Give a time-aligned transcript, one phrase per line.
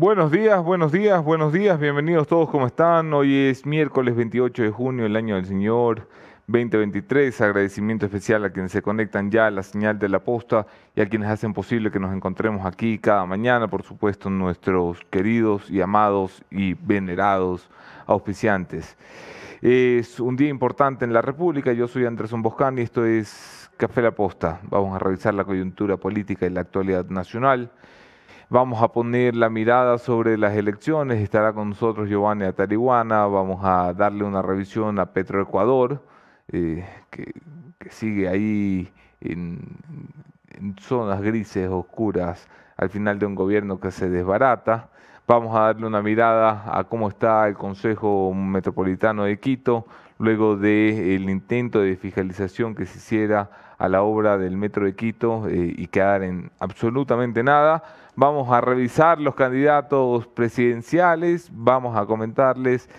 [0.00, 3.12] Buenos días, buenos días, buenos días, bienvenidos todos, ¿cómo están?
[3.12, 6.08] Hoy es miércoles 28 de junio, el año del Señor
[6.46, 7.38] 2023.
[7.42, 10.66] Agradecimiento especial a quienes se conectan ya a la señal de la posta
[10.96, 15.70] y a quienes hacen posible que nos encontremos aquí cada mañana, por supuesto, nuestros queridos
[15.70, 17.68] y amados y venerados
[18.06, 18.96] auspiciantes.
[19.60, 24.12] Es un día importante en la República, yo soy Andrés Boscani, esto es Café La
[24.12, 24.60] Posta.
[24.62, 27.70] Vamos a revisar la coyuntura política y la actualidad nacional.
[28.52, 33.92] Vamos a poner la mirada sobre las elecciones, estará con nosotros Giovanni Atarihuana, vamos a
[33.92, 36.02] darle una revisión a Petroecuador,
[36.50, 37.32] eh, que,
[37.90, 39.60] sigue ahí en,
[40.80, 44.88] zonas grises, oscuras, al final de un gobierno que se desbarata.
[45.28, 49.86] Vamos a darle una mirada a cómo está el Consejo Metropolitano de Quito,
[50.18, 53.48] luego del intento de fiscalización que se hiciera
[53.80, 57.82] a la obra del Metro de Quito eh, y quedar en absolutamente nada.
[58.14, 62.90] Vamos a revisar los candidatos presidenciales, vamos a comentarles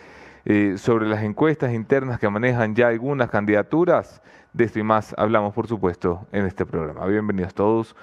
[0.44, 4.24] eh, sobre las encuestas internas que manejan ya algunas candidaturas.
[4.54, 7.06] De esto y más hablamos, por supuesto, en este programa.
[7.06, 7.96] Bienvenidos todos.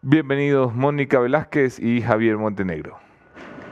[0.00, 3.07] Bienvenidos Mónica Velázquez y Javier Montenegro.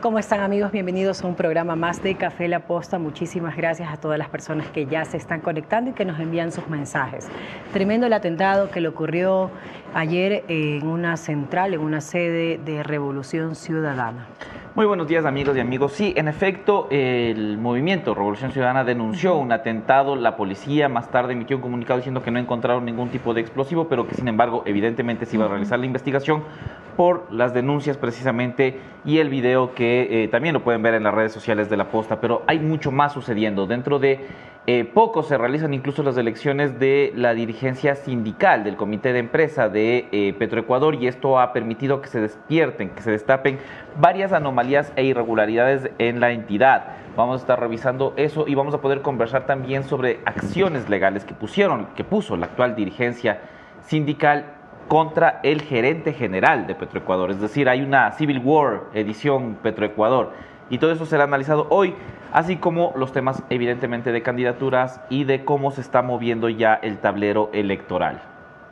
[0.01, 0.73] ¿Cómo están amigos?
[0.73, 2.99] Bienvenidos a un programa más de Café La Posta.
[2.99, 6.53] Muchísimas gracias a todas las personas que ya se están conectando y que nos envían
[6.53, 7.27] sus mensajes.
[7.73, 9.51] Tremendo el atentado que le ocurrió
[9.95, 14.27] ayer en una central, en una sede de Revolución Ciudadana.
[14.77, 15.93] Muy buenos días amigos y amigos.
[15.93, 20.17] Sí, en efecto, el movimiento Revolución Ciudadana denunció un atentado.
[20.17, 23.89] La policía más tarde emitió un comunicado diciendo que no encontraron ningún tipo de explosivo,
[23.89, 26.45] pero que sin embargo evidentemente se iba a realizar la investigación
[26.95, 31.15] por las denuncias precisamente y el video que eh, también lo pueden ver en las
[31.15, 32.21] redes sociales de la posta.
[32.21, 33.67] Pero hay mucho más sucediendo.
[33.67, 34.27] Dentro de
[34.69, 39.69] eh, poco se realizan incluso las elecciones de la dirigencia sindical del comité de empresa
[39.69, 43.61] de eh, Petroecuador y esto ha permitido que se despierten, que se destapen
[44.01, 46.97] varias anomalías e irregularidades en la entidad.
[47.17, 51.35] Vamos a estar revisando eso y vamos a poder conversar también sobre acciones legales que
[51.35, 53.43] pusieron, que puso la actual dirigencia
[53.83, 54.47] sindical
[54.89, 57.31] contra el gerente general de Petroecuador.
[57.31, 60.33] Es decir, hay una Civil War edición Petroecuador
[60.71, 61.95] y todo eso será analizado hoy
[62.33, 66.99] así como los temas evidentemente de candidaturas y de cómo se está moviendo ya el
[66.99, 68.21] tablero electoral.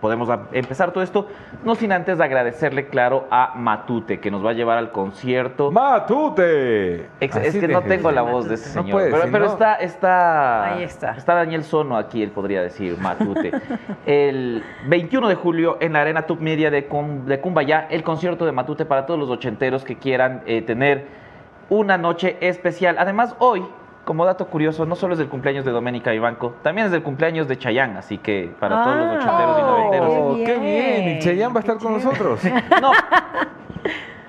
[0.05, 1.29] Podemos empezar todo esto,
[1.65, 5.73] no sin antes agradecerle, claro, a Matute, que nos va a llevar al concierto.
[5.73, 7.09] ¡Matute!
[7.21, 9.03] Es, que no tengo la voz de ese señor.
[9.33, 11.13] pero, está, está, Ahí está.
[11.13, 13.51] Está Daniel Sono aquí, él podría decir, Matute.
[14.05, 18.53] el 21 de julio en la Arena Top Media de, de Cumbayá, el concierto de
[18.53, 21.24] Matute para todos los ochenteros que quieran eh, tener
[21.69, 22.97] una noche especial.
[22.99, 23.65] Además, hoy,
[24.05, 27.49] como dato curioso, no solo es el cumpleaños de Doménica Ibanco, también es el cumpleaños
[27.49, 30.15] de Chayán, así que para todos los ah, ochenteros y noventeros.
[30.17, 31.17] Oh, ¡Qué bien!
[31.17, 32.41] ¿Y Chayán va a estar con nosotros?
[32.81, 32.93] no,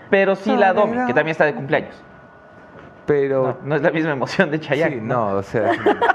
[0.10, 2.02] pero sí la Domi, que también está de cumpleaños.
[3.06, 3.60] Pero...
[3.64, 4.92] No, es la misma emoción de Chayán.
[4.92, 5.72] Sí, no, o sea...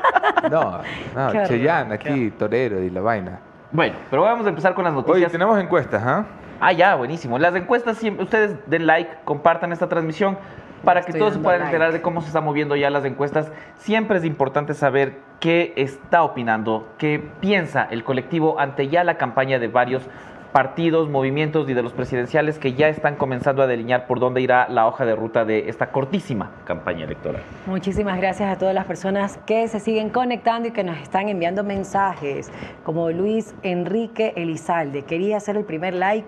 [0.50, 0.80] no,
[1.14, 3.40] no Chayán aquí, torero y la vaina.
[3.72, 5.16] Bueno, pero vamos a empezar con las noticias.
[5.16, 6.24] Oye, tenemos encuestas, ¿ah?
[6.60, 7.38] Ah, ya, buenísimo.
[7.38, 10.36] Las encuestas, siempre, ustedes den like, compartan esta transmisión
[10.84, 14.18] para que todos se puedan enterar de cómo se están moviendo ya las encuestas, siempre
[14.18, 19.68] es importante saber qué está opinando, qué piensa el colectivo ante ya la campaña de
[19.68, 20.08] varios
[20.52, 24.68] partidos, movimientos y de los presidenciales que ya están comenzando a delinear por dónde irá
[24.68, 27.42] la hoja de ruta de esta cortísima campaña electoral.
[27.66, 31.62] Muchísimas gracias a todas las personas que se siguen conectando y que nos están enviando
[31.62, 32.50] mensajes,
[32.84, 35.02] como Luis Enrique Elizalde.
[35.02, 36.26] Quería hacer el primer like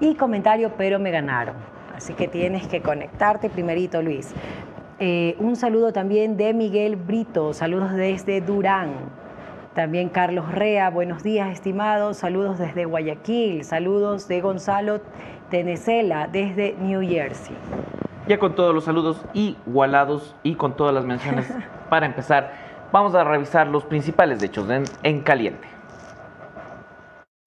[0.00, 1.56] y comentario, pero me ganaron.
[1.94, 4.32] Así que tienes que conectarte primerito, Luis.
[4.98, 8.94] Eh, un saludo también de Miguel Brito, saludos desde Durán.
[9.74, 12.18] También Carlos Rea, buenos días, estimados.
[12.18, 13.64] Saludos desde Guayaquil.
[13.64, 15.00] Saludos de Gonzalo
[15.50, 17.56] Tenecela, desde New Jersey.
[18.28, 21.50] Ya con todos los saludos igualados y con todas las menciones,
[21.88, 22.52] para empezar,
[22.92, 24.68] vamos a revisar los principales hechos
[25.02, 25.66] en caliente.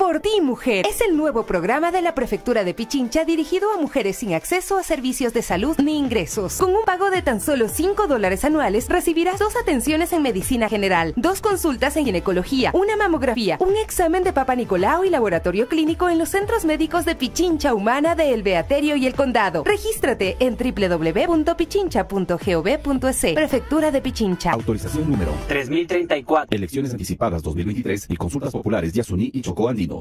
[0.06, 0.86] Por ti, mujer.
[0.88, 4.84] Es el nuevo programa de la Prefectura de Pichincha dirigido a mujeres sin acceso a
[4.84, 6.58] servicios de salud ni ingresos.
[6.58, 11.16] Con un pago de tan solo 5 dólares anuales, recibirás dos atenciones en medicina general,
[11.18, 16.20] dos consultas en ginecología, una mamografía, un examen de Papa Nicolau y laboratorio clínico en
[16.20, 19.64] los centros médicos de Pichincha Humana de El Beaterio y El Condado.
[19.64, 23.34] Regístrate en www.pichincha.gov.es.
[23.34, 24.52] Prefectura de Pichincha.
[24.52, 26.56] Autorización número 3034.
[26.56, 29.95] Elecciones anticipadas 2023 y consultas populares de Yasuní y Chocó Andino.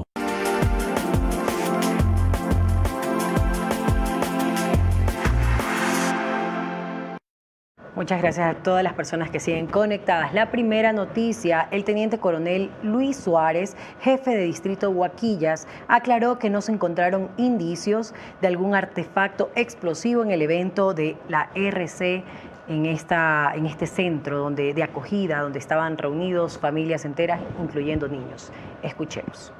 [7.95, 10.33] Muchas gracias a todas las personas que siguen conectadas.
[10.33, 16.59] La primera noticia, el teniente coronel Luis Suárez, jefe de distrito Huaquillas, aclaró que no
[16.59, 22.25] se encontraron indicios de algún artefacto explosivo en el evento de la RC
[22.67, 28.51] en, esta, en este centro donde, de acogida, donde estaban reunidos familias enteras, incluyendo niños.
[28.83, 29.51] Escuchemos.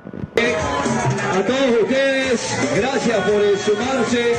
[1.33, 4.35] A todos ustedes, gracias por sumarse.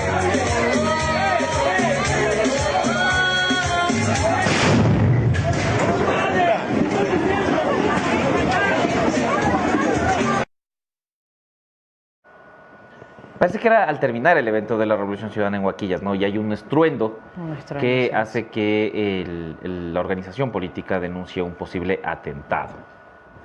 [13.39, 16.15] Parece que era al terminar el evento de la Revolución Ciudadana en Huaquillas, ¿no?
[16.15, 18.15] Y hay un estruendo, Un estruendo, que sí.
[18.15, 22.71] hace que el- el- la organización política denuncie un posible atentado.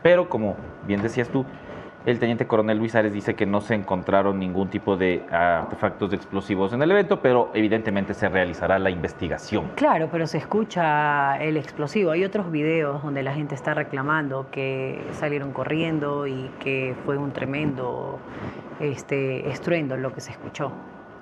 [0.01, 0.55] Pero, como
[0.87, 1.45] bien decías tú,
[2.05, 6.73] el teniente coronel Luis Ares dice que no se encontraron ningún tipo de artefactos explosivos
[6.73, 9.71] en el evento, pero evidentemente se realizará la investigación.
[9.75, 12.11] Claro, pero se escucha el explosivo.
[12.11, 17.31] Hay otros videos donde la gente está reclamando que salieron corriendo y que fue un
[17.31, 18.19] tremendo
[18.79, 20.71] este, estruendo lo que se escuchó.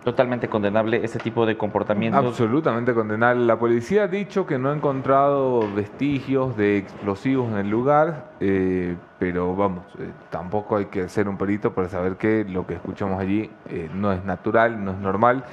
[0.09, 2.25] Totalmente condenable ese tipo de comportamientos.
[2.25, 3.45] Absolutamente condenable.
[3.45, 8.95] La policía ha dicho que no ha encontrado vestigios de explosivos en el lugar, eh,
[9.19, 13.21] pero vamos, eh, tampoco hay que ser un perito para saber que lo que escuchamos
[13.21, 15.43] allí eh, no es natural, no es normal.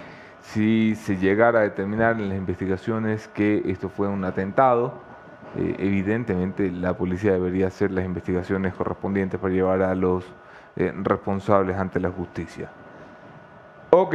[0.40, 4.94] Si se llegara a determinar en las investigaciones que esto fue un atentado,
[5.54, 10.24] evidentemente la policía debería hacer las investigaciones correspondientes para llevar a los
[10.76, 12.70] responsables ante la justicia.
[13.90, 14.14] Ok.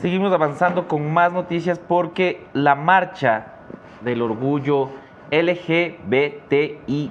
[0.00, 3.46] Seguimos avanzando con más noticias porque la marcha
[4.02, 4.90] del orgullo
[5.30, 7.10] LGBTIQ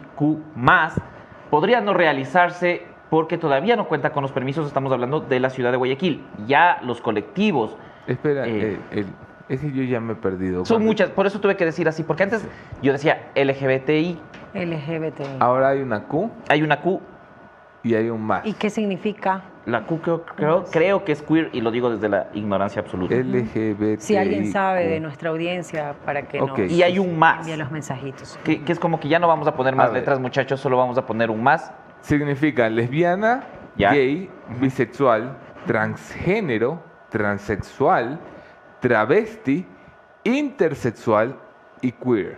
[1.50, 4.68] podría no realizarse porque todavía no cuenta con los permisos.
[4.68, 6.24] Estamos hablando de la ciudad de Guayaquil.
[6.48, 7.76] Ya los colectivos
[8.08, 8.74] Espera, Eh.
[8.74, 9.06] eh, el-
[9.50, 10.64] es que yo ya me he perdido.
[10.66, 12.48] son Cuando- muchas, por eso tuve que decir así, porque antes
[12.84, 14.20] yo decía LGBTI,
[14.54, 15.22] LGBT.
[15.40, 17.02] Ahora hay una Q hay una Q,
[17.84, 18.46] y hay un más.
[18.46, 19.42] ¿Y qué significa?
[19.66, 23.16] La Q creo, creo, creo que es queer y lo digo desde la ignorancia absoluta.
[23.16, 24.00] LGBT.
[24.00, 26.60] Si alguien sabe de nuestra audiencia para que Ok.
[26.60, 28.38] nos Y hay un más, los mensajitos.
[28.44, 30.78] que, que es como que ya no vamos a poner más A letras, muchachos, solo
[30.78, 31.72] vamos a poner un más.
[32.02, 33.44] Significa lesbiana,
[33.76, 33.92] Ya.
[33.92, 34.30] gay,
[34.60, 35.36] bisexual,
[35.66, 38.20] transgénero, transexual,
[38.82, 39.66] travesti,
[40.24, 41.36] intersexual
[41.82, 42.38] y queer.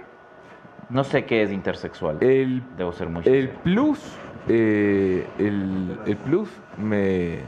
[0.90, 2.18] No sé qué es intersexual.
[2.22, 3.60] El, Debo ser muy el sincero.
[3.64, 7.40] plus, eh, el, el plus me...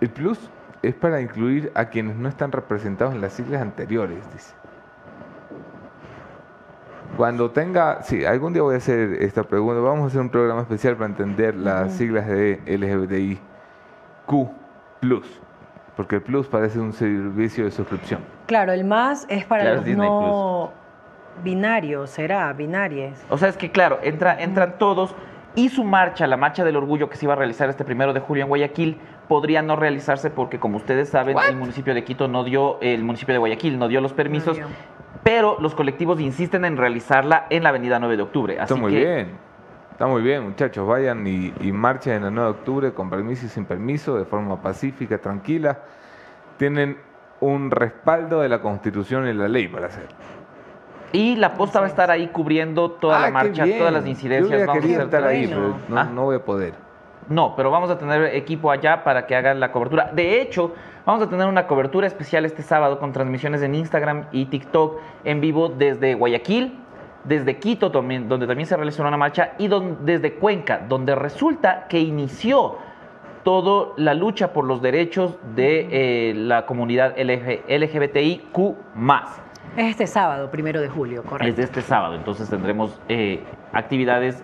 [0.00, 0.38] El plus
[0.82, 4.54] es para incluir a quienes no están representados en las siglas anteriores, dice.
[7.16, 9.80] Cuando tenga, sí, algún día voy a hacer esta pregunta.
[9.80, 13.48] Vamos a hacer un programa especial para entender las siglas de LGBTIQ
[15.96, 18.20] porque el plus parece un servicio de suscripción.
[18.46, 20.70] Claro, el más es para Claro, los Disney no
[21.42, 23.24] binarios, será, binarias.
[23.30, 25.14] O sea, es que claro, entra, entran todos
[25.54, 28.20] y su marcha, la marcha del orgullo que se iba a realizar este primero de
[28.20, 28.98] julio en Guayaquil,
[29.28, 33.32] podría no realizarse porque, como ustedes saben, el municipio de Quito no dio, el municipio
[33.34, 34.66] de Guayaquil no dio los permisos, dio.
[35.22, 38.54] pero los colectivos insisten en realizarla en la avenida 9 de octubre.
[38.60, 39.30] Así Está muy que, bien.
[39.92, 40.86] Está muy bien, muchachos.
[40.86, 44.24] Vayan y, y marchen en el 9 de octubre con permiso y sin permiso, de
[44.24, 45.80] forma pacífica, tranquila.
[46.56, 46.98] Tienen
[47.40, 50.06] un respaldo de la Constitución y la ley para hacer.
[51.12, 54.06] Y la posta va a estar ahí cubriendo toda Ah, la qué marcha, todas las
[54.06, 54.48] incidencias.
[54.48, 55.60] hubiera Vamos a querido hacer- estar ahí, Bueno.
[55.88, 56.04] pero no, Ah.
[56.12, 56.74] no voy a poder.
[57.28, 60.10] No, pero vamos a tener equipo allá para que hagan la cobertura.
[60.14, 60.72] De hecho,
[61.04, 65.40] vamos a tener una cobertura especial este sábado con transmisiones en Instagram y TikTok en
[65.40, 66.78] vivo desde Guayaquil,
[67.24, 71.86] desde Quito también, donde también se realizó una marcha, y don- desde Cuenca, donde resulta
[71.88, 72.76] que inició
[73.44, 75.88] toda la lucha por los derechos de
[76.30, 78.74] eh, la comunidad LG LGBTIQ+.
[79.78, 81.56] Es este sábado, primero de julio, Es correcto.
[81.56, 84.42] de este sábado, entonces tendremos eh, actividades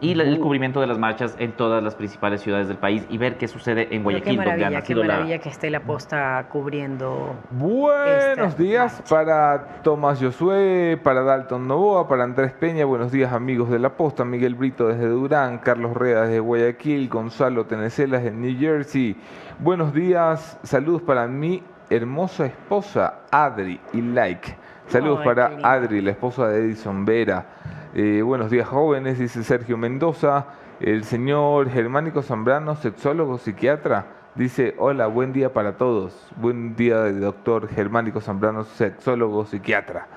[0.00, 3.18] y la- el cubrimiento de las marchas en todas las principales ciudades del país y
[3.18, 5.06] ver qué sucede en Pero qué Guayaquil, donde ha maravilla, qué nacido la...
[5.12, 7.34] maravilla que esté la posta cubriendo.
[7.50, 9.14] Buenos días marcha.
[9.14, 14.24] para Tomás Josué, para Dalton Novoa, para Andrés Peña, buenos días amigos de la posta,
[14.24, 19.14] Miguel Brito desde Durán, Carlos Rea desde Guayaquil, Gonzalo Tenecelas de New Jersey.
[19.58, 24.56] Buenos días, saludos para mi hermosa esposa Adri y like.
[24.90, 25.58] Saludos Ay, para.
[25.62, 27.46] Adri, la esposa de Edison Vera.
[27.94, 30.46] Eh, buenos días jóvenes, dice Sergio Mendoza.
[30.80, 36.28] El señor Germánico Zambrano, sexólogo, psiquiatra, dice, hola, buen día para todos.
[36.34, 40.08] Buen día, doctor Germánico Zambrano, sexólogo, psiquiatra.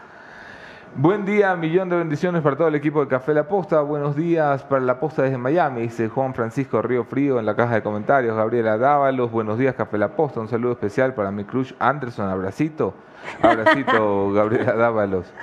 [0.96, 3.82] Buen día, millón de bendiciones para todo el equipo de Café La Posta.
[3.82, 7.74] Buenos días para La Posta desde Miami, dice Juan Francisco Río Frío en la caja
[7.76, 8.36] de comentarios.
[8.36, 10.40] Gabriela Dávalos, buenos días, Café La Posta.
[10.40, 12.30] Un saludo especial para mi crush Anderson.
[12.30, 12.94] Abracito.
[13.42, 15.34] Abracito, Gabriela Dávalos.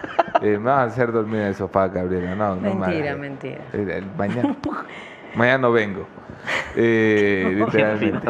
[0.40, 2.37] Eh, me vas a hacer dormir en el sofá, Gabriela.
[2.37, 3.19] No, no me Mentira, hagas.
[3.19, 3.61] mentira.
[3.73, 4.57] Eh, mañana,
[5.35, 6.07] mañana no vengo.
[6.76, 8.28] Eh, literalmente.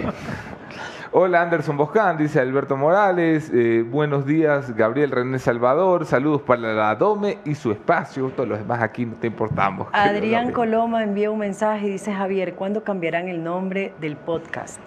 [1.13, 3.51] Hola Anderson Boscán, dice Alberto Morales.
[3.53, 6.07] Eh, buenos días, Gabriel René Salvador.
[6.07, 8.31] Saludos para la Dome y su espacio.
[8.31, 9.89] Todos los demás aquí no te importamos.
[9.93, 10.53] Adrián.
[10.53, 14.81] Coloma envía un mensaje y dice, Javier, ¿cuándo cambiarán el nombre del podcast?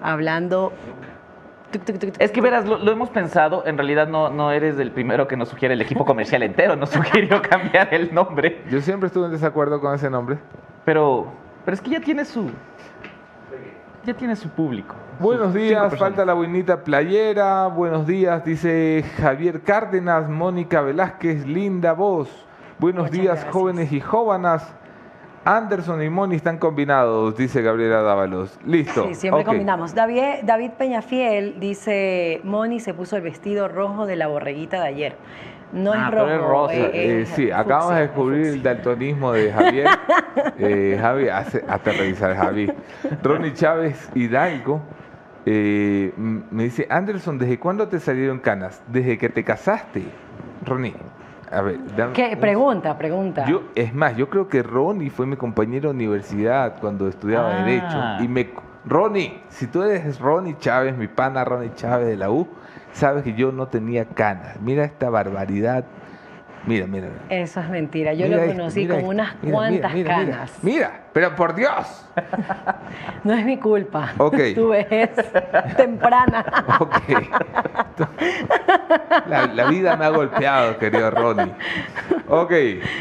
[0.00, 0.72] Hablando...
[2.18, 5.36] Es que verás, lo, lo hemos pensado, en realidad no, no eres el primero que
[5.36, 9.32] nos sugiere, el equipo comercial entero nos sugirió cambiar el nombre, Yo siempre estuve en
[9.32, 10.38] desacuerdo con ese nombre.
[10.86, 11.26] pero,
[11.66, 12.50] pero es que ya tiene su...
[14.06, 14.94] Ya tiene su público.
[15.20, 17.66] Buenos días, falta la buenita playera.
[17.66, 22.28] Buenos días, dice Javier Cárdenas, Mónica Velázquez, linda voz.
[22.78, 23.52] Buenos Muchas días, gracias.
[23.52, 24.62] jóvenes y jóvenes.
[25.44, 28.58] Anderson y Moni están combinados, dice Gabriela Dávalos.
[28.66, 29.06] Listo.
[29.08, 29.94] Sí, siempre combinamos.
[29.94, 35.16] David, David Peñafiel dice, Moni se puso el vestido rojo de la borreguita de ayer.
[35.72, 36.70] No Ah, es pero rojo.
[36.70, 36.90] es rosa.
[36.92, 39.86] Eh, sí, acabamos de fucsia, descubrir el daltonismo de Javier.
[40.58, 42.70] Eh, Javi, hace, hasta revisar, Javi.
[43.22, 44.80] Ronnie Chávez Hidalgo
[45.50, 48.82] eh, me dice, Anderson, ¿desde cuándo te salieron canas?
[48.86, 50.02] Desde que te casaste.
[50.66, 50.94] Ronnie,
[51.50, 52.32] a ver, dame ¿Qué?
[52.34, 53.46] un- Pregunta, pregunta.
[53.46, 57.64] Yo, es más, yo creo que Ronnie fue mi compañero de universidad cuando estudiaba Ah.
[57.64, 58.24] Derecho.
[58.24, 58.50] Y me.
[58.84, 62.46] Ronnie, si tú eres Ronnie Chávez, mi pana Ronnie Chávez de la U,
[62.92, 64.60] sabes que yo no tenía canas.
[64.60, 65.84] Mira esta barbaridad.
[66.68, 67.08] Mira, mira.
[67.08, 67.42] mira.
[67.42, 68.12] Eso es mentira.
[68.12, 69.10] Yo Mira lo esto, conocí mira con esto.
[69.10, 70.58] unas Mira, cuantas mira, canas.
[70.62, 72.04] Mira, pero por Dios.
[73.24, 74.12] No es mi culpa.
[74.18, 74.36] Ok.
[74.54, 75.10] Tu vejez
[75.76, 76.44] temprana.
[76.80, 76.96] Ok.
[79.26, 81.52] La, la vida me ha golpeado, querido Ronnie.
[82.30, 82.52] Ok,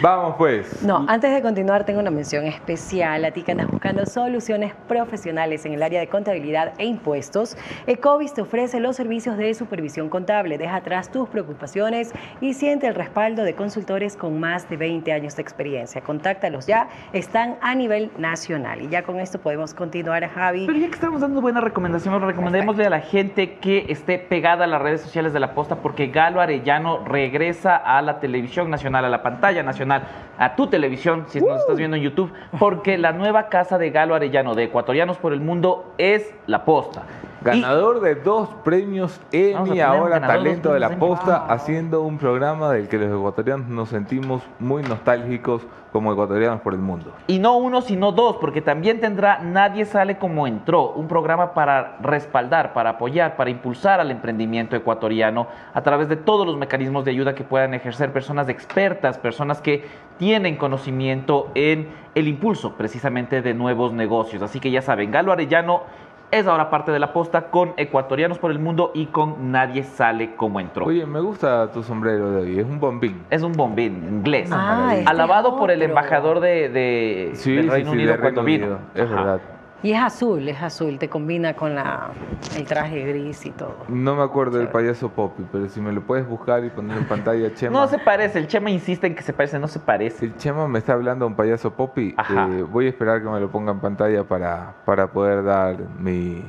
[0.02, 0.82] vamos pues.
[0.84, 5.66] No, antes de continuar, tengo una mención especial a ti que andas buscando soluciones profesionales
[5.66, 7.58] en el área de contabilidad e impuestos.
[7.88, 10.58] Ecovis te ofrece los servicios de supervisión contable.
[10.58, 15.36] Deja atrás tus preocupaciones y siente el respaldo de consultores con más de 20 años
[15.36, 16.00] de experiencia.
[16.02, 18.82] Contáctalos ya, están a nivel nacional.
[18.82, 20.68] Y ya con esto podemos continuar, Javi.
[20.68, 24.68] Pero ya que estamos dando buenas recomendaciones, recomendémosle a la gente que esté pegada a
[24.68, 29.10] las redes sociales de la posta porque Galo Arellano regresa a la televisión nacional, a
[29.10, 30.04] la pantalla nacional,
[30.38, 34.14] a tu televisión, si nos estás viendo en YouTube, porque la nueva casa de Galo
[34.14, 37.04] Arellano de Ecuatorianos por el Mundo es la posta.
[37.42, 41.52] Y- Ganador de dos premios Emmy, ahora talento de la posta, Wow.
[41.52, 46.80] haciendo un programa del que los ecuatorianos nos sentimos muy nostálgicos como ecuatorianos por el
[46.80, 47.12] mundo.
[47.28, 51.98] Y no uno, sino dos, porque también tendrá Nadie sale como entró, un programa para
[52.02, 57.12] respaldar, para apoyar, para impulsar al emprendimiento ecuatoriano a través de todos los mecanismos de
[57.12, 59.86] ayuda que puedan ejercer personas expertas, personas que
[60.18, 64.42] tienen conocimiento en el impulso precisamente de nuevos negocios.
[64.42, 65.84] Así que ya saben, Galo Arellano
[66.32, 70.36] es ahora parte de la posta con Ecuatorianos por el Mundo y con Nadie sale
[70.36, 70.86] como entró.
[70.86, 73.24] Oye, me gusta tu sombrero de hoy, es un bombín.
[73.30, 74.50] Es un bombín inglés.
[74.52, 78.66] Ah, Alabado por el embajador de, de- Sí, del Reino sí, Unido de cuando Reino
[78.66, 78.76] vino.
[78.76, 79.16] Unido, Es Ajá.
[79.16, 79.42] verdad.
[79.84, 80.98] Y es azul, es azul.
[80.98, 82.10] Te combina con la,
[82.56, 83.76] el traje gris y todo.
[83.88, 87.06] No me acuerdo del payaso Poppy, pero si me lo puedes buscar y poner en
[87.08, 87.80] pantalla, Chema.
[87.80, 90.26] No se parece, el Chema insiste en que se parece, no se parece.
[90.26, 92.16] El Chema me está hablando a un payaso Poppy.
[92.18, 92.50] Ajá.
[92.52, 96.44] eh, voy a esperar que me lo ponga en pantalla para, para poder dar mi...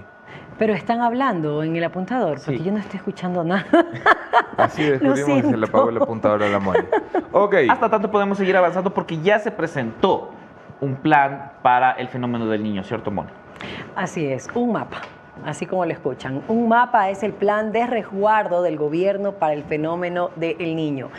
[0.58, 2.64] Pero están hablando en el apuntador, porque Sí.
[2.64, 3.64] yo no estoy escuchando nada.
[4.56, 6.82] Así descubrimos que se le apagó el apuntador a la mano.
[7.30, 7.54] Ok.
[7.70, 10.32] Hasta tanto podemos seguir avanzando porque ya se presentó
[10.80, 13.30] un plan para el fenómeno del niño, ¿cierto, Moni?
[13.96, 14.98] Así es, un mapa.
[15.44, 16.42] Así como lo escuchan.
[16.48, 21.10] Un mapa es el plan de resguardo del gobierno para el fenómeno del niño.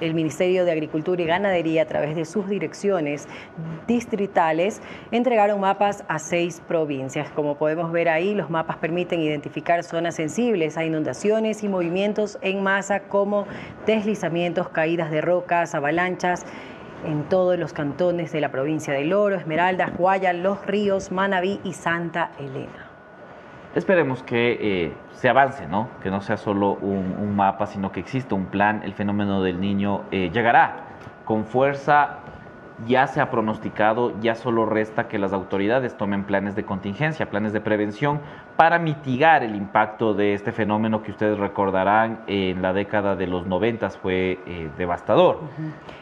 [0.00, 3.26] El Ministerio de Agricultura y Ganadería, a través de sus direcciones
[3.88, 7.30] distritales, entregaron mapas a seis provincias.
[7.30, 12.62] Como podemos ver ahí, los mapas permiten identificar zonas sensibles a inundaciones y movimientos en
[12.62, 13.46] masa como
[13.86, 16.46] deslizamientos, caídas de rocas, avalanchas
[17.04, 21.72] en todos los cantones de la provincia de Loro, Esmeraldas, Guaya, Los Ríos, Manabí y
[21.72, 22.86] Santa Elena.
[23.74, 25.88] Esperemos que eh, se avance, ¿no?
[26.02, 28.82] Que no sea solo un, un mapa, sino que exista un plan.
[28.82, 30.86] El fenómeno del niño eh, llegará
[31.24, 32.18] con fuerza.
[32.86, 37.52] Ya se ha pronosticado, ya solo resta que las autoridades tomen planes de contingencia, planes
[37.52, 38.20] de prevención
[38.56, 43.46] para mitigar el impacto de este fenómeno que ustedes recordarán en la década de los
[43.46, 45.40] 90 fue eh, devastador.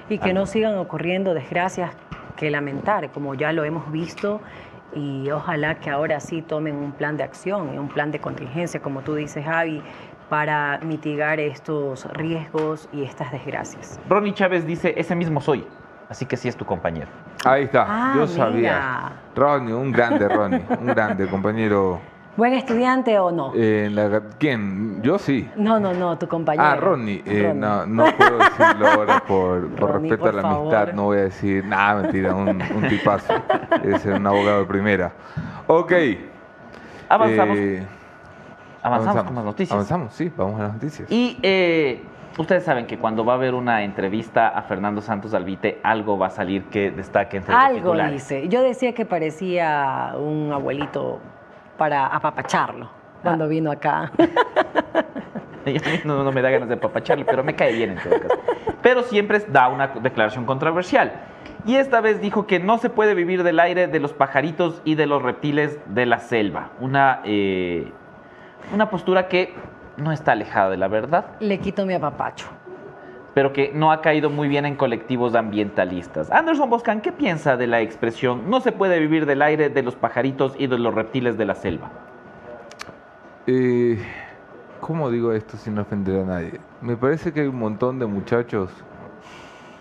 [0.08, 1.92] Y que no sigan ocurriendo desgracias
[2.36, 4.40] que lamentar, como ya lo hemos visto,
[4.94, 8.80] y ojalá que ahora sí tomen un plan de acción y un plan de contingencia,
[8.80, 9.82] como tú dices, Javi,
[10.28, 14.00] para mitigar estos riesgos y estas desgracias.
[14.08, 15.64] Ronnie Chávez dice, ese mismo soy,
[16.08, 17.08] así que sí es tu compañero.
[17.44, 18.26] Ahí está, Ah, yo mira.
[18.36, 19.12] sabía.
[19.34, 22.00] Ronnie, un grande Ronnie, un grande compañero.
[22.36, 23.52] ¿Buen estudiante o no?
[23.54, 25.00] Eh, en la- ¿Quién?
[25.02, 25.50] Yo sí.
[25.56, 26.66] No, no, no, tu compañero.
[26.66, 27.22] Ah, Ronnie.
[27.24, 27.54] Eh, Ronnie.
[27.60, 30.74] No, no puedo decirlo ahora por, por Ronnie, respeto por a la favor.
[30.74, 30.94] amistad.
[30.94, 33.32] No voy a decir, nada, mentira, un, un tipazo.
[33.84, 35.12] Es un abogado de primera.
[35.66, 35.92] Ok.
[37.08, 37.86] Avanzamos, eh,
[38.82, 39.72] avanzamos, con las noticias.
[39.72, 41.10] Avanzamos, sí, vamos a las noticias.
[41.10, 42.02] Y eh,
[42.38, 46.26] ustedes saben que cuando va a haber una entrevista a Fernando Santos Alvite, algo va
[46.26, 48.12] a salir que destaque entre los Algo titulares.
[48.12, 48.48] dice.
[48.48, 51.20] Yo decía que parecía un abuelito
[51.78, 52.90] para apapacharlo
[53.22, 54.12] cuando vino acá.
[56.04, 58.38] No, no me da ganas de papacharle, pero me cae bien en todo caso.
[58.82, 61.12] Pero siempre da una declaración controversial.
[61.64, 64.94] Y esta vez dijo que no se puede vivir del aire de los pajaritos y
[64.94, 66.70] de los reptiles de la selva.
[66.78, 67.90] Una, eh,
[68.72, 69.54] una postura que
[69.96, 72.46] no está alejada de la verdad, Le quito mi apapacho.
[73.34, 76.30] pero que no ha caído muy bien en colectivos ambientalistas.
[76.30, 79.94] Anderson Boscan, ¿qué piensa de la expresión no se puede vivir del aire de los
[79.94, 81.90] pajaritos y de los reptiles de la selva?
[83.46, 83.98] Eh,
[84.80, 86.60] ¿Cómo digo esto sin ofender a nadie?
[86.80, 88.70] Me parece que hay un montón de muchachos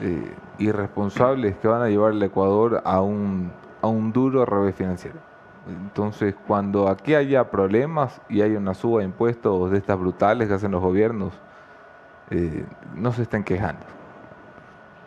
[0.02, 5.18] eh, irresponsables que van a llevar al Ecuador a un, a un duro revés financiero.
[5.68, 10.54] Entonces, cuando aquí haya problemas y hay una suba de impuestos de estas brutales que
[10.54, 11.34] hacen los gobiernos,
[12.30, 13.86] eh, no se estén quejando.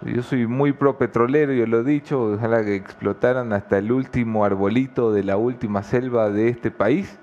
[0.03, 4.45] Yo soy muy pro petrolero, yo lo he dicho, ojalá que explotaran hasta el último
[4.45, 7.19] arbolito de la última selva de este país.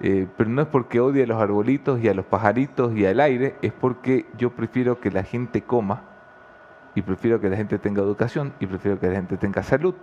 [0.00, 3.20] Eh, pero no es porque odie a los arbolitos y a los pajaritos y al
[3.20, 6.02] aire, es porque yo prefiero que la gente coma
[6.94, 9.94] y prefiero que la gente tenga educación y prefiero que la gente tenga salud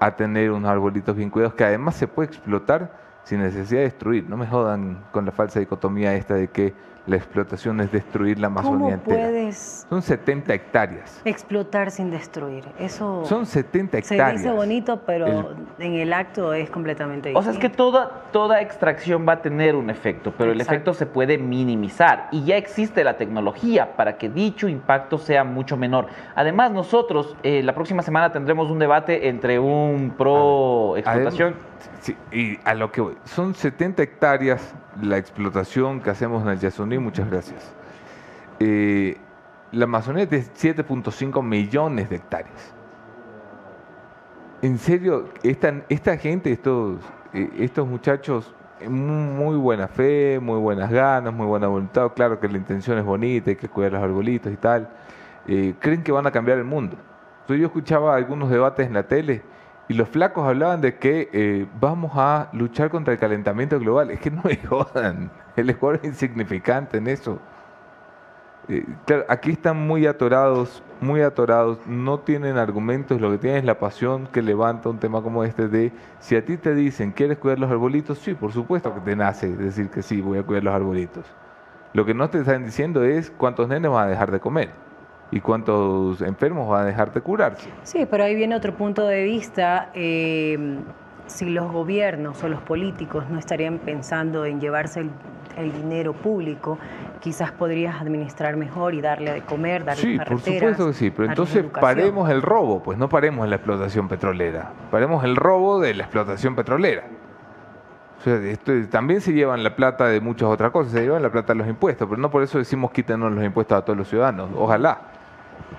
[0.00, 2.90] a tener unos arbolitos bien que además se puede explotar
[3.22, 4.28] sin necesidad de destruir.
[4.28, 6.74] No me jodan con la falsa dicotomía esta de que
[7.10, 9.18] la explotación es destruir la Amazonía ¿Cómo entera.
[9.26, 11.20] puedes Son 70 hectáreas.
[11.24, 12.64] explotar sin destruir?
[12.78, 14.42] Eso Son 70 se hectáreas.
[14.42, 18.60] dice bonito, pero El- en el acto es completamente O sea, es que toda, toda
[18.60, 23.02] extracción va a tener un efecto, pero el efecto se puede minimizar y ya existe
[23.02, 26.06] la tecnología para que dicho impacto sea mucho menor.
[26.36, 31.54] Además, nosotros eh, la próxima semana tendremos un debate entre un pro explotación.
[31.54, 31.69] Además,
[32.00, 33.02] sí, y a lo que.
[33.24, 37.72] Son 70 hectáreas la explotación que hacemos en el Yasuní, muchas gracias.
[38.58, 39.16] Eh,
[39.72, 42.74] la Amazonía es de 7.5 millones de hectáreas.
[44.62, 46.98] En serio, esta, esta gente, estos,
[47.32, 48.52] eh, estos muchachos,
[48.86, 53.04] mu- muy buena fe, muy buenas ganas, muy buena voluntad, claro que la intención es
[53.04, 54.88] bonita, hay que cuidar los arbolitos y tal,
[55.46, 56.96] eh, creen que van a cambiar el mundo.
[57.48, 59.42] Yo escuchaba algunos debates en la tele
[59.90, 64.12] y los flacos hablaban de que eh, vamos a luchar contra el calentamiento global.
[64.12, 67.40] Es que no me jodan, el Ecuador es insignificante en eso.
[68.68, 73.64] Eh, claro, aquí están muy atorados, muy atorados, no tienen argumentos, lo que tienen es
[73.64, 77.38] la pasión que levanta un tema como este de, si a ti te dicen, ¿quieres
[77.38, 78.16] cuidar los arbolitos?
[78.18, 81.24] Sí, por supuesto que te nace decir que sí, voy a cuidar los arbolitos.
[81.94, 84.70] Lo que no te están diciendo es cuántos nenes van a dejar de comer
[85.30, 87.68] y cuántos enfermos van a dejar de curarse.
[87.84, 89.90] Sí, pero ahí viene otro punto de vista.
[89.94, 90.78] eh,
[91.26, 95.10] si los gobiernos o los políticos no estarían pensando en llevarse el,
[95.56, 96.76] el dinero público,
[97.20, 101.28] quizás podrías administrar mejor y darle de comer, darle Sí, por supuesto que sí, pero
[101.28, 106.02] entonces paremos el robo, pues no paremos la explotación petrolera, paremos el robo de la
[106.02, 107.04] explotación petrolera.
[108.18, 111.22] O sea, esto es- también se llevan la plata de muchas otras cosas, se llevan
[111.22, 113.96] la plata de los impuestos, pero no por eso decimos quítenos los impuestos a todos
[113.96, 115.09] los ciudadanos, ojalá.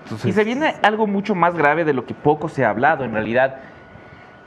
[0.04, 3.04] Entonces, Y se viene algo mucho más grave de lo que poco se ha hablado
[3.04, 3.58] en realidad.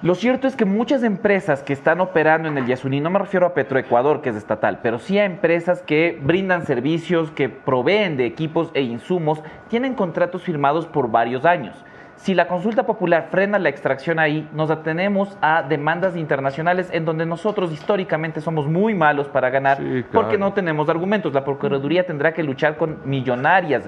[0.03, 3.47] Lo cierto es que muchas empresas que están operando en el Yasuní, no me refiero
[3.47, 8.27] a Petroecuador, que es estatal, pero sí a empresas que brindan servicios, que proveen de
[8.27, 11.83] equipos e insumos, tienen contratos firmados por varios años.
[12.17, 17.25] Si la consulta popular frena la extracción ahí, nos atenemos a demandas internacionales en donde
[17.25, 20.07] nosotros históricamente somos muy malos para ganar Sí, claro.
[20.13, 21.33] porque no tenemos argumentos.
[21.33, 23.85] La Procuraduría tendrá que luchar con millonarias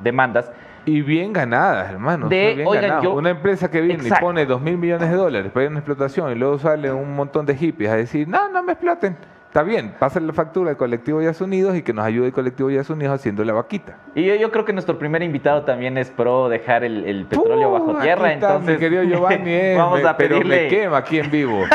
[0.00, 0.50] demandas
[0.88, 2.28] Y bien ganadas, hermano.
[2.28, 3.04] De, bien oigan, ganadas.
[3.04, 4.24] yo- Una empresa que viene Exacto.
[4.24, 6.90] y pone dos mil millones de dólares para ir a una explotación y luego sale
[6.90, 9.16] un montón de hippies a decir, no, no me exploten.
[9.48, 12.70] Está bien, pasen la factura al colectivo Yas Unidos y que nos ayude el colectivo
[12.70, 13.96] Yas Unidos haciendo la vaquita.
[14.14, 17.70] Y yo, yo creo que nuestro primer invitado también es pro dejar el, el petróleo
[17.72, 20.96] bajo tierra, está, entonces mi querido Giovanni, eh, vamos me- a pero me pedirle quema
[20.98, 21.64] aquí en vivo.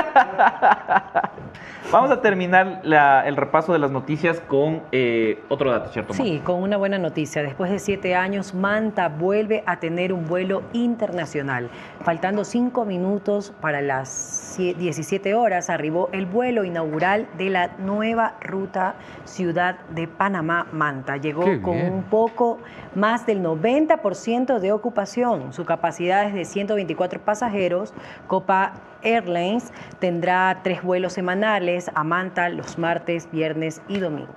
[1.94, 6.14] Vamos a terminar la- el repaso de las noticias con eh, otro dato, ¿cierto?
[6.14, 7.44] Sí, con una buena noticia.
[7.44, 11.70] Después de siete años, Manta vuelve a tener un vuelo internacional.
[12.02, 18.34] Faltando cinco minutos para las cie- 17 horas, arribó el vuelo inaugural de la nueva
[18.42, 21.18] ruta Ciudad de Panamá-Manta.
[21.18, 22.58] Llegó con un poco
[22.96, 25.54] más del 90% de ocupación.
[25.54, 27.94] Su capacidad es de 124 pasajeros.
[28.28, 34.32] Copa Airlines tendrá tres vuelos semanales a Manta los martes, viernes y domingo.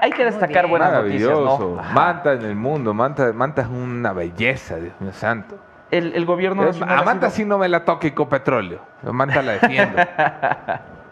[0.00, 1.74] Hay, que destacar buenas noticias, Maravilloso.
[1.74, 1.80] ¿no?
[1.80, 1.92] Ajá.
[1.92, 2.94] Manta en el mundo.
[2.94, 5.58] Manta, Manta es una belleza, Dios mío santo.
[5.90, 8.78] El, el gobierno Es- nacional a Manta sí no me la toque Ecopetróleo.
[9.04, 9.98] A Manta la defiendo.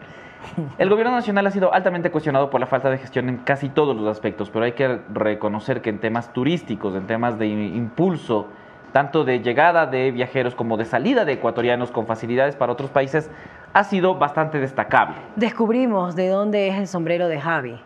[0.77, 3.95] El gobierno nacional ha sido altamente cuestionado por la falta de gestión en casi todos
[3.95, 8.47] los aspectos, pero hay que reconocer que en temas turísticos, en temas de impulso,
[8.91, 13.29] tanto de llegada de viajeros como de salida de ecuatorianos con facilidades para otros países,
[13.73, 15.15] ha sido bastante destacable.
[15.35, 17.79] Descubrimos de dónde es el sombrero de Javi.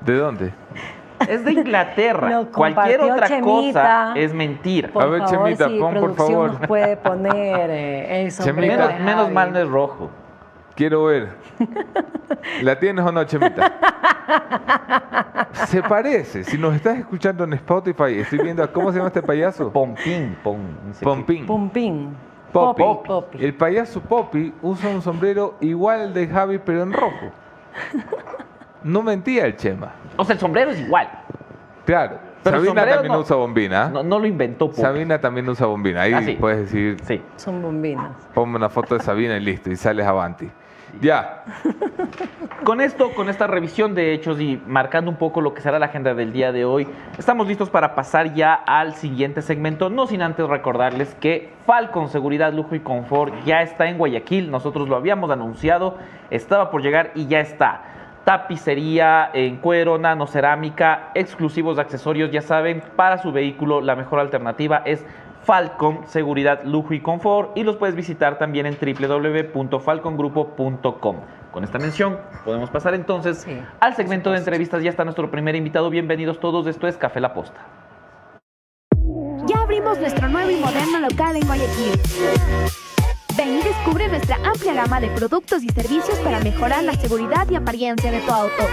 [0.00, 0.52] ¿De dónde?
[1.28, 2.46] Es de Inglaterra.
[2.50, 3.82] Cualquier otra Chemita.
[3.82, 4.88] cosa es mentira.
[4.88, 6.52] Por A ver, favor, Chemita, si pon, por favor.
[6.52, 9.04] nos puede poner eh, el sombrero Chemita.
[9.04, 10.10] Menos, mal no es rojo.
[10.80, 11.28] Quiero ver.
[12.62, 13.70] ¿La tienes o no, Chemita?
[15.66, 16.42] Se parece.
[16.42, 18.72] Si nos estás escuchando en Spotify, estoy viendo.
[18.72, 19.70] ¿Cómo se llama este payaso?
[19.70, 21.04] Pompín, pom, no sé qué.
[21.04, 21.46] Pompín.
[21.46, 22.16] Pumpín.
[22.50, 22.82] Poppy.
[22.82, 23.44] Poppy, Poppy.
[23.44, 27.30] El payaso Poppy usa un sombrero igual al de Javi, pero en rojo.
[28.82, 29.92] No mentía el Chema.
[30.16, 31.10] O sea, el sombrero es igual.
[31.84, 32.16] Claro.
[32.42, 33.90] Pero Sabina también no- usa bombina.
[33.90, 34.80] No, no lo inventó Poppy.
[34.80, 36.00] Sabina también usa bombina.
[36.00, 36.38] Ahí Ah, sí.
[36.40, 37.20] puedes decir, Sí.
[37.36, 38.12] Son bombinas.
[38.32, 40.50] ponme una foto de Sabina y listo, y sales avanti.
[41.00, 41.44] Ya.
[42.64, 45.86] Con esto, con esta revisión de hechos y marcando un poco lo que será la
[45.86, 50.20] agenda del día de hoy, estamos listos para pasar ya al siguiente segmento, no sin
[50.20, 55.30] antes recordarles que Falcon Seguridad, Lujo y Confort ya está en Guayaquil, nosotros lo habíamos
[55.30, 55.96] anunciado,
[56.30, 57.82] estaba por llegar y ya está.
[58.24, 65.04] Tapicería en cuero, nanocerámica, exclusivos accesorios, ya saben, para su vehículo la mejor alternativa es
[65.42, 71.16] Falcon Seguridad, Lujo y Confort y los puedes visitar también en www.falcongrupo.com.
[71.50, 74.82] Con esta mención podemos pasar entonces Sí, al segmento de entrevistas.
[74.82, 75.90] Ya está nuestro primer invitado.
[75.90, 76.66] Bienvenidos todos.
[76.66, 77.66] Esto es Café La Posta.
[79.46, 81.98] Ya abrimos nuestro nuevo y moderno local en Guayaquil.
[83.36, 87.56] Ven y descubre nuestra amplia gama de productos y servicios para mejorar la seguridad y
[87.56, 88.66] apariencia de tu auto.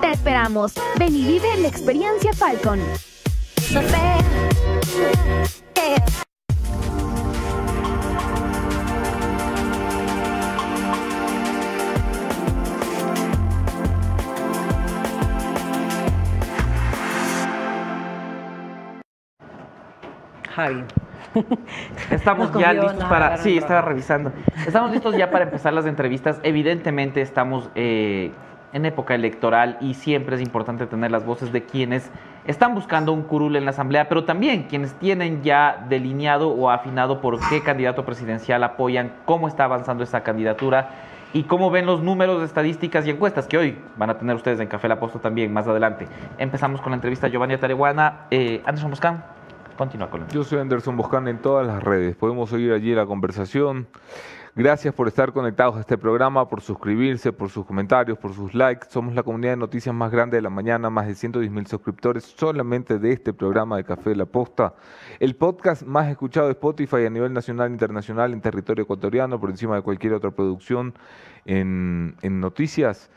[0.00, 0.74] Te esperamos.
[0.98, 2.80] Ven y vive la experiencia Falcon.
[20.58, 20.84] Javi.
[22.10, 23.36] Estamos ya listos para.
[23.36, 24.32] Sí, estaba revisando.
[24.66, 26.40] Estamos listos ya para empezar las entrevistas.
[26.42, 28.32] Evidentemente estamos eh,
[28.72, 32.10] en época electoral y siempre es importante tener las voces de quienes
[32.46, 37.20] están buscando un curul en la Asamblea, pero también quienes tienen ya delineado o afinado
[37.20, 40.90] por qué candidato presidencial apoyan, cómo está avanzando esa candidatura
[41.32, 44.68] y cómo ven los números estadísticas y encuestas que hoy van a tener ustedes en
[44.68, 46.06] Café La Posta también más adelante.
[46.38, 48.26] Empezamos con la entrevista a Giovanni Atareguana.
[48.30, 49.24] Eh, Anderson Moscán,
[49.76, 52.16] continúa con la Yo soy Anderson Boscan en todas las redes.
[52.16, 53.88] Podemos seguir allí la conversación.
[54.58, 58.88] Gracias por estar conectados a este programa, por suscribirse, por sus comentarios, por sus likes.
[58.90, 62.24] Somos la comunidad de noticias más grande de la mañana, más de 110 mil suscriptores
[62.24, 64.74] solamente de este programa de Café la Posta.
[65.20, 69.50] El podcast más escuchado de Spotify a nivel nacional e internacional en territorio ecuatoriano, por
[69.50, 70.92] encima de cualquier otra producción
[71.44, 73.10] en noticias.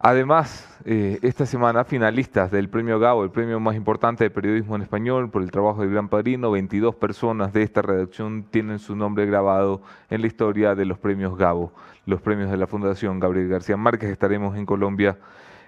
[0.00, 4.82] Además, eh, esta semana finalistas del Premio Gabo, el premio más importante de periodismo en
[4.82, 9.26] español por el trabajo del Gran Padrino, 22 personas de esta redacción tienen su nombre
[9.26, 11.72] grabado en la historia de los premios Gabo,
[12.06, 14.10] los premios de la Fundación Gabriel García Márquez.
[14.10, 15.18] Estaremos en Colombia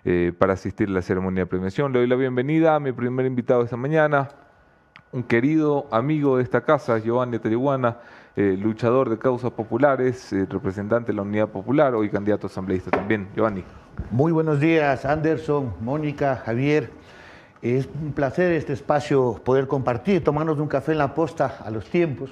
[0.05, 1.93] eh, para asistir a la ceremonia de premiación.
[1.93, 4.29] Le doy la bienvenida a mi primer invitado esta mañana,
[5.11, 7.97] un querido amigo de esta casa, Giovanni Teriguana,
[8.37, 13.29] eh, luchador de causas populares, eh, representante de la Unidad Popular, hoy candidato asambleísta también.
[13.35, 13.65] Giovanni.
[14.11, 16.91] Muy buenos días, Anderson, Mónica, Javier.
[17.63, 21.85] Es un placer este espacio poder compartir, tomarnos un café en la posta a los
[21.87, 22.31] tiempos.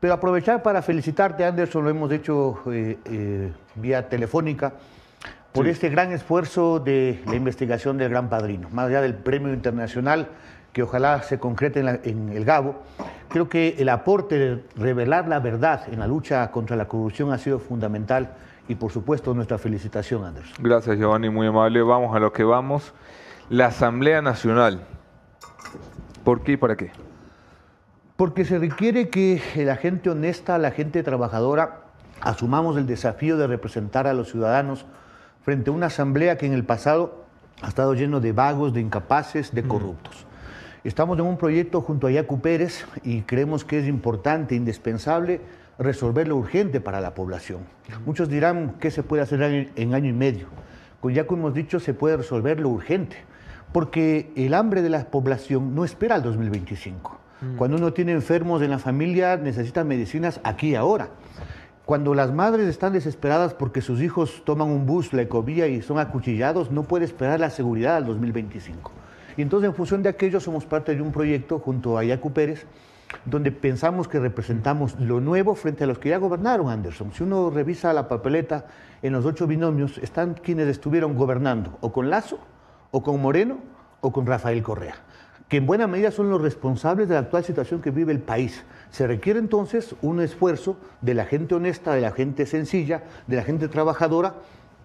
[0.00, 4.72] Pero aprovechar para felicitarte, Anderson, lo hemos hecho eh, eh, vía telefónica,
[5.52, 5.70] por Sí.
[5.70, 8.68] este gran esfuerzo de la investigación del Gran Padrino.
[8.70, 10.28] Más allá del premio internacional
[10.72, 12.82] que ojalá se concrete en, la- en el Gabo,
[13.28, 17.38] creo que el aporte de revelar la verdad en la lucha contra la corrupción ha
[17.38, 18.34] sido fundamental
[18.68, 20.56] y por supuesto nuestra felicitación, Anderson.
[20.60, 21.82] Gracias, Giovanni, muy amable.
[21.82, 22.92] Vamos a lo que vamos.
[23.48, 24.86] La Asamblea Nacional.
[26.24, 26.90] ¿Por qué y para qué?
[28.16, 31.82] Porque se requiere que la gente honesta, la gente trabajadora,
[32.20, 34.86] asumamos el desafío de representar a los ciudadanos
[35.42, 37.24] frente a una asamblea que en el pasado
[37.62, 40.26] ha estado lleno de vagos, de incapaces, de corruptos.
[40.82, 45.40] Estamos en un proyecto junto a Yacu Pérez y creemos que es importante, indispensable,
[45.78, 47.60] resolver lo urgente para la población.
[48.04, 49.42] Muchos dirán qué se puede hacer
[49.74, 50.46] en, año y medio.
[51.00, 53.16] Con Yacu hemos dicho se puede resolver lo urgente,
[53.72, 57.20] porque el hambre de la población no espera al 2025.
[57.58, 61.10] Cuando uno tiene enfermos en la familia, necesita medicinas aquí y ahora.
[61.84, 65.98] Cuando las madres están desesperadas porque sus hijos toman un bus, la ecovía y son
[65.98, 68.90] acuchillados, no puede esperar la seguridad al 2025.
[69.36, 72.66] Y entonces, en función de aquello, somos parte de un proyecto junto a Yacu Pérez,
[73.24, 77.12] donde pensamos que representamos lo nuevo frente a los que ya gobernaron, Anderson.
[77.12, 78.66] Si uno revisa la papeleta,
[79.02, 82.38] en los ocho binomios están quienes estuvieron gobernando, o con Lazo,
[82.90, 83.58] o con Moreno,
[84.00, 84.96] o con Rafael Correa
[85.48, 88.64] que en buena medida son los responsables de la actual situación que vive el país.
[88.90, 93.44] Se requiere entonces un esfuerzo de la gente honesta, de la gente sencilla, de la
[93.44, 94.34] gente trabajadora,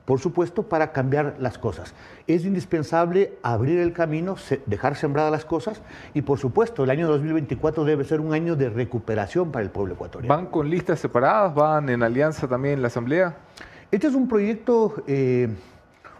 [0.05, 1.93] por supuesto, para cambiar las cosas.
[2.27, 4.35] Es indispensable abrir el camino,
[4.65, 5.81] dejar sembradas las cosas
[6.13, 9.93] y, por supuesto, el año 2024 debe ser un año de recuperación para el pueblo
[9.93, 10.35] ecuatoriano.
[10.35, 11.53] ¿Van con listas separadas?
[11.53, 13.37] ¿Van en alianza también en la Asamblea?
[13.91, 15.49] Este es un proyecto eh,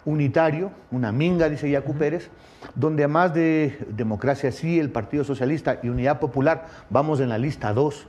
[0.06, 2.30] unitario, una minga, dice Yacu Pérez,
[2.76, 7.74] donde además de Democracia Sí, el Partido Socialista y Unidad Popular, vamos en la lista
[7.74, 8.08] 2,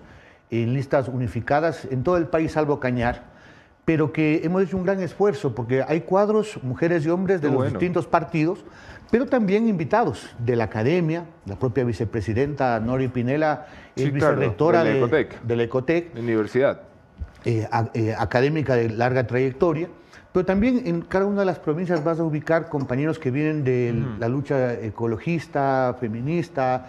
[0.51, 3.32] en listas unificadas en todo el país, salvo Cañar,
[3.85, 7.69] pero que hemos hecho un gran esfuerzo porque hay cuadros, mujeres y hombres de los
[7.69, 8.65] distintos partidos,
[9.11, 13.67] pero también invitados de la academia, la propia vicepresidenta Nori Pinela
[13.97, 14.95] es vicerrectora de,
[15.57, 16.83] la Ecotec, de universidad.
[17.45, 19.89] Eh, eh, académica de larga trayectoria.
[20.33, 23.95] Pero también en cada una de las provincias vas a ubicar compañeros que vienen de
[24.19, 26.87] la lucha ecologista, feminista,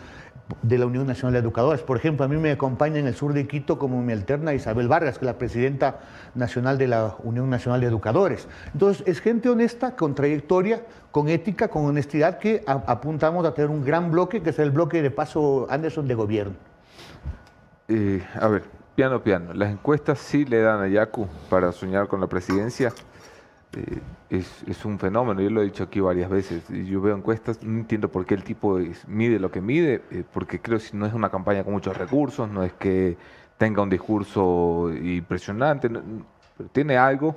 [0.61, 1.81] de la Unión Nacional de Educadores.
[1.81, 4.87] Por ejemplo, a mí me acompaña en el sur de Quito como mi alterna Isabel
[4.87, 5.99] Vargas, que es la presidenta
[6.35, 8.47] nacional de la Unión Nacional de Educadores.
[8.73, 13.83] Entonces, es gente honesta, con trayectoria, con ética, con honestidad, que apuntamos a tener un
[13.83, 16.55] gran bloque, que es el bloque de paso Anderson de gobierno.
[17.87, 18.63] Eh, a ver,
[18.95, 19.53] piano, piano.
[19.53, 22.93] Las encuestas sí le dan a Yacu para soñar con la presidencia.
[23.75, 27.79] Eh, es, un fenómeno, yo lo he dicho aquí varias veces, yo veo encuestas, no
[27.79, 31.13] entiendo por qué el tipo mide lo que mide, eh, porque creo que no es
[31.13, 33.17] una campaña con muchos recursos, no es que
[33.57, 37.35] tenga un discurso impresionante, pero tiene algo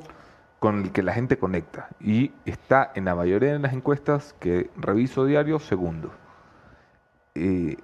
[0.59, 4.71] con el que la gente conecta y está en la mayoría de las encuestas que
[4.77, 6.11] reviso diario segundo.
[7.35, 7.77] Eh,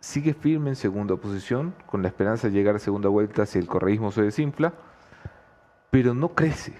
[0.00, 3.66] sigue firme en segunda posición, con la esperanza de llegar a segunda vuelta si el
[3.66, 4.72] correísmo se desinfla,
[5.90, 6.74] pero no crece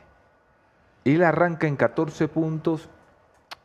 [1.05, 2.89] él arranca en 14 puntos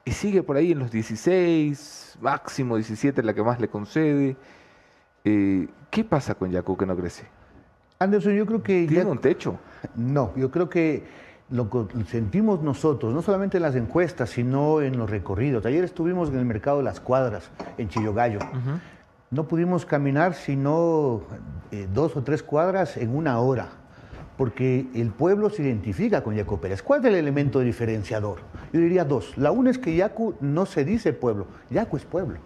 [0.05, 4.37] y sigue por ahí en los 16, máximo 17, la que más le concede.
[5.23, 7.25] Eh, ¿Qué pasa con Yacu que no crece?
[7.99, 8.87] Anderson, yo creo que...
[8.87, 9.59] ¿Tiene un techo?
[9.95, 11.03] No, yo creo que
[11.49, 15.65] lo que sentimos nosotros, no solamente en las encuestas, sino en los recorridos.
[15.65, 18.39] Ayer estuvimos en el mercado de las cuadras, en Chillogallo.
[19.29, 21.21] No pudimos caminar sino
[21.71, 23.69] eh, dos o tres cuadras en una hora
[24.37, 26.83] porque el pueblo se identifica con Yacu Pérez.
[26.83, 28.39] ¿Cuál es el elemento diferenciador?
[28.71, 29.37] Yo diría dos.
[29.37, 32.39] La una es que Yacu no se dice pueblo, Yacu es pueblo.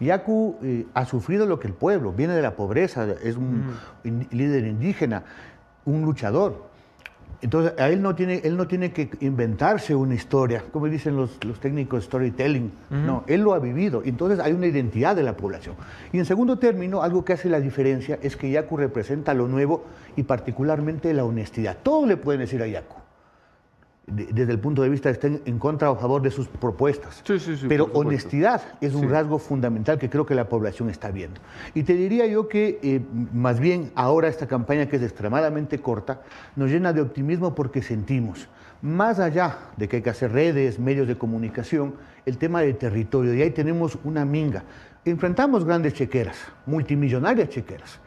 [0.00, 3.74] Yacu eh, ha sufrido lo que el pueblo, viene de la pobreza, es un
[4.04, 5.24] líder indígena,
[5.84, 6.67] un luchador.
[7.40, 11.42] Entonces, a él no tiene, él no tiene que inventarse una historia, como dicen los,
[11.44, 12.72] los técnicos storytelling.
[12.90, 14.02] No, él lo ha vivido.
[14.04, 15.76] Entonces, hay una identidad de la población.
[16.12, 19.84] Y en segundo término, algo que hace la diferencia es que Yacu representa lo nuevo
[20.16, 21.76] y particularmente la honestidad.
[21.82, 22.96] Todo le pueden decir a Yacu
[24.10, 27.22] desde el punto de vista de estén en contra o a favor de sus propuestas.
[27.24, 31.10] Sí, sí, sí, Pero honestidad es un rasgo fundamental que creo que la población está
[31.10, 31.40] viendo.
[31.74, 33.00] Y te diría yo que eh,
[33.32, 36.22] más bien ahora esta campaña que es extremadamente corta
[36.56, 38.48] nos llena de optimismo porque sentimos,
[38.80, 41.94] más allá de que hay que hacer redes, medios de comunicación,
[42.24, 43.34] el tema del territorio.
[43.34, 44.64] Y ahí tenemos una minga.
[45.04, 48.00] Enfrentamos grandes chequeras, multimillonarias chequeras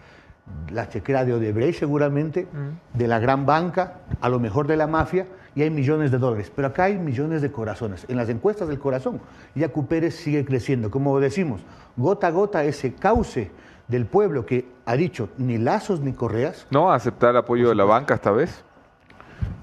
[0.72, 2.98] la chequera de Odebrecht seguramente, mm.
[2.98, 6.52] de la gran banca, a lo mejor de la mafia, y hay millones de dólares.
[6.56, 8.06] Pero acá hay millones de corazones.
[8.08, 9.20] En las encuestas del corazón,
[9.56, 10.90] Yacu Pérez sigue creciendo.
[10.90, 11.62] Como decimos,
[11.98, 13.52] gota a gota ese cauce
[13.88, 16.68] del pueblo que ha dicho ni lazos ni correas.
[16.72, 18.64] ¿No aceptar apoyo de la banca esta vez?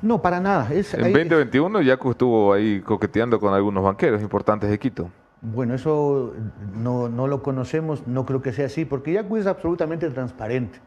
[0.02, 0.68] No, para nada.
[0.70, 5.10] en 2021 Yacu estuvo ahí coqueteando con algunos banqueros importantes de Quito.
[5.40, 6.34] Bueno, eso
[6.74, 10.80] no, lo conocemos, no creo que sea así, porque Yacu es absolutamente transparente.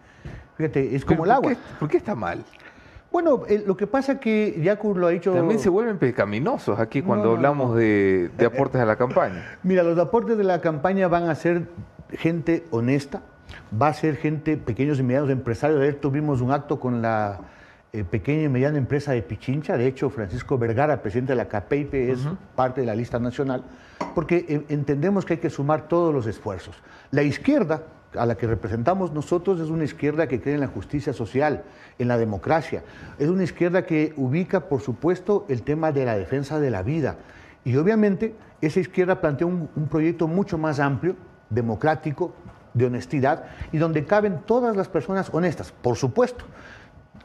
[0.58, 1.54] Fíjate, es como el agua.
[1.80, 2.44] ¿Por qué está mal?
[3.12, 5.34] Bueno, lo que pasa que Yacu lo ha dicho...
[5.34, 9.58] También se vuelven pecaminosos aquí cuando hablamos de, aportes a la campaña.
[9.64, 11.68] Mira, los aportes de la campaña van a ser
[12.12, 13.22] gente honesta,
[13.80, 15.82] va a ser gente, pequeños y medianos empresarios.
[15.82, 17.42] Ayer tuvimos un acto con la
[17.92, 19.76] eh, pequeña y mediana empresa de Pichincha.
[19.76, 22.20] De hecho, Francisco Vergara, presidente de la CAPEIPE, es
[22.56, 23.66] parte de la lista nacional,
[24.16, 26.82] porque eh, entendemos que hay que sumar todos los esfuerzos.
[27.12, 27.84] La izquierda,
[28.16, 31.64] a la que representamos nosotros, es una izquierda que cree en la justicia social,
[31.98, 32.84] en la democracia.
[33.18, 37.18] Es una izquierda que ubica, por supuesto, el tema de la defensa de la vida.
[37.64, 41.16] Y obviamente esa izquierda plantea un, proyecto mucho más amplio,
[41.50, 42.34] democrático,
[42.74, 46.46] de honestidad, y donde caben todas las personas honestas, por supuesto.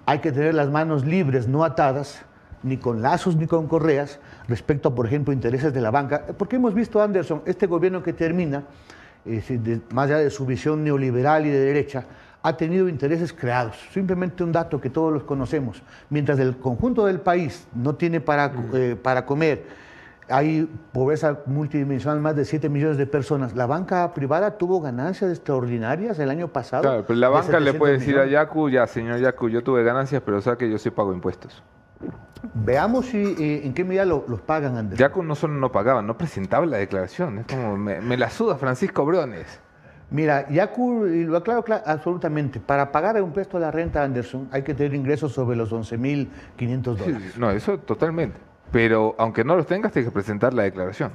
[0.05, 2.25] Hay que tener las manos libres, no atadas,
[2.62, 4.18] ni con lazos ni con correas,
[4.49, 6.25] respecto a, por ejemplo, intereses de la banca.
[6.37, 8.64] Porque hemos visto, Anderson, este gobierno que termina,
[9.27, 12.05] de- más allá de su visión neoliberal y de derecha,
[12.43, 13.77] ha tenido intereses creados.
[13.93, 15.83] Simplemente un dato que todos los conocemos.
[16.11, 19.65] Mientras el conjunto del país no tiene para, eh, para comer,
[20.29, 23.55] hay pobreza multidimensional, más de 7 millones de personas.
[23.55, 26.83] La banca privada tuvo ganancias extraordinarias el año pasado.
[26.83, 28.27] Claro, pero la banca le 700 puede decir a.
[28.27, 31.62] Yacu, ya, señor Yacu, yo tuve ganancias, pero sabe que yo sí pago impuestos.
[32.54, 34.98] Veamos si, eh, en qué medida lo- los pagan, Andrés.
[34.98, 37.38] Yacu no solo no pagaba, no presentaba la declaración.
[37.40, 39.61] Es como, me, me la suda Francisco Briones.
[40.11, 44.48] Mira, Yacu, y lo aclaro cla- absolutamente, para pagar un impuesto a la renta, Anderson,
[44.52, 47.38] hay que tener ingresos sobre los 11.500 Sí, dólares.
[47.38, 48.37] no, eso totalmente.
[48.70, 51.12] Pero aunque no los tengas, tienes que presentar la declaración.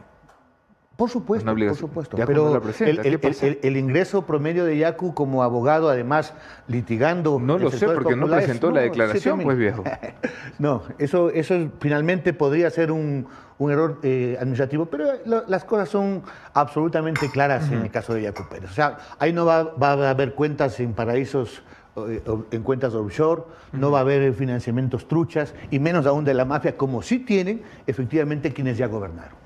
[0.97, 2.15] Por supuesto, por supuesto.
[2.17, 3.47] Yacu Pero no presenta, el, ¿qué el- pasa?
[3.47, 6.33] el- el ingreso promedio de Yacu como abogado, además
[6.67, 7.39] litigando.
[7.39, 9.83] No lo sé porque no presentó la declaración, pues viejo.
[10.59, 13.25] No, eso, eso es- finalmente podría ser un,
[13.57, 16.21] un error eh, administrativo, pero lo- las cosas son
[16.53, 18.69] absolutamente claras en el caso de Yacu Pérez.
[18.69, 21.63] O sea, ahí no va, va a haber cuentas en paraísos,
[21.95, 26.45] eh, en cuentas offshore, no va a haber financiamientos truchas, y menos aún de la
[26.45, 29.40] mafia, como sí tienen efectivamente quienes ya gobernaron.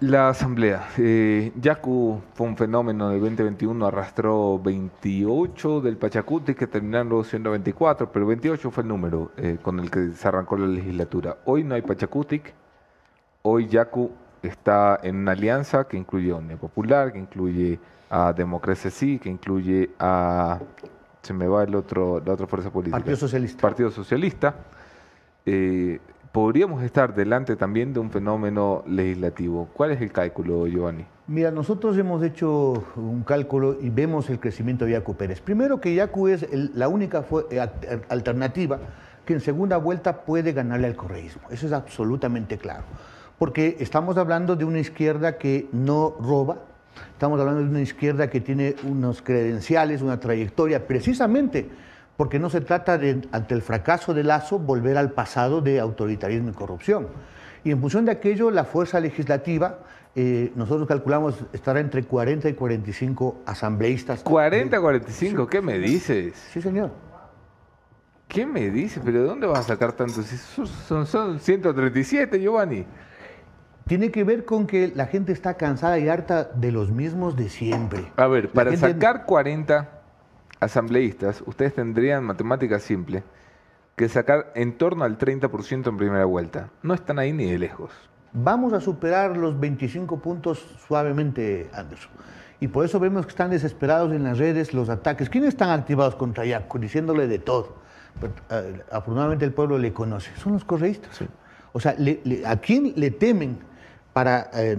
[0.00, 0.88] La asamblea.
[0.98, 8.12] Eh, Yacu fue un fenómeno del 2021, arrastró 28 del Pachacuti que terminaron siendo 24,
[8.12, 11.38] pero 28 fue el número eh, con el que se arrancó la legislatura.
[11.46, 12.52] Hoy no hay Pachacutic,
[13.40, 14.10] hoy Yacu
[14.42, 17.78] está en una alianza que incluye a Unión Popular, que incluye
[18.10, 20.60] a Democracia Sí, que incluye a...
[21.22, 22.98] Se me va el otro, la otra fuerza política.
[22.98, 23.62] Partido Socialista.
[23.62, 24.54] Partido Socialista.
[25.46, 25.98] Eh,
[26.36, 29.70] podríamos estar delante también de un fenómeno legislativo.
[29.72, 31.06] ¿Cuál es el cálculo, Giovanni?
[31.28, 35.40] Mira, nosotros hemos hecho un cálculo y vemos el crecimiento de Yacu Pérez.
[35.40, 37.72] Primero que Yacu es la única eh, al-
[38.10, 38.78] alternativa
[39.24, 41.40] que en segunda vuelta puede ganarle al correísmo.
[41.50, 42.82] Eso es absolutamente claro.
[43.38, 46.58] Porque estamos hablando de una izquierda que no roba,
[47.12, 51.66] estamos hablando de una izquierda que tiene unos credenciales, una trayectoria, precisamente
[52.16, 56.50] porque no se trata de, ante el fracaso de Lazo, volver al pasado de autoritarismo
[56.50, 57.08] y corrupción.
[57.62, 59.80] Y en función de aquello, la fuerza legislativa,
[60.14, 64.22] eh, nosotros calculamos, estará entre 40 y 45 asambleístas.
[64.22, 66.34] 40, 45, ¿qué me dices?
[66.52, 66.90] Sí, señor.
[68.28, 69.02] ¿Qué me dices?
[69.04, 70.24] ¿Pero de dónde vas a sacar tantos?
[70.26, 72.84] Son, son, son 137, Giovanni.
[73.86, 77.48] Tiene que ver con que la gente está cansada y harta de los mismos de
[77.48, 78.10] siempre.
[78.16, 79.95] A ver, para gente- sacar 40
[80.60, 83.22] asambleístas, ustedes tendrían, matemática simple,
[83.96, 86.70] que sacar en torno al 30% en primera vuelta.
[86.82, 87.90] No están ahí ni de lejos.
[88.32, 92.10] Vamos a superar los 25 puntos suavemente, Anderson.
[92.60, 95.28] Y por eso vemos que están desesperados en las redes los ataques.
[95.30, 96.78] ¿Quiénes están activados contra Yaco?
[96.78, 97.76] Diciéndole de todo.
[98.20, 100.30] Pero, eh, afortunadamente el pueblo le conoce.
[100.36, 101.18] Son los correístas.
[101.72, 103.58] O sea, le- le- ¿a quién le temen
[104.16, 104.78] para eh,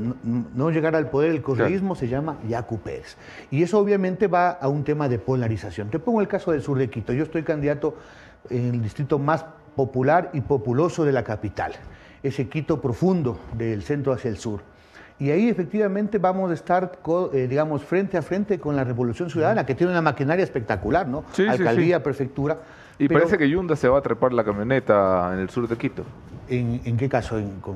[0.55, 1.93] no, llegar al poder el correísmo?
[1.93, 3.17] Se llama Yacu Pérez.
[3.51, 5.91] Y eso obviamente va a un tema de polarización.
[5.91, 7.13] Te pongo el caso del sur de Quito.
[7.13, 7.93] Yo estoy candidato
[8.49, 9.45] en el distrito más
[9.75, 11.73] popular y populoso de la capital,
[12.23, 14.61] ese Quito profundo del centro hacia el sur.
[15.19, 16.97] Y ahí efectivamente vamos a estar,
[17.31, 21.25] eh, digamos, frente a frente con la Revolución Ciudadana, que tiene una maquinaria espectacular, ¿no?
[21.33, 22.03] Sí, sí, Alcaldía, sí.
[22.03, 22.57] prefectura.
[22.97, 25.77] Y Pero, parece que Yunda se va a trepar la camioneta en el sur de
[25.77, 26.01] Quito.
[26.49, 27.37] ¿En, en qué caso?
[27.37, 27.75] ¿En- con,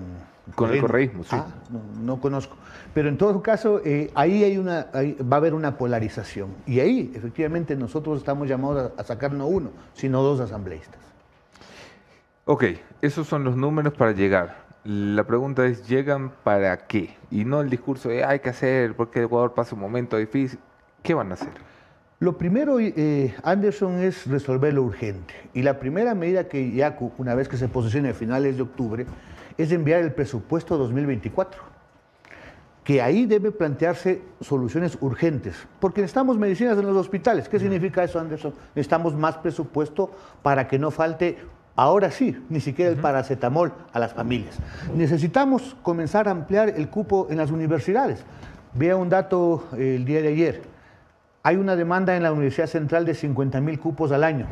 [0.55, 0.87] Con el correísmo?
[0.87, 1.29] correísmo, sí.
[1.31, 2.55] Ah, no, no conozco.
[2.93, 6.49] Pero en todo caso, eh, ahí hay una, ahí va a haber una polarización.
[6.65, 10.99] Y ahí, efectivamente, nosotros estamos llamados a, a sacar no uno, sino dos asambleístas.
[12.45, 12.65] Ok,
[13.01, 14.61] esos son los números para llegar.
[14.83, 17.15] La pregunta es, ¿llegan para qué?
[17.29, 20.59] Y no el discurso de hay que hacer porque Ecuador pasa un momento difícil.
[21.03, 21.49] ¿Qué van a hacer?
[22.19, 25.33] Lo primero, eh, Anderson, es resolver lo urgente.
[25.53, 29.05] Y la primera medida que Yacu, una vez que se posicione a finales de octubre,
[29.61, 31.61] es enviar el presupuesto 2024.
[32.83, 35.55] Que ahí debe plantearse soluciones urgentes.
[35.79, 37.47] Porque necesitamos medicinas en los hospitales.
[37.47, 38.53] ¿Qué significa eso, Anderson?
[38.75, 41.37] Necesitamos más presupuesto para que no falte,
[41.75, 44.57] ahora sí, ni siquiera el paracetamol a las familias.
[44.95, 48.23] Necesitamos comenzar a ampliar el cupo en las universidades.
[48.73, 50.61] Vea un dato eh, el día de ayer.
[51.43, 54.47] Hay una demanda en la Universidad Central de 50 mil cupos al año.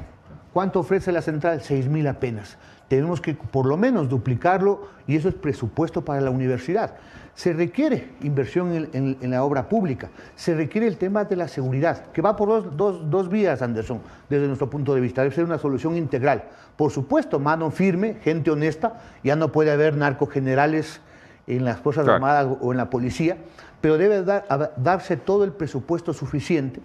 [0.54, 1.62] ¿Cuánto ofrece la central?
[1.62, 2.58] 6 mil apenas.
[2.90, 6.96] Tenemos que por lo menos duplicarlo y eso es presupuesto para la universidad.
[7.36, 11.48] Se requiere inversión en, en- en la obra pública, se requiere el tema de la
[11.48, 15.22] seguridad, que va por dos, dos- dos vías, Anderson, desde nuestro punto de vista.
[15.22, 16.44] Debe ser una solución integral.
[16.76, 21.00] Por supuesto, mano firme, gente honesta, ya no puede haber narcogenerales
[21.48, 22.16] en las Fuerzas Claro.
[22.16, 23.38] Armadas o en la policía,
[23.82, 26.82] pero debe dar- darse todo el presupuesto suficiente,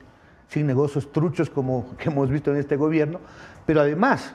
[0.49, 3.19] sin negocios truchos como que hemos visto en este gobierno,
[3.67, 4.35] pero además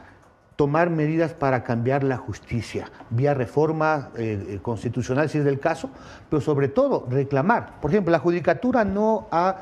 [0.60, 5.90] tomar medidas para cambiar la justicia, vía reforma eh, eh, constitucional si es del caso,
[6.30, 7.80] pero sobre todo reclamar.
[7.80, 9.56] Por ejemplo, la judicatura no ha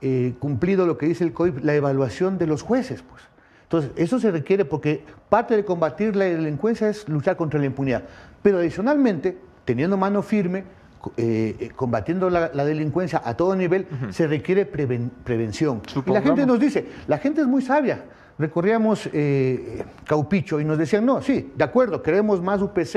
[0.00, 3.02] eh, cumplido lo que dice el COIP, la evaluación de los jueces.
[3.02, 3.20] Pues.
[3.64, 8.04] Entonces, eso se requiere porque parte de combatir la delincuencia es luchar contra la impunidad.
[8.40, 9.36] Pero adicionalmente,
[9.66, 10.64] teniendo mano firme,
[10.98, 15.82] co- eh, combatiendo la, la delincuencia a todo nivel, se requiere preven- prevención.
[16.06, 18.04] Y la gente nos dice, la gente es muy sabia.
[18.38, 22.92] Recorríamos eh, Caupicho y nos decían, no, sí, de acuerdo, queremos más UPC,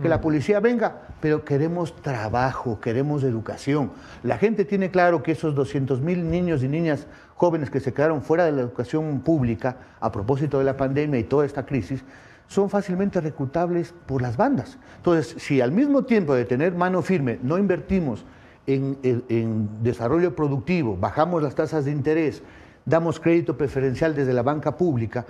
[0.00, 3.90] que la policía venga, pero queremos trabajo, queremos educación.
[4.22, 8.22] La gente tiene claro que esos 200 mil niños y niñas jóvenes que se quedaron
[8.22, 12.04] fuera de la educación pública a propósito de la pandemia y toda esta crisis,
[12.46, 14.78] son fácilmente reclutables por las bandas.
[14.98, 18.24] Entonces, si al mismo tiempo de tener mano firme no invertimos
[18.66, 22.42] en, en- en desarrollo productivo, bajamos las tasas de interés,
[22.84, 25.26] damos crédito preferencial desde la banca pública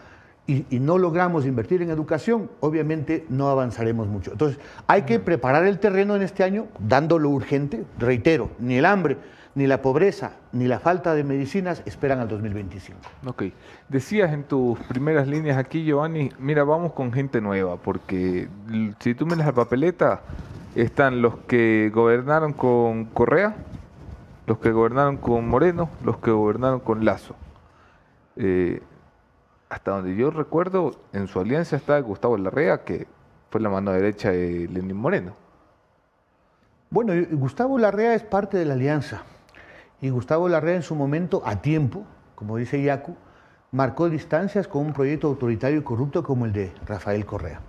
[0.47, 4.33] y, y no logramos invertir en educación, obviamente no avanzaremos mucho.
[4.33, 8.85] Entonces, hay que preparar el terreno en este año, dando lo urgente, reitero, ni el
[8.85, 9.17] hambre,
[9.55, 12.99] ni la pobreza, ni la falta de medicinas esperan al 2025.
[13.27, 13.45] Ok.
[13.89, 18.49] Decías en tus primeras líneas aquí, Giovanni, mira, vamos con gente nueva, porque
[18.99, 20.23] si tú miras la papeleta,
[20.75, 23.55] están los que gobernaron con Correa,
[24.47, 27.35] los que gobernaron con Moreno, los que gobernaron con Lazo.
[28.37, 28.83] Eh,
[29.69, 33.07] hasta donde yo recuerdo, en su alianza está Gustavo Larrea, que
[33.51, 35.35] fue la mano derecha de Lenín Moreno.
[36.91, 39.23] Bueno, Gustavo Larrea es parte de la alianza.
[40.01, 43.17] Y Gustavo Larrea en su momento, a tiempo, como dice Yacu,
[43.73, 47.61] marcó distancias con un proyecto autoritario y corrupto como el de Rafael Correa.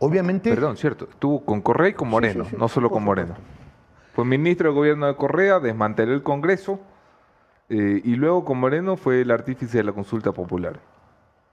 [0.00, 3.34] Obviamente, Perdón, cierto, estuvo con Correa y con Moreno, sí, sí, no solo con Moreno.
[4.14, 6.78] Fue ministro del gobierno de Correa, desmanteló el Congreso
[7.68, 10.78] eh, y luego con Moreno fue el artífice de la consulta popular.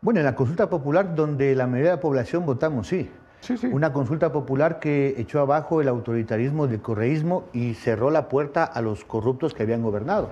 [0.02, 3.10] bueno, en la consulta popular donde la mayoría de la población votamos sí.
[3.42, 3.68] Sí, sí.
[3.68, 8.82] Una consulta popular que echó abajo el autoritarismo del correísmo y cerró la puerta a
[8.82, 10.30] los corruptos que habían gobernado.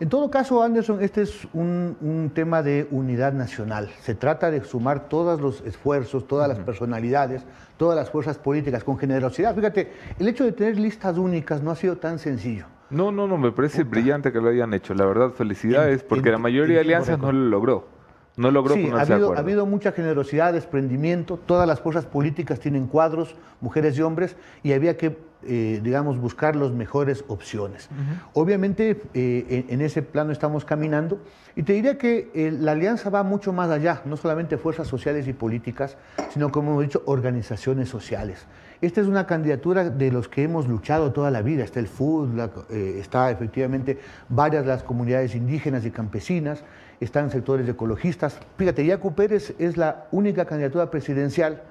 [0.00, 3.88] En todo caso, Anderson, este es un, un tema de unidad nacional.
[4.02, 7.42] Se trata de sumar todos los esfuerzos, todas las personalidades,
[7.78, 9.54] todas las fuerzas políticas con generosidad.
[9.54, 12.66] Fíjate, el hecho de tener listas únicas no ha sido tan sencillo.
[12.90, 14.92] No, no, no, me parece brillante que lo hayan hecho.
[14.92, 18.01] La verdad, felicidades, En- porque en- la mayoría de alianzas no lo logró.
[18.36, 22.06] No logró Sí, ha ponerse de habido, ha habido mucha generosidad, desprendimiento, todas las fuerzas
[22.06, 27.90] políticas tienen cuadros, mujeres y hombres, y había que, eh, digamos, buscar las mejores opciones.
[28.32, 31.20] Obviamente, eh, en, en ese plano estamos caminando,
[31.56, 35.28] y te diría que eh, la alianza va mucho más allá, no solamente fuerzas sociales
[35.28, 35.98] y políticas,
[36.30, 38.46] sino, como hemos dicho, organizaciones sociales.
[38.80, 41.62] Esta es una candidatura de los que hemos luchado toda la vida.
[41.62, 46.64] Está el FUD, la- eh, está efectivamente varias de las comunidades indígenas y campesinas,
[47.02, 48.38] están sectores ecologistas.
[48.56, 51.62] Fíjate, Yacu Pérez es la única candidatura presidencial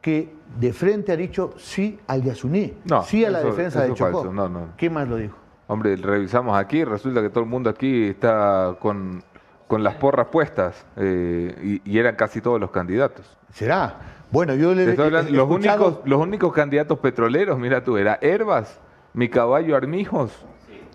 [0.00, 3.94] que de frente ha dicho sí al Yasuní, No, sí a la eso- defensa de
[3.94, 4.24] Chocó.
[4.32, 4.68] no, no.
[4.76, 5.36] ¿Qué más lo dijo?
[5.68, 9.24] Hombre, revisamos aquí, resulta que todo el mundo aquí está con,
[9.66, 13.36] con las porras puestas eh, y, y eran casi todos los candidatos.
[13.52, 13.96] ¿Será?
[14.30, 17.82] Bueno, yo le Te estoy he- hablando- he los, únicos, los únicos candidatos petroleros, mira
[17.82, 18.78] tú, era Herbas,
[19.12, 20.30] mi caballo Armijos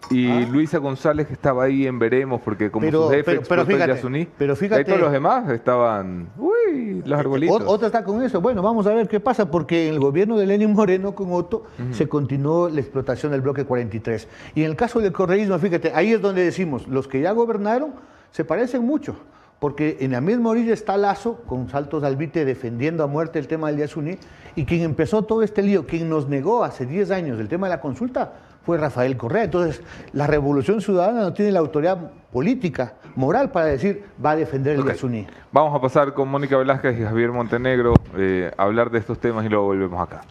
[0.09, 2.89] y Luisa González que estaba ahí en Veremos porque como Ah.
[2.89, 4.27] Pero- su jefe pero- pero fíjate, Yasuní.
[4.37, 7.61] pero fíjate- Ahí todos los demás estaban, uy, los arbolitos.
[7.61, 8.41] Ot- Otra está con eso.
[8.41, 11.63] Bueno, vamos a ver qué pasa, porque en el gobierno de Lenin Moreno con Otto
[11.91, 14.27] se continuó la explotación del bloque 43.
[14.55, 17.93] Y en el caso del correísmo, fíjate, ahí es donde decimos, los que ya gobernaron
[18.31, 19.15] se parecen mucho,
[19.59, 23.47] porque en la misma orilla está Lazo, con saltos al vite, defendiendo a muerte el
[23.47, 24.17] tema del Yasuní,
[24.55, 27.75] y quien empezó todo este lío, quien nos negó hace 10 años el tema de
[27.75, 28.33] la consulta,
[28.65, 29.43] fue Rafael Correa.
[29.43, 29.81] Entonces,
[30.13, 34.81] la revolución ciudadana no tiene la autoridad política, moral, para decir, va a defender el
[34.81, 34.89] Ok.
[34.89, 35.27] Yasuní.
[35.51, 39.45] Vamos a pasar con Mónica Velázquez y Javier Montenegro eh, a hablar de estos temas
[39.45, 40.21] y luego volvemos acá.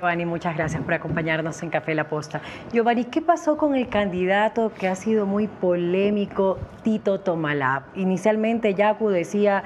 [0.00, 2.40] Giovanni, muchas gracias por acompañarnos en Café La Posta.
[2.72, 7.82] Giovanni, ¿qué pasó con el candidato que ha sido muy polémico, Tito Tomalab?
[7.96, 9.62] Inicialmente Yacu decía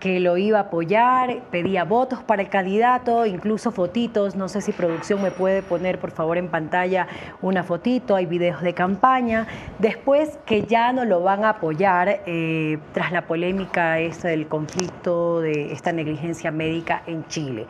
[0.00, 4.72] que lo iba a apoyar, pedía votos para el candidato, incluso fotitos, no sé si
[4.72, 7.06] producción me puede poner por favor en pantalla
[7.42, 9.46] una fotito, hay videos de campaña,
[9.78, 15.40] después que ya no lo van a apoyar eh, tras la polémica esta del conflicto
[15.40, 17.66] de esta negligencia médica en Chile.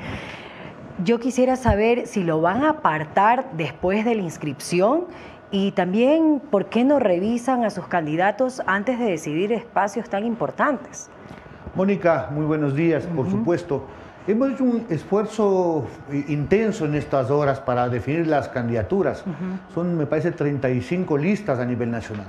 [1.02, 5.06] Yo quisiera saber si lo van a apartar después de la inscripción
[5.50, 11.10] y también por qué no revisan a sus candidatos antes de decidir espacios tan importantes.
[11.74, 13.84] Mónica, muy buenos días, por supuesto.
[14.26, 15.86] Hemos hecho un esfuerzo
[16.28, 19.24] intenso en estas horas para definir las candidaturas.
[19.74, 22.26] Son, me parece, 35 listas a nivel nacional.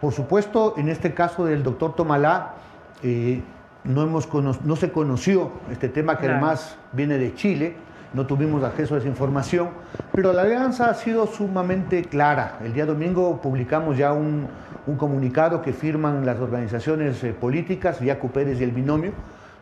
[0.00, 2.54] Por supuesto, en este caso del doctor Tomalá,
[3.02, 3.42] eh,
[3.84, 7.76] no, hemos no se conoció este tema que además viene de Chile
[8.14, 9.68] no tuvimos acceso a esa información,
[10.12, 12.58] pero la alianza ha sido sumamente clara.
[12.64, 14.48] El día domingo publicamos ya un,
[14.96, 19.12] comunicado que firman las organizaciones eh, políticas, Yacu Pérez y el binomio,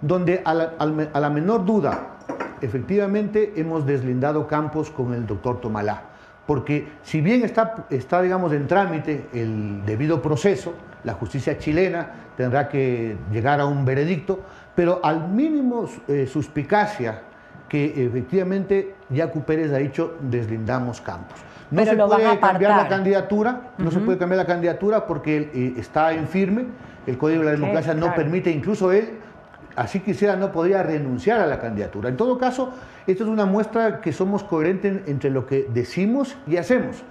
[0.03, 2.19] donde a la, menor duda,
[2.61, 6.03] efectivamente hemos deslindado campos con el doctor Tomalá,
[6.47, 10.75] porque si bien está, está digamos, en trámite el debido proceso,
[11.05, 14.41] la justicia chilena tendrá que llegar a un veredicto,
[14.75, 17.23] pero al mínimo eh, suspicacia
[17.75, 21.41] que efectivamente Yacu Pérez ha dicho deslindamos campos.
[21.73, 26.13] No se puede cambiar la candidatura, no se puede cambiar la candidatura porque eh, está
[26.13, 26.67] en firme,
[27.05, 29.19] el Código de la Democracia no permite, incluso él,
[29.75, 32.11] así quisiera, no podría renunciar a la candidatura.
[32.11, 32.73] En todo caso,
[33.09, 37.03] esto es una muestra que somos coherentes entre lo que decimos y hacemos.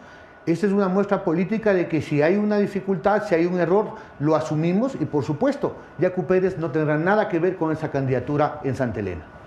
[0.45, 3.95] Esta es una muestra política de que si hay una dificultad, si hay un error,
[4.21, 8.61] lo asumimos y por supuesto, Yacu Pérez no tendrá nada que ver con esa candidatura
[8.63, 9.42] en Santa Elena.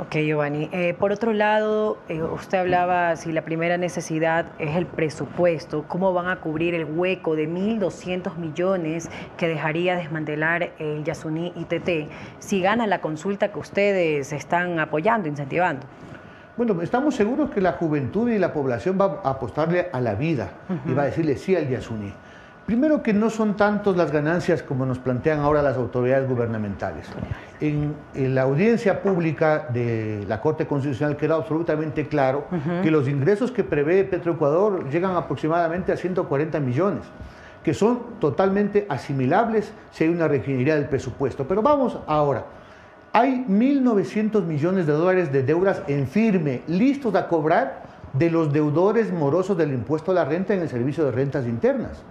[0.00, 0.68] Ok, Giovanni.
[0.70, 5.86] Eh, por otro lado, eh, usted hablaba si la primera necesidad es el presupuesto.
[5.88, 12.12] ¿Cómo van a cubrir el hueco de 1.200 millones que dejaría desmantelar el Yasuní ITT
[12.38, 15.84] si gana la consulta que ustedes están apoyando, incentivando?
[16.56, 20.50] Bueno, estamos seguros que la juventud y la población va a apostarle a la vida
[20.86, 22.12] y va a decirle sí al Yasuní.
[22.68, 27.06] Primero que no son tantos las ganancias como nos plantean ahora las autoridades gubernamentales.
[27.62, 32.44] En, la audiencia pública de la Corte Constitucional quedó absolutamente claro
[32.82, 37.04] que los ingresos que prevé Petroecuador llegan aproximadamente a 140 millones,
[37.64, 41.48] que son totalmente asimilables si hay una regenería del presupuesto.
[41.48, 42.44] Pero vamos ahora.
[43.14, 49.10] Hay 1.900 millones de dólares de deudas en firme, listos a cobrar de los deudores
[49.10, 52.04] morosos del impuesto a la renta en el servicio de rentas internas.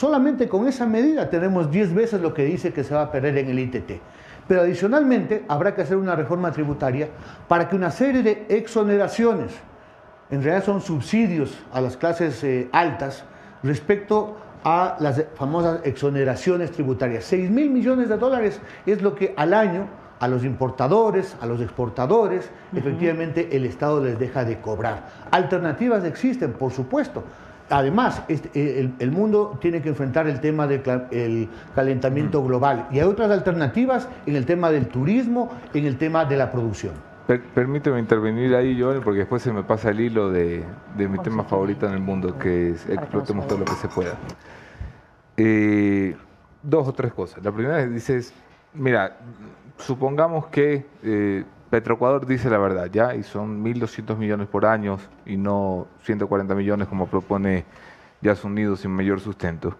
[0.00, 3.36] Solamente con esa medida tenemos 10 veces lo que dice que se va a perder
[3.36, 4.00] en el ITT.
[4.48, 7.10] Pero adicionalmente habrá que hacer una reforma tributaria
[7.46, 9.52] para que una serie de exoneraciones,
[10.30, 13.24] en realidad son subsidios a las clases eh, altas,
[13.62, 17.24] respecto a las famosas exoneraciones tributarias.
[17.24, 19.86] 6 mil millones de dólares es lo que al año
[20.18, 25.10] a los importadores, a los exportadores, efectivamente el Estado les deja de cobrar.
[25.30, 27.22] Alternativas existen, por supuesto.
[27.70, 33.06] Además, este, eh, el, mundo tiene que enfrentar el tema del calentamiento global y hay
[33.06, 36.94] otras alternativas en el tema del turismo, en el tema de la producción.
[37.54, 40.64] permíteme intervenir ahí, Joel, porque después se me pasa el hilo de,
[40.96, 44.14] mi tema favorito en el mundo, que es explotemos todo lo que se pueda.
[45.36, 46.16] Eh,
[46.64, 47.42] dos o tres cosas.
[47.44, 48.34] La primera es, dices,
[48.74, 49.16] mira,
[49.78, 50.86] supongamos que...
[51.04, 53.14] Eh, Petroecuador dice la verdad, ¿ya?
[53.14, 57.64] Y son 1.200 millones por año y no 140 millones como propone
[58.20, 59.76] Yas Unidos sin mayor sustento.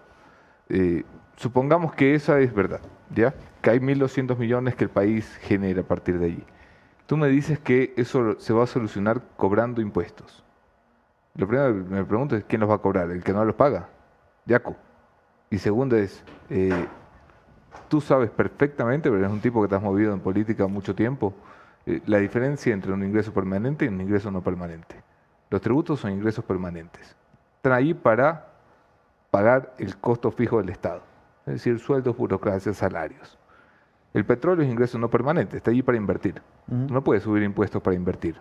[0.69, 1.03] Eh,
[1.35, 2.79] supongamos que esa es verdad,
[3.13, 3.33] ¿ya?
[3.61, 6.43] Que hay 1.200 millones que el país genera a partir de allí.
[7.07, 10.45] Tú me dices que eso se va a solucionar cobrando impuestos.
[11.35, 13.55] Lo primero que me pregunto es quién los va a cobrar, el que no los
[13.55, 13.89] paga,
[14.45, 14.77] Yaco.
[15.49, 16.87] Y segundo es, eh,
[17.89, 21.33] tú sabes perfectamente, pero eres un tipo que te has movido en política mucho tiempo,
[21.85, 25.03] eh, la diferencia entre un ingreso permanente y un ingreso no permanente.
[25.49, 27.15] Los tributos son ingresos permanentes.
[27.57, 28.47] Están ahí para
[29.29, 31.01] pagar el costo fijo del Estado,
[31.45, 33.37] es decir, sueldos, burocracia, salarios.
[34.13, 36.41] El petróleo es ingreso no permanente, está allí para invertir.
[36.67, 38.35] No puede subir impuestos para invertir.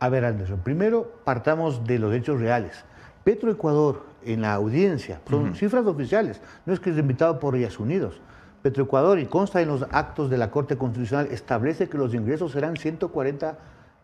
[0.00, 2.84] A ver, Anderson, primero partamos de los hechos reales.
[3.24, 8.20] Petroecuador, en la audiencia, son cifras oficiales, no es que es invitado por Rías Unidos.
[8.62, 12.76] Petroecuador, y consta en los actos de la Corte Constitucional, establece que los ingresos serán
[12.76, 13.58] 140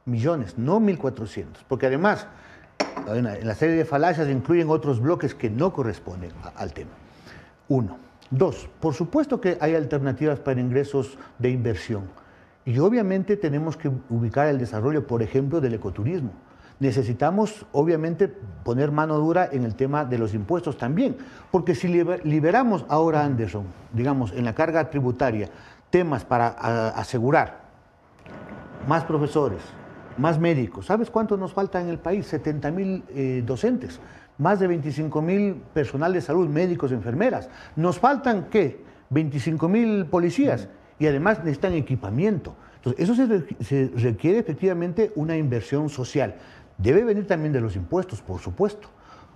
[0.04, 2.26] millones, no 1.400, porque además
[3.08, 6.92] en la serie de falacias incluyen otros bloques que no corresponden al tema.
[7.68, 7.98] Uno.
[8.30, 12.04] Dos, por supuesto que hay alternativas para ingresos de inversión
[12.64, 16.32] y obviamente tenemos que ubicar el desarrollo, por ejemplo, del ecoturismo.
[16.80, 21.16] Necesitamos, obviamente, poner mano dura en el tema de los impuestos también,
[21.50, 25.48] porque si liberamos ahora, Anderson, digamos, en la carga tributaria,
[25.90, 26.48] temas para
[26.90, 27.62] asegurar
[28.88, 29.60] más profesores,
[30.18, 30.86] más médicos.
[30.86, 32.26] ¿Sabes cuánto nos falta en el país?
[32.26, 34.00] 70 mil eh, docentes,
[34.38, 37.48] más de 25 mil personal de salud, médicos, enfermeras.
[37.76, 38.82] Nos faltan, ¿qué?
[39.10, 40.68] 25 mil policías
[40.98, 42.56] y además necesitan equipamiento.
[42.76, 43.14] Entonces, eso
[43.62, 46.34] se requiere efectivamente una inversión social.
[46.78, 48.88] Debe venir también de los impuestos, por supuesto.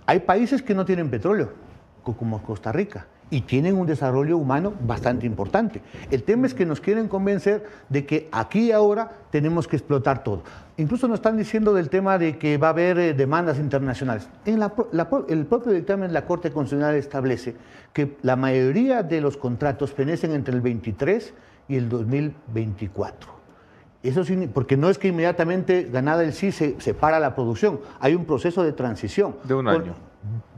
[0.07, 1.53] Hay países que no tienen petróleo,
[2.03, 5.83] co- como Costa Rica, y tienen un desarrollo humano bastante importante.
[6.11, 10.25] El tema es que nos quieren convencer de que aquí y ahora tenemos que explotar
[10.25, 10.43] todo.
[10.79, 14.29] Incluso nos están diciendo del tema de que va a haber eh, demandas internacionales.
[14.47, 14.63] En
[15.29, 17.55] el propio dictamen de la Corte Constitucional establece
[17.93, 21.35] que la mayoría de los contratos fenecen entre el 23
[21.69, 23.38] y el 2024.
[24.03, 27.81] Eso sí, porque no es que inmediatamente ganada el sí se, se para la producción,
[27.99, 29.37] hay un proceso de transición.
[29.45, 29.95] De un Por- año.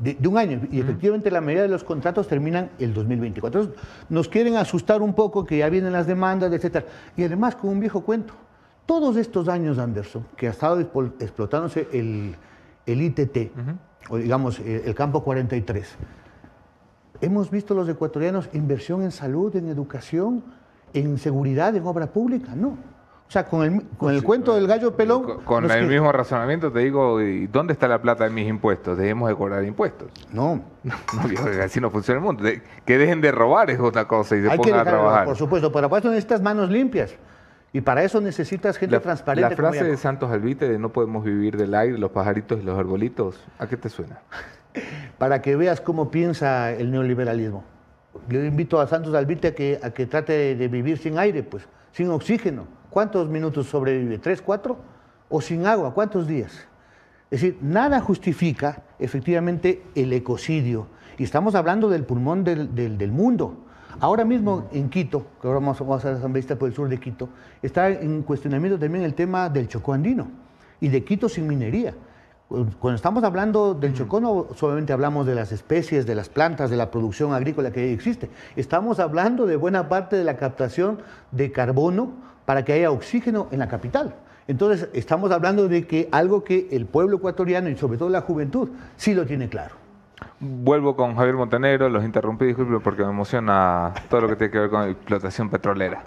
[0.03, 3.61] De, de un año, y efectivamente la mayoría de los contratos terminan el 2024.
[3.61, 6.87] Entonces, nos quieren asustar un poco que ya vienen las demandas, etcétera.
[7.17, 8.33] Y además, con un viejo cuento,
[8.87, 12.35] todos estos años, Anderson, que ha estado explotándose el,
[12.87, 13.53] el ITT,
[14.09, 15.95] o digamos el, el campo 43,
[17.21, 20.43] hemos visto los ecuatorianos inversión en salud, en educación,
[20.95, 22.77] en seguridad, en obra pública, no.
[23.31, 25.43] O sea, con el, con el cuento del gallo pelón.
[25.45, 28.99] Con, el que- mismo razonamiento te digo, ¿y dónde está la plata de mis impuestos?
[28.99, 30.09] Dejemos de cobrar impuestos.
[30.33, 30.61] No,
[31.65, 32.43] así no funciona el mundo.
[32.43, 35.27] De- que dejen de robar es otra cosa y se Hay que a trabajar.
[35.27, 37.15] por supuesto, para eso necesitas manos limpias.
[37.73, 39.49] Y para eso necesitas gente La, transparente.
[39.51, 42.77] la frase de Santos Alvite de no podemos vivir del aire, los pajaritos y los
[42.77, 44.19] arbolitos, ¿a qué te suena?
[45.19, 47.63] Para que veas cómo piensa el neoliberalismo.
[48.29, 51.45] Yo invito a Santos Alvite a que, a que trate de, de vivir sin aire,
[51.45, 51.63] pues,
[51.93, 52.80] sin oxígeno.
[52.91, 54.19] ¿Cuántos minutos sobrevive?
[54.19, 54.77] ¿Tres, cuatro?
[55.29, 55.95] ¿O sin agua?
[55.95, 56.53] ¿Cuántos días?
[57.31, 60.89] Es decir, nada justifica efectivamente el ecocidio.
[61.17, 63.55] Y estamos hablando del pulmón del, del- del mundo.
[64.01, 66.99] Ahora mismo en Quito, que ahora vamos, vamos a ser asambleísta por el sur de
[66.99, 67.29] Quito,
[67.63, 70.29] está en cuestionamiento también el tema del Chocó andino
[70.81, 71.95] y de Quito sin minería.
[72.49, 76.77] Cuando estamos hablando del Chocó, no solamente hablamos de las especies, de las plantas, de
[76.77, 78.29] la producción agrícola que existe.
[78.57, 80.99] Estamos hablando de buena parte de la captación
[81.31, 82.13] de carbono
[82.45, 84.15] para que haya oxígeno en la capital.
[84.49, 88.71] Entonces, estamos hablando de que algo que el pueblo ecuatoriano y sobre todo la juventud
[88.97, 89.77] sí lo tiene claro.
[90.41, 94.59] Vuelvo con Javier Montenegro, los interrumpí, disculpen porque me emociona todo lo que tiene que
[94.59, 96.03] ver con explotación petrolera.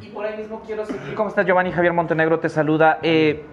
[0.00, 1.14] Y por ahí mismo quiero seguir.
[1.14, 1.72] ¿Cómo estás, Giovanni?
[1.72, 2.98] Javier Montenegro te saluda.
[3.02, 3.44] Eh,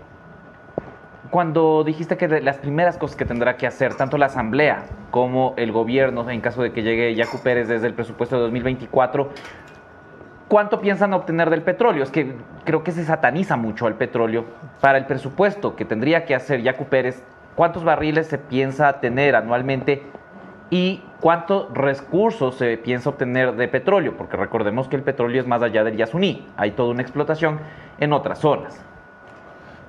[1.31, 5.53] cuando dijiste que de las primeras cosas que tendrá que hacer tanto la Asamblea como
[5.57, 9.29] el gobierno, en caso de que llegue Yacu Pérez desde el presupuesto de 2024,
[10.47, 12.03] ¿cuánto piensan obtener del petróleo?
[12.03, 14.45] Es que creo que se sataniza mucho el petróleo.
[14.81, 17.23] Para el presupuesto que tendría que hacer Yacu Pérez,
[17.55, 20.03] ¿cuántos barriles se piensa tener anualmente
[20.69, 24.15] y cuántos recursos se piensa obtener de petróleo?
[24.17, 27.59] Porque recordemos que el petróleo es más allá del Yasuní, hay toda una explotación
[27.99, 28.83] en otras zonas.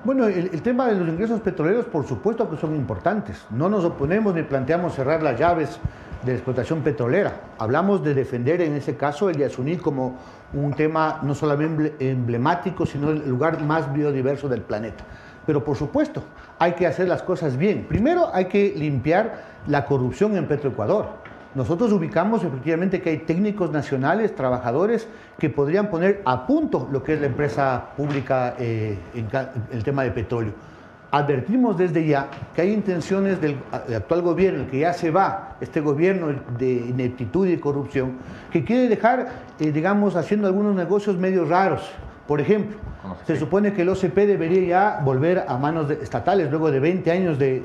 [0.03, 3.45] Bueno, el, el tema de los ingresos petroleros, por supuesto que son importantes.
[3.49, 5.79] No nos oponemos ni planteamos cerrar las llaves
[6.23, 7.33] de la explotación petrolera.
[7.57, 10.17] Hablamos de defender en ese caso el Yasuní como
[10.53, 15.03] un tema no solamente emblemático, sino el lugar más biodiverso del planeta.
[15.45, 16.23] Pero por supuesto,
[16.59, 17.85] hay que hacer las cosas bien.
[17.87, 21.07] Primero hay que limpiar la corrupción en Petroecuador.
[21.55, 25.07] Nosotros ubicamos efectivamente que hay técnicos nacionales, trabajadores,
[25.39, 29.27] que podrían poner a punto lo que es la empresa pública eh, en
[29.71, 30.53] el tema de petróleo.
[31.09, 36.27] Advertimos desde ya que hay intenciones del actual gobierno, que ya se va, este gobierno
[36.57, 38.17] de ineptitud y corrupción,
[38.51, 39.27] que quiere dejar,
[39.59, 41.89] eh, digamos, haciendo algunos negocios medio raros.
[42.27, 42.75] Por ejemplo,
[43.25, 47.09] se supone que el OCP debería ya volver a manos de- estatales luego de 20
[47.09, 47.63] años de...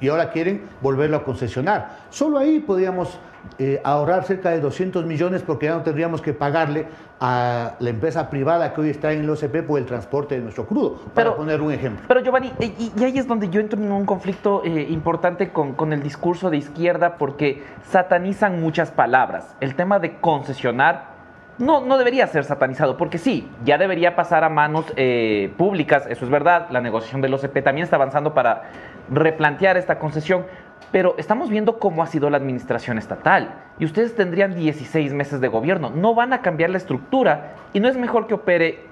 [0.00, 1.98] Y ahora quieren volverlo a concesionar.
[2.08, 3.18] Solo ahí podríamos
[3.58, 6.86] eh, ahorrar cerca de 200 millones porque ya no tendríamos que pagarle
[7.20, 10.66] a la empresa privada que hoy está en el OCP por el transporte de nuestro
[10.66, 12.04] crudo, para Pero- poner un ejemplo.
[12.06, 15.74] Pero Giovanni, y, y ahí es donde yo entro en un conflicto eh, importante con,
[15.74, 19.56] con el discurso de izquierda porque satanizan muchas palabras.
[19.60, 21.16] El tema de concesionar
[21.58, 26.24] no, no debería ser satanizado, porque sí, ya debería pasar a manos eh, públicas, eso
[26.24, 28.62] es verdad, la negociación del OCP también está avanzando para
[29.10, 30.44] replantear esta concesión,
[30.90, 35.48] pero estamos viendo cómo ha sido la administración estatal y ustedes tendrían 16 meses de
[35.48, 38.88] gobierno, no van a cambiar la estructura y no es mejor que opere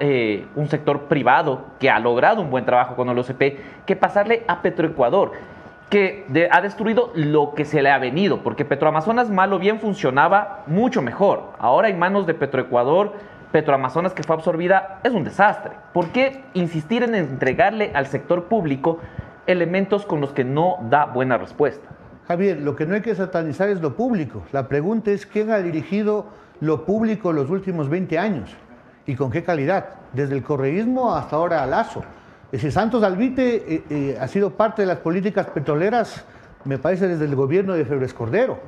[0.00, 4.44] eh, un sector privado que ha logrado un buen trabajo con el OCP que pasarle
[4.48, 5.32] a Petroecuador
[5.88, 10.64] que ha destruido lo que se le ha venido, porque Petroamazonas mal o bien funcionaba
[10.66, 11.52] mucho mejor.
[11.60, 13.12] Ahora en manos de Petroecuador,
[13.52, 15.72] Petroamazonas que fue absorbida es un desastre.
[15.92, 18.98] ¿Por qué insistir en entregarle al sector público
[19.46, 21.88] elementos con los que no da buena respuesta?
[22.28, 24.42] Javier, lo que no hay que satanizar es lo público.
[24.52, 26.26] La pregunta es quién ha dirigido
[26.60, 28.50] lo público los últimos 20 años
[29.06, 32.02] y con qué calidad, desde el correísmo hasta ahora a Lazo.
[32.50, 36.24] Ese Santos Alvite eh, eh, ha sido parte de las políticas petroleras,
[36.64, 38.58] me parece, desde el gobierno de Febres Cordero.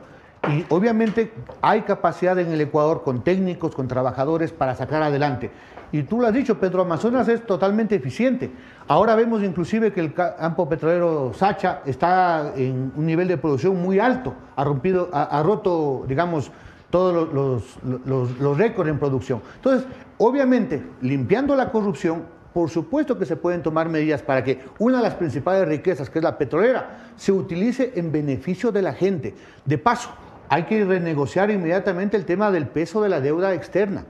[0.49, 5.51] Y obviamente hay capacidad en el Ecuador con técnicos, con trabajadores para sacar adelante.
[5.91, 8.51] Y tú lo has dicho, Petro Amazonas es totalmente eficiente.
[8.87, 13.99] Ahora vemos inclusive que el campo petrolero Sacha está en un nivel de producción muy
[13.99, 16.51] alto, ha, rompido, ha, roto, digamos,
[16.91, 19.43] todos los, los, los récords en producción.
[19.57, 19.87] Entonces,
[20.19, 22.23] obviamente, limpiando la corrupción,
[22.53, 26.19] por supuesto que se pueden tomar medidas para que una de las principales riquezas, que
[26.19, 29.35] es la petrolera, se utilice en beneficio de la gente.
[29.65, 30.11] De paso,
[30.49, 34.05] hay que renegociar inmediatamente el tema del peso de la deuda externa.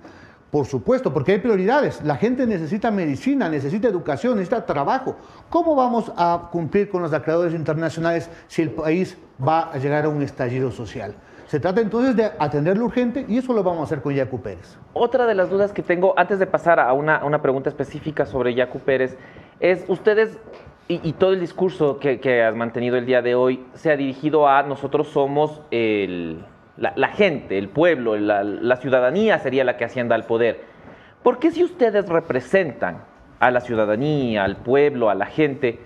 [0.50, 2.02] Por supuesto, porque hay prioridades.
[2.02, 5.16] La gente necesita medicina, necesita educación, necesita trabajo.
[5.50, 10.08] ¿Cómo vamos a cumplir con los acreedores internacionales si el país va a llegar a
[10.08, 11.14] un estallido social?
[11.46, 14.40] Se trata entonces de atender lo urgente y eso lo vamos a hacer con Yacu
[14.40, 14.78] Pérez.
[14.92, 18.54] Otra de las dudas que tengo, antes de pasar a una, una pregunta específica sobre
[18.54, 19.16] Yacu Pérez,
[19.60, 20.38] es ustedes
[20.88, 24.62] y, todo el discurso que, has mantenido el día de hoy se ha dirigido a
[24.62, 26.42] nosotros somos el,
[26.78, 30.60] la, gente, el pueblo, la, ciudadanía sería la que hacienda al poder.
[31.22, 33.02] ¿Por qué si ustedes representan
[33.40, 35.80] a la ciudadanía, al pueblo, a la gente,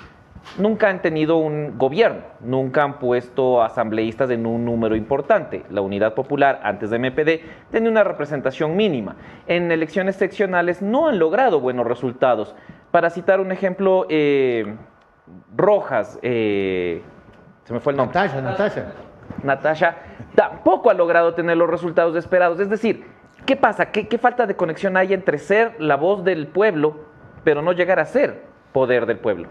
[0.59, 5.65] nunca han tenido un gobierno, nunca han puesto asambleístas en un número importante.
[5.71, 9.17] La Unidad Popular, antes de MPD, tenía una representación mínima.
[9.47, 12.55] En elecciones seccionales no han logrado buenos resultados.
[12.91, 14.77] Para citar un ejemplo, eh,
[15.57, 17.03] Rojas, eh,
[17.65, 18.19] se me fue el nombre.
[18.19, 18.93] Natasha, Natasha.
[19.43, 19.97] Natasha
[20.35, 22.61] tampoco ha logrado tener los resultados esperados.
[22.61, 23.05] Es decir,
[23.47, 23.87] ¿qué pasa?
[23.87, 26.97] ¿Qué, ¿Qué, falta de conexión hay entre ser la voz del pueblo,
[27.45, 29.49] pero no llegar a ser poder del pueblo?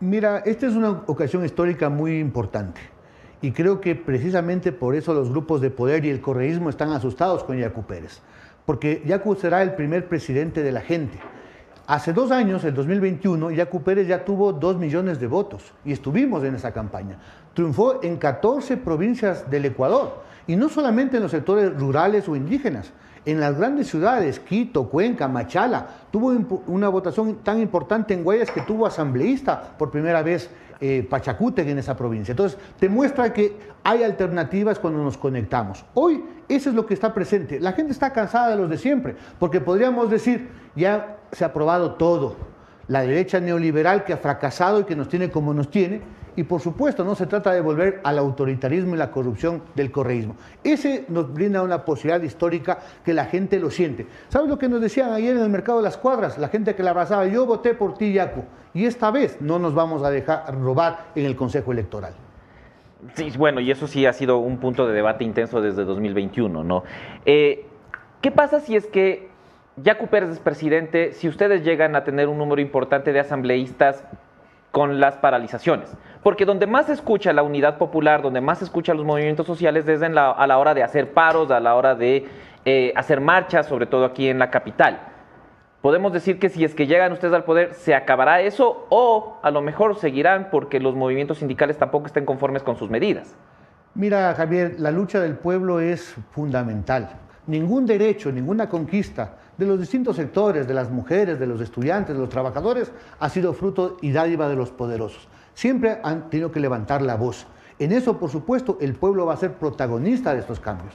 [0.00, 2.80] Mira, esta es una ocasión histórica muy importante.
[3.42, 7.44] Y creo que precisamente por eso los grupos de poder y el correísmo están asustados
[7.44, 8.22] con Yacu Pérez.
[8.64, 11.18] Porque Yacu será el primer presidente de la gente
[11.88, 16.42] Hace dos años, el 2021, Yacu Pérez ya tuvo dos millones de votos y estuvimos
[16.42, 17.20] en esa campaña.
[17.56, 22.92] Triunfó en 14 provincias del Ecuador y no solamente en los sectores rurales o indígenas.
[23.24, 26.36] En las grandes ciudades, Quito, Cuenca, Machala, tuvo
[26.66, 30.50] una votación tan importante en Guayas que tuvo asambleísta por primera vez
[30.82, 31.08] eh,
[31.56, 32.32] en esa provincia.
[32.32, 35.82] Entonces, demuestra que hay alternativas cuando nos conectamos.
[35.94, 37.58] Hoy eso es lo que está presente.
[37.58, 41.94] La gente está cansada de los de siempre, porque podríamos decir, ya se ha probado
[41.94, 42.36] todo.
[42.86, 46.02] La derecha neoliberal que ha fracasado y que nos tiene como nos tiene,
[46.36, 50.36] y por supuesto no se trata de volver al autoritarismo y la corrupción del correísmo.
[50.62, 54.06] Ese nos brinda una posibilidad histórica que la gente lo siente.
[54.28, 56.38] ¿Sabes lo que nos decían ayer en el mercado de las cuadras?
[56.38, 59.74] La gente que la abrazaba, yo voté por ti, Yacu, y esta vez no nos
[59.74, 62.14] vamos a dejar robar en el Consejo Electoral.
[63.14, 66.84] Sí, bueno, y eso sí ha sido un punto de debate intenso desde 2021, ¿no?
[67.24, 67.66] Eh,
[68.20, 69.28] ¿Qué pasa si es que
[69.76, 74.04] Yacu Pérez es presidente, si ustedes llegan a tener un número importante de asambleístas
[74.70, 75.96] con las paralizaciones?
[76.22, 79.86] Porque donde más se escucha la unidad popular, donde más se escucha los movimientos sociales
[79.88, 80.08] es a
[80.46, 82.26] la hora de hacer paros, a la hora de
[82.64, 84.98] eh, hacer marchas, sobre todo aquí en la capital.
[85.82, 89.52] Podemos decir que si es que llegan ustedes al poder, ¿se acabará eso o a
[89.52, 93.36] lo mejor seguirán porque los movimientos sindicales tampoco estén conformes con sus medidas?
[93.94, 97.10] Mira, Javier, la lucha del pueblo es fundamental.
[97.46, 102.20] Ningún derecho, ninguna conquista de los distintos sectores, de las mujeres, de los estudiantes, de
[102.20, 107.02] los trabajadores, ha sido fruto y dádiva de los poderosos siempre han tenido que levantar
[107.02, 107.46] la voz.
[107.80, 110.94] En eso, por supuesto, el pueblo va a ser protagonista de estos cambios.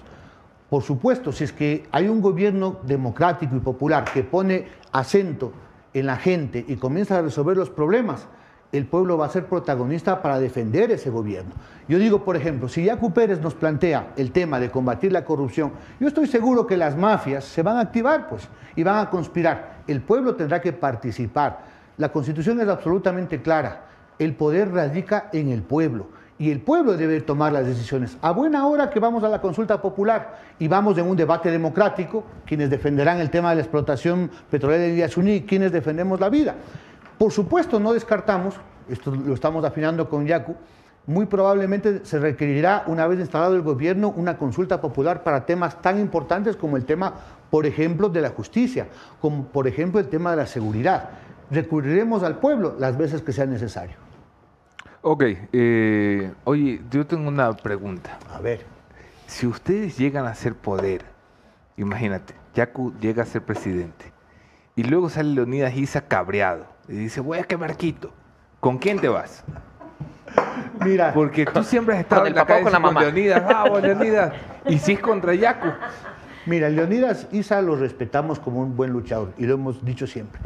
[0.69, 5.51] Por supuesto, si es que hay un gobierno democrático y popular que pone acento
[5.93, 8.27] en la gente y comienza a resolver los problemas,
[8.71, 11.51] el pueblo va a ser protagonista para defender ese gobierno.
[11.87, 15.71] Yo digo, por ejemplo, si Yacu Pérez nos plantea el tema de combatir la corrupción,
[15.99, 19.81] yo estoy seguro que las mafias se van a activar, pues, y van a conspirar.
[19.87, 21.59] El pueblo tendrá que participar.
[21.97, 23.91] La constitución es absolutamente clara
[24.21, 28.17] el poder radica en el pueblo y el pueblo debe tomar las decisiones.
[28.21, 32.23] A buena hora que vamos a la consulta popular y vamos en un debate democrático,
[32.45, 36.55] quienes defenderán el tema de la explotación petrolera de Yasuní, quienes defendemos la vida.
[37.21, 38.55] Por supuesto, no descartamos,
[38.89, 40.55] esto lo estamos afinando con Yacu,
[41.05, 45.99] muy probablemente se requerirá, una vez instalado el gobierno, una consulta popular para temas tan
[45.99, 47.13] importantes como el tema,
[47.51, 48.87] por ejemplo, de la justicia,
[49.19, 51.11] como por ejemplo el tema de la seguridad.
[51.51, 53.97] Recurriremos al pueblo las veces que sea necesario.
[55.03, 58.17] Ok, eh, oye, yo tengo una pregunta.
[58.33, 58.65] A ver.
[59.27, 61.03] Si ustedes llegan a ser poder,
[61.77, 64.11] imagínate, Yacu llega a ser presidente,
[64.75, 68.11] y luego sale Leonidas Isa cabreado, y dice, voy a quemar Quito,
[68.59, 69.43] ¿con quién te vas?
[70.83, 72.93] Mira, Porque tú siempre has estado Con en el la papá o con la con
[72.93, 73.01] mamá.
[73.01, 74.33] Leonidas, vamos Leonidas,
[74.67, 75.67] y si es contra Yacu.
[76.45, 80.41] Mira, Leonidas Isa lo respetamos como un buen luchador y lo hemos dicho siempre.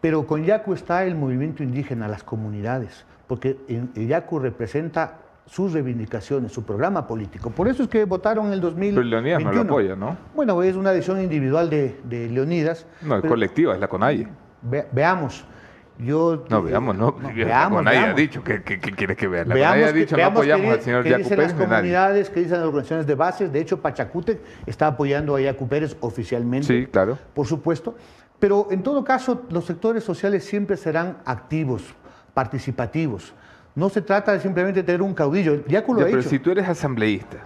[0.00, 3.56] Pero con Yacu está el movimiento indígena, las comunidades, porque
[3.94, 7.50] Yacu representa sus reivindicaciones, su programa político.
[7.50, 9.00] Por eso es que votaron en el 2021.
[9.00, 10.16] Pero Leonidas no lo apoya, ¿no?
[10.34, 12.86] Bueno, es una decisión individual de, de Leonidas.
[13.02, 14.28] No, es colectiva, es la CONAIE.
[14.62, 15.44] ve- veamos.
[15.98, 17.12] Yo, No, veamos, no.
[17.34, 19.44] veamos, CONAIE ha dicho que, que, que quieres que vea.
[19.44, 21.66] La Veamos CONAIE ha que- dicho no veamos apoyamos al señor Yacu Pérez las nadie.
[21.66, 23.52] comunidades, qué dicen las organizaciones de bases.
[23.52, 26.66] De hecho, Pachacútec está apoyando a Yacu Pérez oficialmente.
[26.66, 27.18] Sí, claro.
[27.34, 27.96] Por supuesto.
[28.38, 31.82] Pero en todo caso, los sectores sociales siempre serán activos,
[32.34, 33.34] participativos.
[33.74, 35.64] No se trata de simplemente tener un caudillo.
[35.66, 36.30] Yacu lo Ya, ha pero hecho.
[36.30, 37.38] si tú eres asambleísta,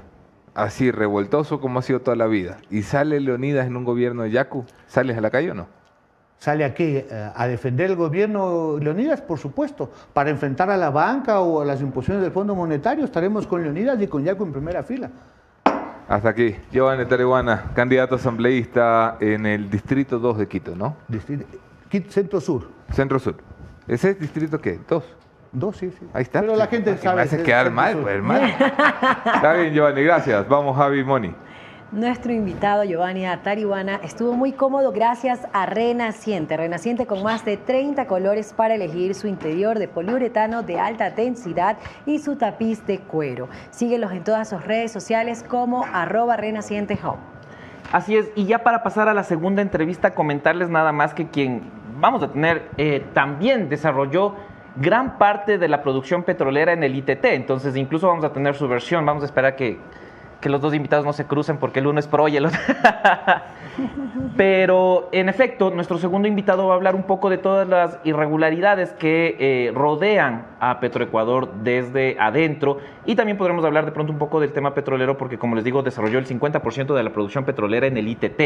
[0.55, 4.31] así revoltoso como ha sido toda la vida, y sale Leonidas en un gobierno de
[4.31, 5.67] Yacu, ¿sales a la calle o no?
[6.43, 9.21] ¿Sale aquí eh, a defender el gobierno Leonidas?
[9.21, 9.93] Por supuesto.
[10.13, 14.03] Para enfrentar a la banca o a las imposiciones del Fondo Monetario, estaremos con Leonidas
[14.03, 15.09] y con Yacu en primera fila.
[16.09, 16.57] Hasta aquí.
[16.73, 20.97] Giovanni Tareguana, candidato asambleísta en el Distrito 2 de Quito, ¿no?
[21.07, 21.47] Distrito-
[22.09, 22.69] Centro Sur.
[22.91, 23.37] Centro Sur.
[23.87, 24.81] ¿Ese es Distrito qué?
[24.89, 25.05] ¿Dos?
[25.53, 26.05] Dos, sí, sí.
[26.13, 26.41] Ahí está.
[26.41, 27.17] Pero la gente sabe.
[27.19, 28.47] Me haces quedar mal, pues, hermano.
[29.37, 30.49] Está bien, Giovanni, gracias.
[30.49, 31.33] Vamos, Javi Moni.
[31.93, 36.57] Nuestro invitado Giovanni Atarihuana estuvo muy cómodo gracias a Renaciente.
[36.57, 41.77] Renaciente con más de 30 colores para elegir su interior de poliuretano de alta densidad
[42.07, 43.51] y su tapiz de cuero.
[43.69, 46.39] Síguelos en todas sus redes sociales como arroba.
[47.93, 51.61] Así es, y ya para pasar a la segunda entrevista, comentarles nada más que quien
[52.01, 54.35] vamos a tener eh, también desarrolló
[54.77, 58.67] gran parte de la producción petrolera en el ITT, entonces incluso vamos a tener su
[58.67, 59.79] versión, vamos a esperar que,
[60.43, 62.61] que los dos invitados no se crucen porque el uno es pro y el otro...
[64.37, 68.93] Pero en efecto, nuestro segundo invitado va a hablar un poco de todas las irregularidades
[68.93, 74.41] que eh, rodean a Petroecuador desde adentro y también podremos hablar de pronto un poco
[74.41, 77.97] del tema petrolero porque como les digo desarrolló el 50% de la producción petrolera en
[77.97, 78.41] el ITT.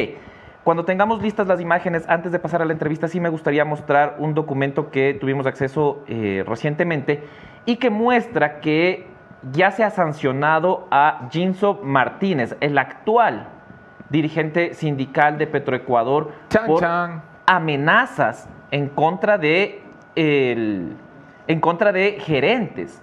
[0.62, 4.16] Cuando tengamos listas las imágenes, antes de pasar a la entrevista, sí me gustaría mostrar
[4.18, 7.22] un documento que tuvimos acceso eh, recientemente
[7.64, 9.06] y que muestra que
[9.52, 13.48] ya se ha sancionado a Jinso Martínez, el actual
[14.10, 17.22] dirigente sindical de Petroecuador, Chan, por chan.
[17.46, 19.82] amenazas en contra de
[20.14, 20.96] el-
[21.48, 23.02] en contra de gerentes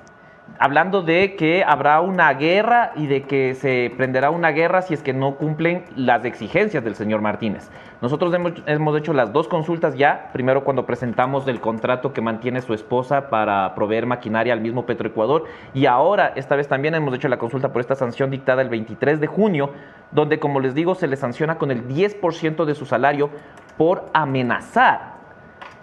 [0.60, 5.02] hablando de que habrá una guerra y de que se prenderá una guerra si es
[5.02, 7.70] que no cumplen las exigencias del señor Martínez.
[8.04, 12.74] Nosotros hemos, hecho las dos consultas ya, primero cuando presentamos el contrato que mantiene su
[12.74, 15.46] esposa para proveer maquinaria al mismo Petroecuador.
[15.74, 19.22] Y ahora esta vez también hemos hecho la consulta por esta sanción dictada el 23
[19.22, 19.70] de junio,
[20.12, 23.30] donde como les digo se le sanciona con el 10% de su salario
[23.78, 25.14] por amenazar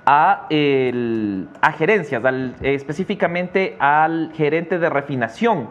[0.05, 2.23] a, el- a gerencias,
[2.61, 5.71] específicamente al gerente de refinación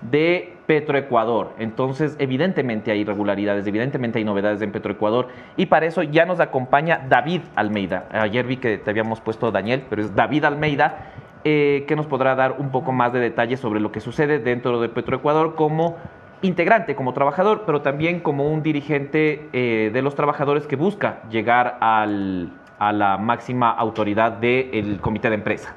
[0.00, 1.52] de Petroecuador.
[1.58, 7.06] Entonces, evidentemente hay irregularidades, evidentemente hay novedades en Petroecuador y para eso ya nos acompaña
[7.08, 8.06] David Almeida.
[8.10, 11.12] Ayer vi que te habíamos puesto Daniel, pero es David Almeida,
[11.44, 14.80] eh, que nos podrá dar un poco más de detalles sobre lo que sucede dentro
[14.80, 15.96] de Petroecuador como
[16.42, 21.78] integrante, como trabajador, pero también como un dirigente eh, de los trabajadores que busca llegar
[21.80, 25.74] al- a la máxima autoridad del comité de empresa.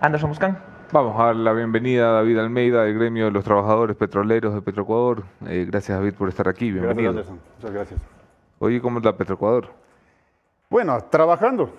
[0.00, 0.71] Anderson Muscán.
[0.92, 4.60] Vamos a dar la bienvenida a David Almeida del gremio de los trabajadores petroleros de
[4.60, 5.22] Petroecuador.
[5.46, 6.70] Eh, gracias, David, por estar aquí.
[6.70, 7.10] Gracias, Bienvenido.
[7.12, 7.40] Anderson.
[7.56, 8.00] Muchas gracias.
[8.58, 9.68] Oye, ¿cómo está Petroecuador?
[10.68, 11.70] Bueno, trabajando.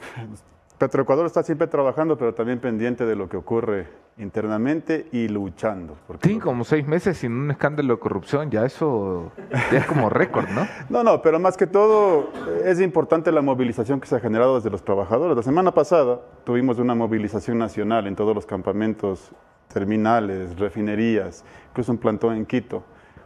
[0.77, 5.95] Petroecuador está siempre trabajando, pero también pendiente de lo que ocurre internamente y luchando.
[6.21, 9.31] Sí, lo- como seis meses sin un escándalo de corrupción, ya eso
[9.71, 10.67] ya es como récord, ¿no?
[10.89, 12.29] No, no, pero más que todo
[12.65, 15.35] es importante la movilización que se ha generado desde los trabajadores.
[15.37, 19.31] La semana pasada tuvimos una movilización nacional en todos los campamentos
[19.73, 22.83] terminales, refinerías, incluso un plantón en Quito,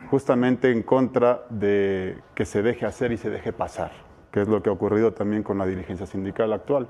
[0.10, 3.92] justamente en contra de que se deje hacer y se deje pasar,
[4.32, 6.88] que es lo que ha ocurrido también con la dirigencia sindical actual.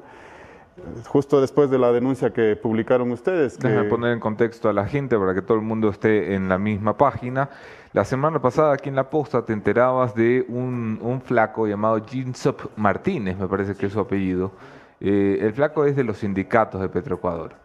[1.07, 4.85] Justo después de la denuncia que publicaron ustedes, que- Déjame poner en contexto a la
[4.85, 7.49] gente para que todo el mundo esté en la misma página.
[7.93, 13.37] La semana pasada aquí en La Posta te enterabas de un, flaco llamado Jinsop Martínez,
[13.37, 14.51] me parece que es su apellido.
[14.99, 17.55] Eh, el flaco es de los sindicatos de Petroecuador.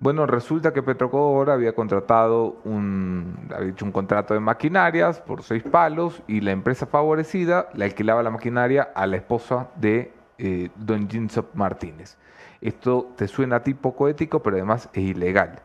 [0.00, 5.62] Bueno, resulta que Petroecuador había contratado un, había hecho un contrato de maquinarias por seis
[5.62, 11.08] palos y la empresa favorecida le alquilaba la maquinaria a la esposa de eh, don
[11.08, 12.16] Jinsop Martínez.
[12.64, 15.60] Esto te suena a ti poco ético, pero además es ilegal.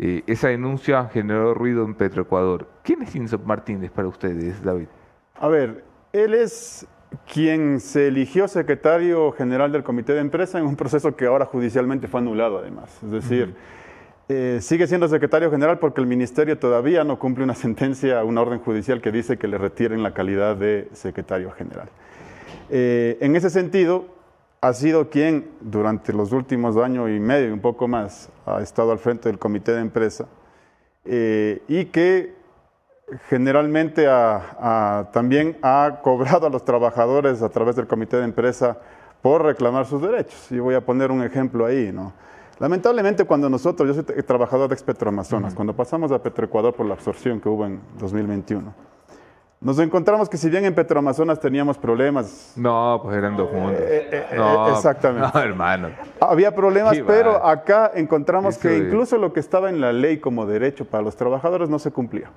[0.00, 2.66] Eh, esa denuncia generó ruido en Petroecuador.
[2.82, 4.88] ¿Quién es Jinsop Martínez para ustedes, David?
[5.36, 6.88] A ver, él es
[7.32, 12.08] quien se eligió secretario general del comité de empresa en un proceso que ahora judicialmente
[12.08, 12.98] fue anulado además.
[13.00, 13.54] Es decir,
[14.28, 18.58] eh, sigue siendo secretario general porque el ministerio todavía no cumple una sentencia, una orden
[18.58, 21.88] judicial que dice que le retiren la calidad de secretario general.
[22.70, 24.19] Eh, en ese sentido,
[24.62, 28.92] ha sido quien durante los últimos años y medio y un poco más ha estado
[28.92, 30.26] al frente del comité de empresa
[31.04, 32.34] eh, y que
[33.28, 34.06] generalmente
[35.12, 38.78] también ha cobrado a los trabajadores a través del comité de empresa
[39.22, 40.50] por reclamar sus derechos.
[40.52, 42.12] Y voy a poner un ejemplo ahí, ¿no?
[42.58, 47.40] Lamentablemente cuando nosotros, yo soy trabajador de Expetroamazonas, cuando pasamos a Petroecuador por la absorción
[47.40, 48.74] que hubo en 2021,
[49.60, 52.54] nos encontramos que si bien en Petroamazonas teníamos problemas...
[52.56, 53.78] No, pues eran dos mundos.
[53.78, 55.28] Eh, eh, eh, no, exactamente.
[55.34, 55.90] No, hermano.
[56.18, 58.82] Había problemas, Sí, pero acá encontramos Eso que es.
[58.82, 62.30] incluso lo que estaba en la ley como derecho para los trabajadores no se cumplía.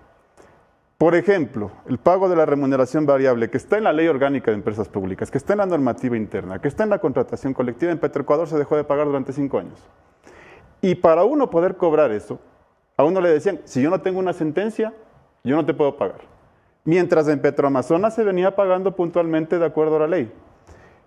[0.97, 4.57] Por ejemplo, el pago de la remuneración variable que está en la ley orgánica de
[4.57, 7.99] empresas públicas, que está en la normativa interna, que está en la contratación colectiva en
[7.99, 9.81] Petroecuador se dejó de pagar durante cinco años.
[10.81, 12.39] Y para uno poder cobrar eso,
[12.97, 14.93] a uno le decían, si yo no tengo una sentencia,
[15.45, 16.32] yo no te puedo pagar.
[16.85, 20.31] Mientras en Petroamazonas se venía pagando puntualmente de acuerdo a la ley.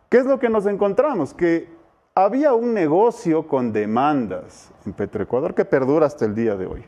[0.08, 1.34] ¿Qué es lo que nos encontramos?
[1.34, 1.68] Que
[2.14, 6.84] había un negocio con demandas en Petroecuador que perdura hasta el día de hoy,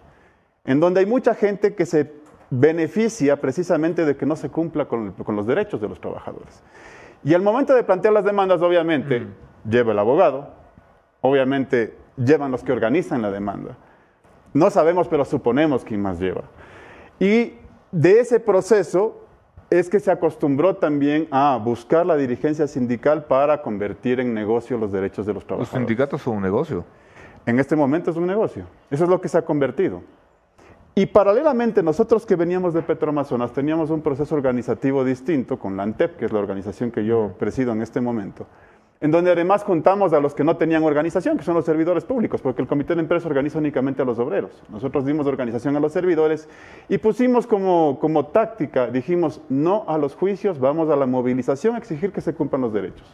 [0.65, 2.13] en donde hay mucha gente que se
[2.51, 6.63] beneficia precisamente de que no se cumpla con, con los derechos de los trabajadores.
[7.25, 9.27] Y al momento de plantear las demandas, obviamente,
[9.69, 10.49] lleva el abogado,
[11.21, 13.77] obviamente llevan los que organizan la demanda.
[14.55, 16.45] No sabemos, pero suponemos quién más lleva.
[17.21, 17.58] Y
[17.93, 19.25] de ese proceso
[19.71, 24.93] es que se acostumbró también a buscar la dirigencia sindical para convertir en negocio los
[24.93, 25.79] derechos de los Los trabajadores.
[25.87, 26.85] sindicatos son un negocio.
[27.45, 28.65] En este momento es un negocio.
[28.91, 30.03] Eso es lo que se ha convertido.
[30.95, 36.17] Y paralelamente, nosotros que veníamos de Petroamazonas teníamos un proceso organizativo distinto con la ANTEP,
[36.17, 38.47] que es la organización que yo presido en este momento,
[39.01, 42.41] en donde además juntamos a los que no tenían organización, que son los servidores públicos,
[42.41, 44.63] porque el comité de empresa organiza únicamente a los obreros.
[44.69, 46.49] Nosotros dimos organización a los servidores
[46.89, 51.79] y pusimos como, como táctica, dijimos, no a los juicios, vamos a la movilización a
[51.79, 53.07] exigir que se cumplan los derechos.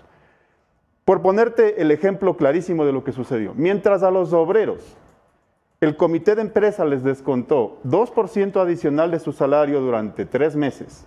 [1.04, 4.96] Por ponerte el ejemplo clarísimo de lo que sucedió, mientras a los obreros
[5.82, 11.06] el comité de empresa les descontó 2% adicional de su salario durante tres meses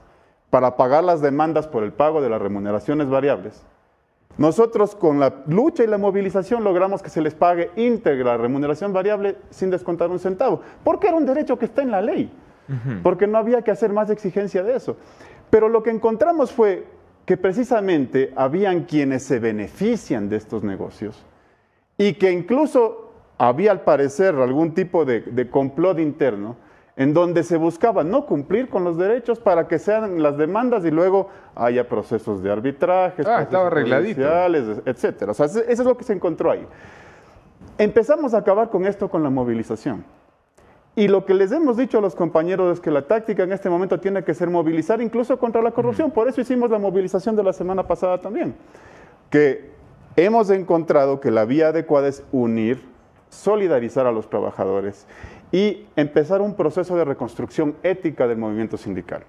[0.52, 3.66] para pagar las demandas por el pago de las remuneraciones variables,
[4.38, 9.38] nosotros con la lucha y la movilización logramos que se les pague íntegra remuneración variable
[9.50, 12.32] sin descontar un centavo, porque era un derecho que está en la ley,
[13.02, 14.98] porque no había que hacer más exigencia de eso.
[15.50, 16.86] Pero lo que encontramos fue
[17.26, 21.26] que precisamente habían quienes se benefician de estos negocios
[21.98, 26.56] y que incluso había al parecer algún tipo de, de complot interno
[26.98, 30.92] en donde se buscaba no cumplir con los derechos para que sean las demandas y
[30.92, 34.22] luego haya procesos de arbitraje, Ah, estaba arregladito.
[34.86, 35.32] etcétera.
[35.32, 36.66] O sea, eso eso es lo que se encontró ahí.
[37.78, 40.04] Empezamos a acabar con esto con la movilización.
[40.96, 43.70] Y lo que les hemos dicho a los compañeros es que la táctica en este
[43.70, 46.10] momento tiene que ser movilizar incluso contra la corrupción.
[46.10, 48.56] Por eso hicimos la movilización de la semana pasada también.
[49.30, 49.70] Que
[50.16, 52.84] hemos encontrado que la vía adecuada es unir,
[53.30, 55.06] solidarizar a los trabajadores
[55.52, 59.24] y empezar un proceso de reconstrucción ética del movimiento sindical.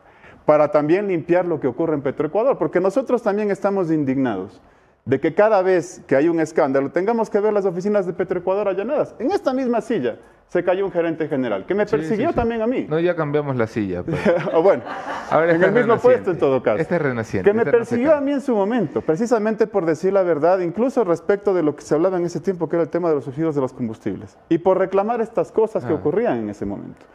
[0.44, 4.60] Para también limpiar lo que ocurre en Petroecuador, porque nosotros también estamos indignados
[5.08, 8.68] de que cada vez que hay un escándalo tengamos que ver las oficinas de Petroecuador
[8.68, 9.14] allanadas.
[9.18, 12.36] En esta misma silla se cayó un gerente general que me Sí, persiguió sí, sí.
[12.36, 12.86] también a mí.
[12.90, 14.02] No, ya cambiamos la silla.
[14.02, 14.18] pues.
[14.52, 14.82] O bueno,
[15.32, 16.76] en el mismo puesto en todo caso.
[16.82, 17.48] Este es renaciente.
[17.50, 21.04] Que me este persiguió a mí en su momento, precisamente por decir la verdad, incluso
[21.04, 23.24] respecto de lo que se hablaba en ese tiempo, que era el tema de los
[23.24, 25.96] subsidios de los combustibles, y por reclamar estas cosas que Ah.
[25.96, 27.06] ocurrían en ese momento.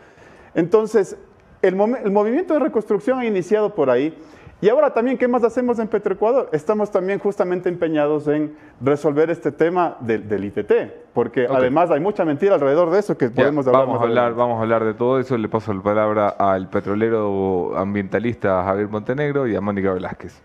[0.56, 1.16] Entonces,
[1.62, 4.18] el, el movimiento de reconstrucción ha iniciado por ahí.
[4.64, 6.48] Y ahora también, ¿qué más hacemos en Petroecuador?
[6.54, 10.72] Estamos también justamente empeñados en resolver este tema del, del ITT,
[11.14, 11.54] porque Ok.
[11.54, 14.40] además hay mucha mentira alrededor de eso que Ya, podemos hablar vamos, a hablar, adelante.
[14.40, 15.38] vamos a hablar de todo eso.
[15.38, 20.42] Le paso la palabra al petrolero ambientalista Javier Montenegro y a Mónica Velázquez.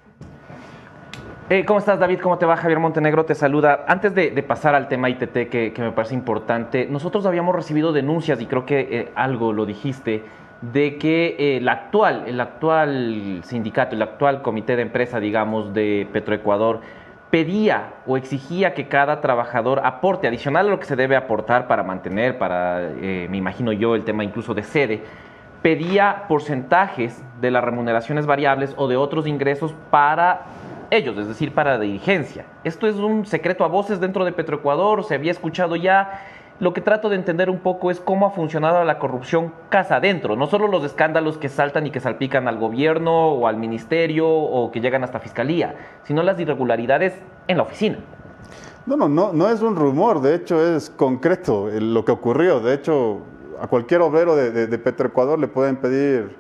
[1.51, 2.19] Eh, ¿Cómo estás, David?
[2.21, 2.57] ¿Cómo te va?
[2.57, 3.85] Javier Montenegro te saluda.
[3.87, 7.93] Antes de, de pasar al tema ITT, que, que me parece importante, nosotros habíamos recibido
[7.93, 10.25] denuncias, y creo que eh, algo lo dijiste,
[10.61, 16.09] de que eh, el, actual, el actual sindicato, el actual comité de empresa, digamos, de
[16.13, 16.81] Petroecuador,
[17.31, 21.83] pedía o exigía que cada trabajador aporte, adicional a lo que se debe aportar para
[21.83, 25.03] mantener, para, eh, me imagino yo, el tema incluso de sede,
[25.63, 30.43] pedía porcentajes de las remuneraciones variables o de otros ingresos para
[30.91, 32.47] ellos, es decir, para la dirigencia.
[32.65, 36.23] Esto es un secreto a voces dentro de Petroecuador, se había escuchado ya.
[36.61, 40.35] Lo que trato de entender un poco es cómo ha funcionado la corrupción casa adentro,
[40.35, 44.73] no solo los escándalos que saltan y que salpican al gobierno o al ministerio o
[44.73, 47.15] que llegan hasta fiscalía, sino las irregularidades
[47.47, 47.99] en la oficina.
[48.87, 52.59] No, no, no, no es un rumor, de hecho es concreto eh, lo que ocurrió.
[52.59, 53.21] De hecho,
[53.61, 56.35] a cualquier obrero de, de, de Petroecuador le pueden pedir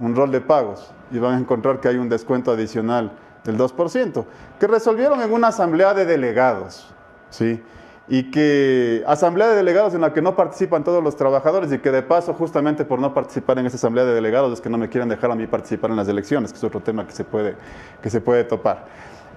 [0.00, 3.12] un rol de pagos y van a encontrar que hay un descuento adicional
[3.44, 4.24] del 2%,
[4.58, 6.92] que resolvieron en una asamblea de delegados,
[7.28, 7.62] ¿sí?
[8.10, 11.90] Y que asamblea de delegados en la que no participan todos los trabajadores y que
[11.90, 14.88] de paso justamente por no participar en esa asamblea de delegados es que no me
[14.88, 17.54] quieren dejar a mí participar en las elecciones, que es otro tema que se puede,
[18.02, 18.84] que se puede topar.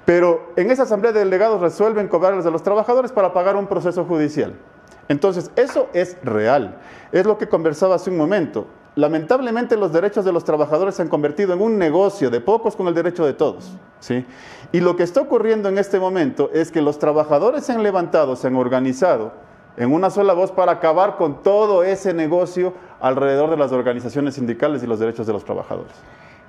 [0.06, 4.06] Pero en esa asamblea de delegados resuelven cobrarles a los trabajadores para pagar un proceso
[4.06, 4.56] judicial.
[5.08, 6.78] Entonces, eso es real.
[7.12, 8.66] Es lo que conversaba hace un momento.
[8.96, 12.88] Lamentablemente los derechos de los trabajadores se han convertido en un negocio de pocos con
[12.88, 13.72] el derecho de todos.
[14.00, 14.26] ¿sí?
[14.72, 18.36] Y lo que está ocurriendo en este momento es que los trabajadores se han levantado,
[18.36, 19.32] se han organizado
[19.78, 24.84] en una sola voz para acabar con todo ese negocio alrededor de las organizaciones sindicales
[24.84, 25.94] y los derechos de los trabajadores.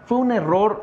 [0.04, 0.82] Fue un error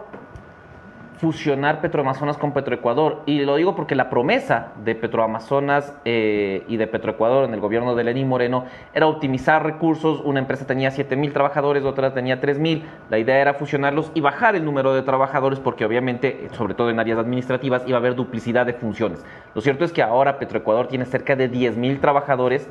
[1.22, 3.22] fusionar Petroamazonas con Petroecuador.
[3.28, 7.93] Y lo digo porque la promesa de Petroamazonas eh, y de Petroecuador en el gobierno
[7.93, 10.19] de Lenín Moreno era optimizar recursos.
[10.26, 12.86] Una empresa tenía 7 mil trabajadores, otra tenía 3 mil.
[13.11, 16.99] La idea era fusionarlos y bajar el número de trabajadores porque obviamente, sobre todo en
[16.99, 19.24] áreas administrativas, iba a haber duplicidad de funciones.
[19.53, 22.67] Lo cierto es que ahora Petroecuador tiene cerca de 10 mil trabajadores.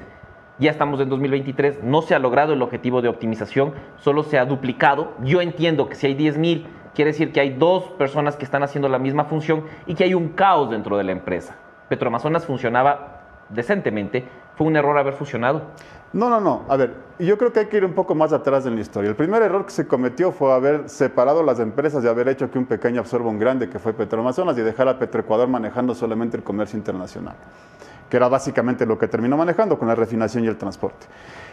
[0.59, 4.44] Ya estamos en 2023, no se ha logrado el objetivo de optimización, solo se ha
[4.44, 5.12] duplicado.
[5.22, 8.62] Yo entiendo que si hay 10 mil quiere decir que hay dos personas que están
[8.62, 11.57] haciendo la misma función y que hay un caos dentro de la empresa.
[11.88, 14.24] Petroamazonas funcionaba decentemente.
[14.57, 15.62] ¿Fue un error haber fusionado?
[16.12, 16.64] No, no, no.
[16.68, 19.09] A ver, yo creo que hay que ir un poco más atrás en la historia.
[19.09, 22.59] El primer error que se cometió fue haber separado las empresas y haber hecho que
[22.59, 26.43] un pequeño absorba un grande, que fue Petroamazonas, y dejar a Petroecuador manejando solamente el
[26.43, 27.36] comercio internacional,
[28.09, 31.07] que era básicamente lo que terminó manejando con la refinación y el transporte.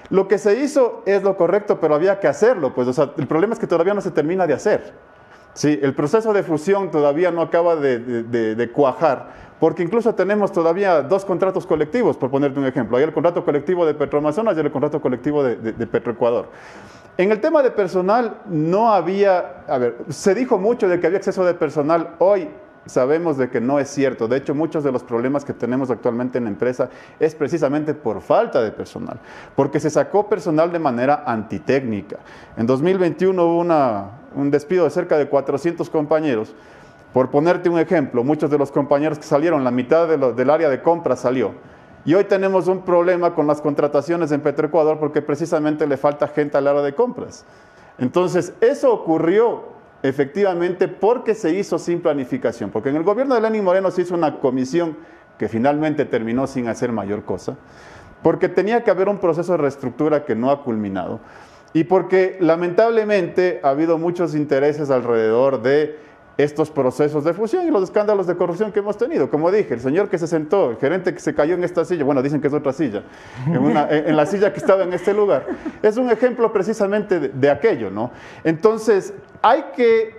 [0.09, 2.73] Lo que se hizo es lo correcto, pero había que hacerlo.
[2.73, 4.93] Pues, o sea, el problema es que todavía no se termina de hacer.
[5.57, 11.25] Sí, el proceso de fusión todavía no acaba de, cuajar, porque incluso tenemos todavía dos
[11.25, 12.95] contratos colectivos, por ponerte un ejemplo.
[12.95, 16.49] Hay el contrato colectivo de Petroamazonas y el contrato colectivo de, de Petroecuador.
[17.17, 21.17] En el tema de personal no había, a ver, se dijo mucho de que había
[21.17, 22.11] exceso de personal.
[22.19, 22.49] Hoy
[22.89, 24.27] sabemos de que no es cierto.
[24.27, 26.89] De hecho, muchos de los problemas que tenemos actualmente en la empresa
[27.19, 29.19] es precisamente por falta de personal,
[29.55, 32.17] porque se sacó personal de manera antitécnica.
[32.55, 36.55] En 2021 hubo una, un despido de cerca de 400 compañeros.
[37.13, 40.81] Por ponerte un ejemplo, muchos de los compañeros que salieron, la mitad del área de
[40.81, 41.53] compra salió.
[42.05, 46.57] Y hoy tenemos un problema con las contrataciones en Petroecuador porque precisamente le falta gente
[46.57, 47.45] al área de compras.
[47.97, 49.63] Entonces, eso ocurrió
[50.03, 54.13] efectivamente porque se hizo sin planificación, porque en el gobierno de Lenín Moreno se hizo
[54.13, 54.95] una comisión
[55.37, 57.57] que finalmente terminó sin hacer mayor cosa,
[58.23, 61.19] porque tenía que haber un proceso de reestructura que no ha culminado
[61.73, 66.07] y porque lamentablemente ha habido muchos intereses alrededor de
[66.37, 69.29] estos procesos de fusión y los escándalos de corrupción que hemos tenido.
[69.29, 72.03] Como dije, el señor que se sentó, el gerente que se cayó en esta silla,
[72.03, 73.03] bueno, dicen que es otra silla,
[73.47, 75.45] en, la silla que estaba en este lugar,
[75.81, 78.11] es un ejemplo precisamente de aquello, ¿no?
[78.43, 80.16] Entonces, hay que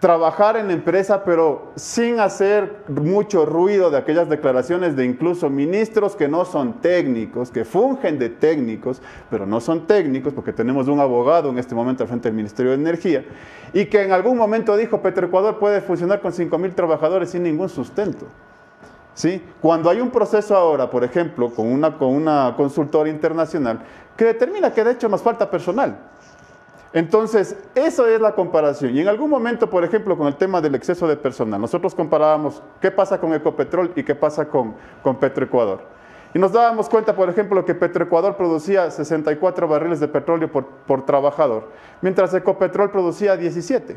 [0.00, 6.28] trabajar en empresa, pero sin hacer mucho ruido de aquellas declaraciones de incluso ministros que
[6.28, 11.50] no son técnicos, que fungen de técnicos, pero no son técnicos, porque tenemos un abogado
[11.50, 13.24] en este momento al frente del Ministerio de Energía,
[13.72, 17.68] y que en algún momento dijo, Petroecuador puede funcionar con 5 mil trabajadores sin ningún
[17.68, 18.26] sustento.
[19.14, 19.42] ¿Sí?
[19.60, 23.80] Cuando hay un proceso ahora, por ejemplo, con una, con una consultora internacional,
[24.16, 25.98] que determina que de hecho nos falta personal.
[26.92, 28.96] Entonces, eso es la comparación.
[28.96, 32.62] Y en algún momento, por ejemplo, con el tema del exceso de personal, nosotros comparábamos
[32.80, 35.80] qué pasa con Ecopetrol y qué pasa con, con Petroecuador.
[36.34, 41.04] Y nos dábamos cuenta, por ejemplo, que Petroecuador producía 64 barriles de petróleo por, por
[41.04, 41.68] trabajador,
[42.02, 43.96] mientras Ecopetrol producía 17.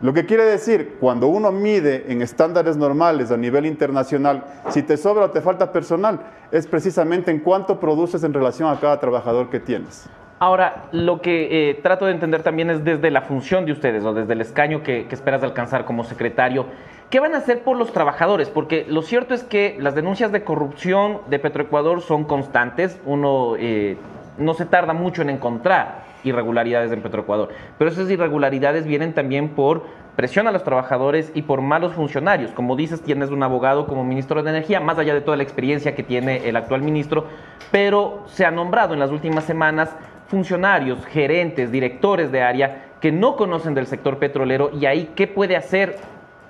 [0.00, 4.96] Lo que quiere decir, cuando uno mide en estándares normales a nivel internacional, si te
[4.96, 9.48] sobra o te falta personal, es precisamente en cuánto produces en relación a cada trabajador
[9.48, 10.08] que tienes.
[10.42, 14.12] Ahora, lo que eh, trato de entender también es desde la función de ustedes o
[14.12, 16.66] desde el escaño que, que, esperas alcanzar como secretario,
[17.10, 18.50] ¿qué van a hacer por los trabajadores?
[18.50, 23.96] Porque lo cierto es que las denuncias de corrupción de Petroecuador son constantes, uno eh,
[24.36, 29.84] no se tarda mucho en encontrar irregularidades en Petroecuador, pero esas irregularidades vienen también por
[30.16, 32.50] presión a los trabajadores y por malos funcionarios.
[32.50, 35.94] Como dices, tienes un abogado como ministro de Energía, más allá de toda la experiencia
[35.94, 37.26] que tiene el actual ministro,
[37.70, 39.96] pero se ha nombrado en las últimas semanas
[40.32, 45.56] funcionarios, gerentes, directores de área que no conocen del sector petrolero y ahí qué puede
[45.56, 45.96] hacer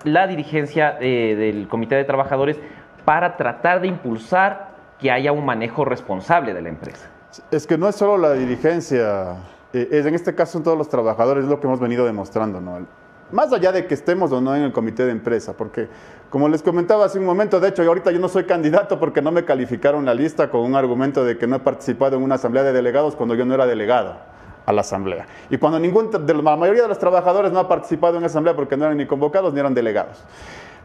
[0.05, 2.61] la dirigencia eh, del Comité de Trabajadores
[3.05, 4.69] para tratar de impulsar
[5.01, 7.11] que haya un manejo responsable de la empresa.
[7.51, 9.39] Es que no es solo la dirigencia,
[9.73, 12.61] eh, en este caso son todos los trabajadores, es lo que hemos venido demostrando.
[12.61, 12.87] ¿no?
[13.33, 15.89] más allá de que estemos o no en el comité de empresa, porque
[16.33, 19.31] como les comentaba hace un momento, de hecho, ahorita yo no soy candidato porque no
[19.31, 22.63] me calificaron la lista con un argumento de que no he participado en una asamblea
[22.63, 24.17] de delegados cuando yo no era delegado
[24.65, 25.27] a la asamblea.
[25.51, 28.79] Y cuando ningún, de la mayoría de los trabajadores no ha participado en asamblea porque
[28.79, 30.25] no eran ni convocados ni eran delegados.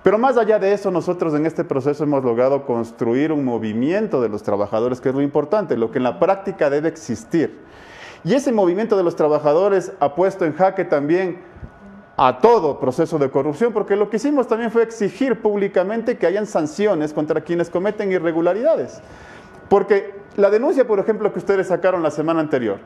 [0.04, 4.28] Pero más allá de eso, nosotros en este proceso hemos logrado construir un movimiento de
[4.28, 7.58] los trabajadores, que es lo importante, lo que en la práctica debe existir.
[8.26, 11.40] Y ese movimiento de los trabajadores ha puesto en jaque también
[12.18, 16.48] a todo proceso de corrupción, porque lo que hicimos también fue exigir públicamente que hayan
[16.48, 19.00] sanciones contra quienes cometen irregularidades.
[19.70, 22.80] Porque la denuncia, por ejemplo, que ustedes sacaron la semana anterior,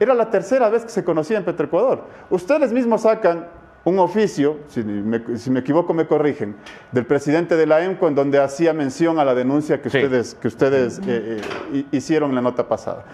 [0.00, 2.04] era la tercera vez que se conocía en Petroecuador.
[2.30, 3.48] Ustedes mismos sacan
[3.84, 5.18] un oficio, si me,
[5.58, 6.56] equivoco me corrigen,
[6.90, 10.48] del presidente de la EMCO en donde hacía mención a la denuncia que ustedes, que
[10.48, 11.40] ustedes eh,
[11.72, 13.04] eh, hicieron en la nota pasada.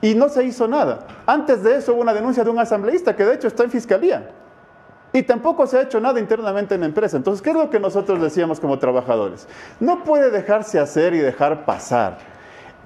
[0.00, 1.06] Y no se hizo nada.
[1.26, 4.30] Antes de eso hubo una denuncia de un asambleísta que de hecho está en fiscalía.
[5.12, 7.16] Y tampoco se ha hecho nada internamente en la empresa.
[7.16, 9.48] Entonces, ¿qué es lo que nosotros decíamos como trabajadores?
[9.80, 12.18] No puede dejarse hacer y dejar pasar.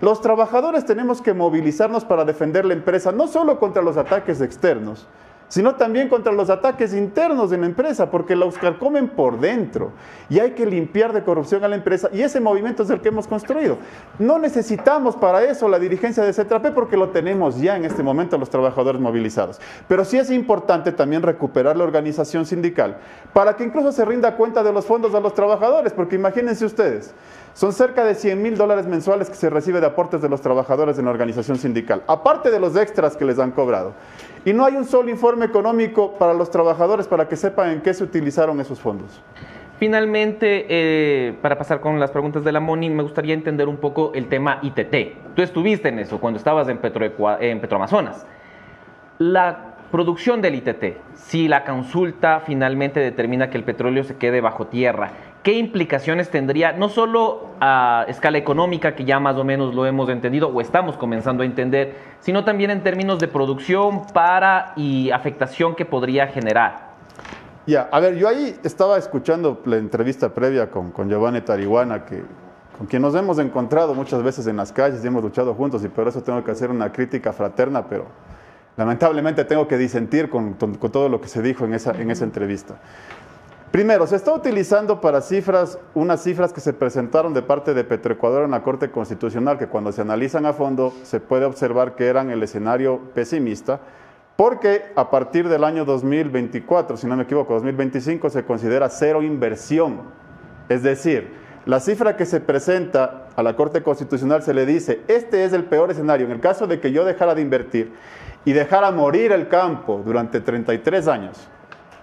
[0.01, 5.07] Los trabajadores tenemos que movilizarnos para defender la empresa, no solo contra los ataques externos,
[5.53, 8.47] sino también contra los ataques internos de la empresa, porque la
[8.79, 9.93] comen por dentro
[10.31, 13.09] y hay que limpiar de corrupción a la empresa y ese movimiento es el que
[13.09, 13.77] hemos construido.
[14.19, 18.39] No necesitamos para eso la dirigencia de CETRAPE porque lo tenemos ya en este momento
[18.39, 19.61] los trabajadores movilizados.
[19.89, 22.97] Pero sí es importante también recuperar la organización sindical
[23.35, 27.13] para que incluso se rinda cuenta de los fondos a los trabajadores, porque imagínense ustedes,
[27.53, 30.99] son cerca de 100 mil dólares mensuales que se recibe de aportes de los trabajadores
[30.99, 33.93] en la organización sindical, aparte de los extras que les han cobrado.
[34.45, 37.95] Y no hay un solo informe económico para los trabajadores para que sepan en qué
[37.95, 39.21] se utilizaron esos fondos.
[39.79, 44.13] Finalmente, eh, para pasar con las preguntas de la Moni, me gustaría entender un poco
[44.15, 45.35] el tema ITT.
[45.35, 47.05] Tú estuviste en eso cuando estabas en, Petro,
[47.41, 48.27] en Petroamazonas.
[49.19, 54.69] La producción del ITT, si la consulta finalmente determina que el petróleo se quede bajo
[54.69, 55.11] tierra,
[55.43, 60.09] ¿qué implicaciones tendría no solo a escala económica, que ya más o menos lo hemos
[60.09, 65.75] entendido o estamos comenzando a entender, sino también en términos de producción para y afectación
[65.75, 66.93] que podría generar?
[67.67, 72.23] Ya, a ver, yo ahí estaba escuchando la entrevista previa con, con Giovanni Tarihuana, que,
[72.77, 75.89] con quien nos hemos encontrado muchas veces en las calles y hemos luchado juntos, y
[75.89, 78.07] por eso tengo que hacer una crítica fraterna, pero
[78.77, 82.25] lamentablemente tengo que disentir con, con todo lo que se dijo en esa, en esa
[82.25, 82.77] entrevista.
[83.73, 88.45] Primero, se está utilizando para cifras unas cifras que se presentaron de parte de Petroecuador
[88.45, 92.29] en la Corte Constitucional, que cuando se analizan a fondo se puede observar que eran
[92.29, 93.81] el escenario pesimista,
[94.37, 100.03] porque a partir del año 2024, si no me equivoco, 2025, se considera cero inversión.
[100.69, 101.33] Es decir,
[101.65, 105.65] la cifra que se presenta a la Corte Constitucional se le dice, este es el
[105.65, 107.91] peor escenario, en el caso de que yo dejara de invertir
[108.45, 111.49] y dejara morir el campo durante 33 años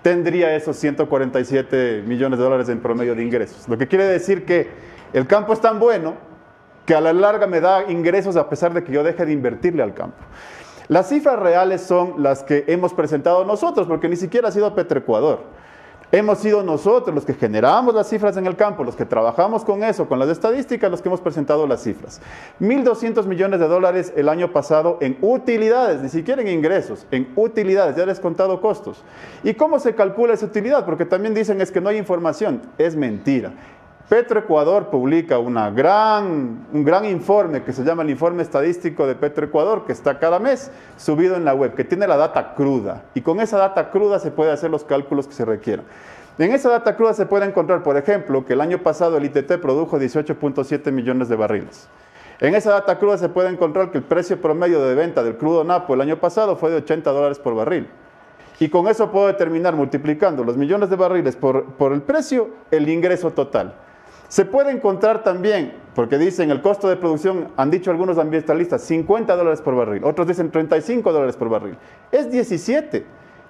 [0.02, 3.68] tendría esos 147 millones de dólares en promedio de ingresos.
[3.68, 4.70] Lo que quiere decir que
[5.14, 6.16] el campo es tan bueno
[6.86, 9.84] que a la larga me da ingresos a pesar de que yo deje de invertirle
[9.84, 10.18] al campo.
[10.88, 15.44] Las cifras reales son las que hemos presentado nosotros, porque ni siquiera ha sido Petroecuador.
[16.12, 19.84] Hemos sido nosotros los que generamos las cifras en el campo, los que trabajamos con
[19.84, 22.20] eso, con las estadísticas, los que hemos presentado las cifras.
[22.60, 27.96] 1.200 millones de dólares el año pasado en utilidades, ni siquiera en ingresos, en utilidades,
[27.96, 29.04] ya les he contado costos.
[29.44, 30.84] ¿Y cómo se calcula esa utilidad?
[30.84, 32.64] Porque también dicen es que no hay información.
[32.80, 33.54] Es mentira.
[34.10, 39.86] Petroecuador publica una gran, un gran informe que se llama el informe estadístico de Petroecuador,
[39.86, 43.04] que está cada mes subido en la web, que tiene la data cruda.
[43.14, 45.86] Y con esa data cruda se puede hacer los cálculos que se requieran.
[46.40, 49.60] En esa data cruda se puede encontrar, por ejemplo, que el año pasado el ITT
[49.62, 51.88] produjo 18.7 millones de barriles.
[52.40, 55.64] En esa data cruda se puede encontrar que el precio promedio de venta del crudo
[55.64, 57.88] Napo el año pasado fue de 80 dólares por barril.
[58.60, 62.90] Y con eso puedo determinar, multiplicando los millones de barriles por, por el precio, el
[62.90, 63.76] ingreso total.
[64.30, 69.36] Se puede encontrar también, porque dicen el costo de producción, han dicho algunos ambientalistas, 50
[69.36, 71.76] dólares por barril, otros dicen 35 dólares por barril.
[72.12, 73.06] Es 17.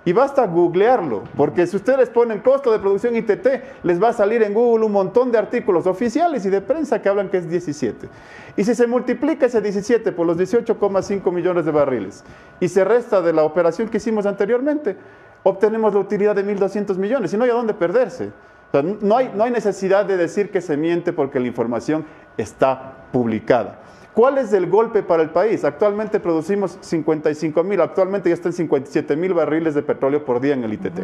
[0.06, 4.42] Y basta googlearlo, porque si ustedes ponen costo de producción ITT, les va a salir
[4.42, 8.08] en Google un montón de artículos oficiales y de prensa que hablan que es 17.
[8.56, 12.24] Y si se multiplica ese 17 por los 18,5 millones de barriles
[12.62, 14.96] y se resta de la operación que hicimos anteriormente,
[15.44, 18.32] obtenemos la utilidad de 1.200 millones y no hay a dónde perderse
[18.74, 22.06] no, hay, no hay necesidad de decir que se miente porque la información
[22.38, 23.80] está publicada.
[24.14, 25.64] ¿Cuál es el golpe para el país?
[25.64, 30.64] Actualmente producimos 55 mil, actualmente ya están 57 mil barriles de petróleo por día en
[30.64, 31.00] el ITT.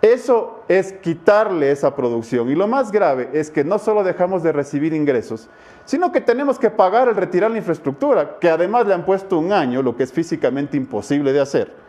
[0.00, 2.50] Eso es quitarle esa producción.
[2.50, 5.48] Y lo más grave es que no solo dejamos de recibir ingresos,
[5.84, 9.52] sino que tenemos que pagar el retirar la infraestructura, que además le han puesto un
[9.52, 11.82] año, lo que es físicamente imposible de hacer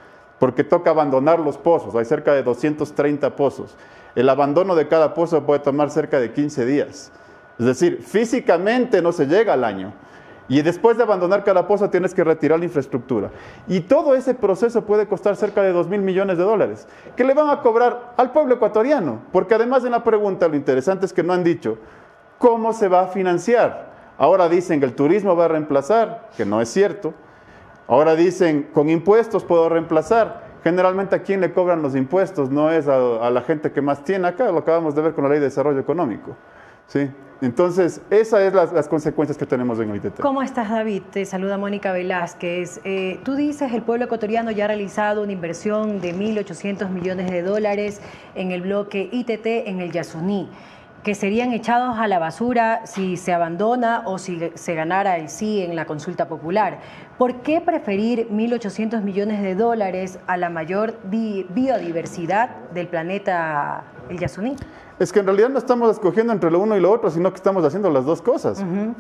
[0.44, 3.78] porque toca abandonar los pozos, hay cerca de 230 pozos.
[4.16, 7.12] El abandono de cada pozo puede tomar cerca de 15 días.
[7.60, 9.94] Es decir, físicamente no se llega al año.
[10.50, 13.32] Y después de abandonar cada pozo tienes que retirar la infraestructura.
[13.68, 17.34] Y todo ese proceso puede costar cerca de 2 mil millones de dólares, que le
[17.34, 19.22] van a cobrar al pueblo ecuatoriano.
[19.32, 21.78] Porque además en la pregunta lo interesante es que no han dicho
[22.38, 23.94] cómo se va a financiar.
[24.18, 27.14] Ahora dicen que el turismo va a reemplazar, que no es cierto.
[27.88, 30.53] Ahora dicen con impuestos puedo reemplazar.
[30.64, 34.04] Generalmente a quién le cobran los impuestos no es a, a la gente que más
[34.04, 36.36] tiene acá, lo acabamos de ver con la ley de desarrollo económico.
[36.88, 37.10] ¿sí?
[37.42, 40.22] Entonces, esas son las, las, consecuencias que tenemos en el ITT.
[40.22, 41.02] ¿Cómo estás, David?
[41.12, 42.80] Te saluda Mónica Velázquez.
[42.86, 47.42] Eh, tú dices, el pueblo ecuatoriano ya ha realizado una inversión de 1.800 millones de
[47.42, 48.00] dólares
[48.36, 50.50] en el bloque ITT en el Yasuní,
[51.04, 55.62] que serían echados a la basura si se abandona o si se ganara el sí
[55.62, 56.80] en la consulta popular.
[57.18, 64.56] ¿Por qué preferir 1.800 millones de dólares a la mayor biodiversidad del planeta el Yasuní?
[65.00, 67.38] es que en realidad no estamos escogiendo entre lo uno y lo otro, sino que
[67.38, 68.60] estamos haciendo las dos cosas.
[68.60, 68.94] Uh -huh.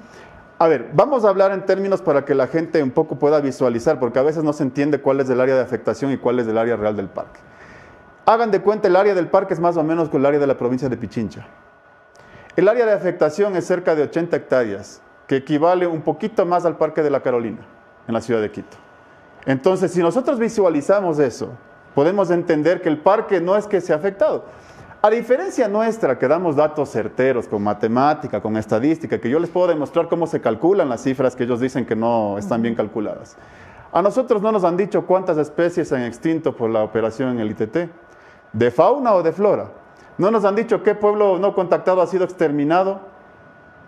[0.60, 4.00] A ver, vamos a hablar en términos para que la gente un poco pueda visualizar,
[4.00, 6.48] porque a veces no se entiende cuál es el área de afectación y cuál es
[6.48, 7.40] el área real del parque.
[8.26, 10.48] Hagan de cuenta, el área del parque es más o menos con el área de
[10.48, 11.46] la provincia de Pichincha.
[12.56, 16.78] El área de afectación es cerca de 80 hectáreas, que equivale un poquito más al
[16.78, 17.66] Parque de la Carolina,
[18.08, 18.78] en la ciudad de Quito.
[19.46, 21.50] Entonces, si nosotros visualizamos eso,
[21.96, 24.46] podemos entender que el parque no es que se ha afectado,
[25.06, 29.68] a diferencia nuestra, que damos datos certeros con matemática, con estadística, que yo les puedo
[29.68, 33.36] demostrar cómo se calculan las cifras que ellos dicen que no están bien calculadas.
[33.92, 37.40] A nosotros no nos han dicho cuántas especies se han extinto por la operación en
[37.42, 37.90] el ITT,
[38.54, 39.72] de fauna o de flora.
[40.18, 43.14] No nos han dicho qué pueblo no contactado ha sido exterminado,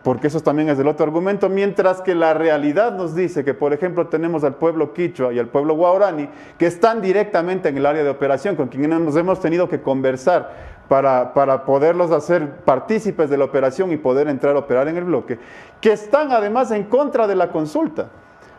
[0.05, 3.73] porque eso también es el otro argumento, mientras que la realidad nos dice que, por
[3.73, 6.29] ejemplo, tenemos al pueblo quichua y al pueblo guaraní,
[6.59, 11.33] que están directamente en el área de operación, con quienes hemos tenido que conversar para,
[11.33, 15.39] para, poderlos hacer partícipes de la operación y poder entrar a operar en el bloque,
[15.81, 18.09] que están además en contra de la consulta.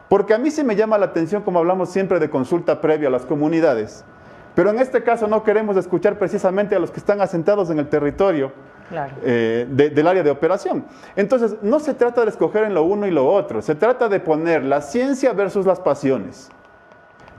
[0.08, 3.12] Porque a mí sí me llama la atención, como hablamos siempre de consulta previa a
[3.12, 4.04] las comunidades,
[4.56, 7.88] pero en este caso no queremos escuchar precisamente a los que están asentados en el
[7.88, 8.52] territorio
[8.88, 9.14] claro.
[9.22, 10.86] eh, de, del área de operación.
[11.14, 14.18] Entonces, no se trata de escoger en lo uno y lo otro, se trata de
[14.18, 16.48] poner la ciencia versus las pasiones,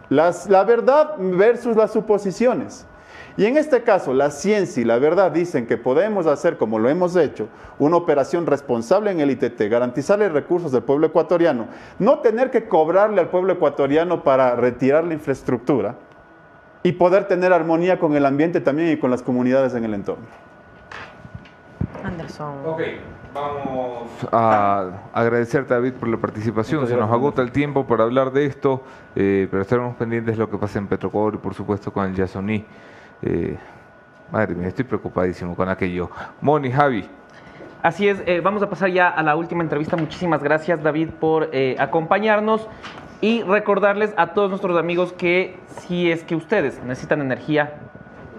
[0.10, 2.86] las, la verdad versus las suposiciones.
[3.36, 6.88] Y en este caso, la ciencia y la verdad dicen que podemos hacer, como lo
[6.88, 7.48] hemos hecho,
[7.80, 11.68] una operación responsable en el ITT, garantizarle recursos del pueblo ecuatoriano,
[11.98, 15.96] no tener que cobrarle al pueblo ecuatoriano para retirar la infraestructura
[16.84, 20.26] y poder tener armonía con el ambiente también y con las comunidades en el entorno.
[22.04, 22.54] Anderson.
[22.66, 22.82] Ok,
[23.34, 26.88] vamos a agradecerte, David, por la participación.
[26.88, 28.84] Se nos agota el tiempo para hablar de esto,
[29.16, 32.16] eh, pero estaremos pendientes de lo que pasa en Petrocuador y, por supuesto, con el
[32.16, 32.66] Yasoní.
[33.22, 33.58] Eh,
[34.32, 36.10] madre mía, estoy preocupadísimo con aquello.
[36.42, 37.10] Moni, Javi.
[37.84, 39.96] Así es, eh, vamos a pasar ya a la última entrevista.
[39.98, 42.68] Muchísimas gracias, David, por eh, acompañarnos
[43.22, 47.76] y recordarles a todos nuestros amigos que si es que ustedes necesitan energía,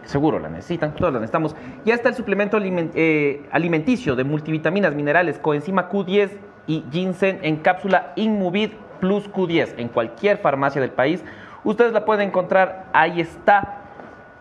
[0.05, 1.55] seguro la necesitan, todos la necesitamos,
[1.85, 6.31] ya está el suplemento aliment eh, alimenticio de multivitaminas, minerales, coenzima Q10
[6.67, 8.71] y ginseng en cápsula Inmuvid
[9.01, 11.25] Plus Q10 en cualquier farmacia del país.
[11.65, 13.83] Ustedes la pueden encontrar, ahí está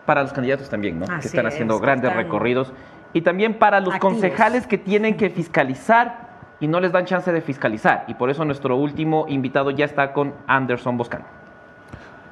[0.06, 1.04] para los candidatos también, ¿no?
[1.04, 2.72] Así que están haciendo es, grandes están recorridos.
[3.12, 4.14] Y también para los activos.
[4.14, 6.28] concejales que tienen que fiscalizar
[6.60, 8.04] y no les dan chance de fiscalizar.
[8.08, 11.22] Y por eso nuestro último invitado ya está con Anderson Boscan.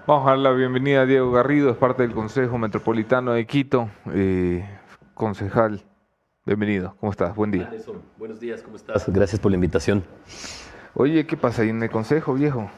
[0.06, 3.88] Vamos a dar la bienvenida a Diego Garrido, es parte del Consejo Metropolitano de Quito.
[4.12, 4.64] Eh,
[5.14, 5.82] concejal,
[6.44, 6.94] bienvenido.
[7.00, 7.34] ¿Cómo estás?
[7.34, 7.64] Buen día.
[7.64, 9.08] Anderson, buenos días, ¿cómo estás?
[9.08, 10.04] Gracias por la invitación.
[10.94, 12.70] Oye, ¿qué pasa ahí en el Consejo, viejo?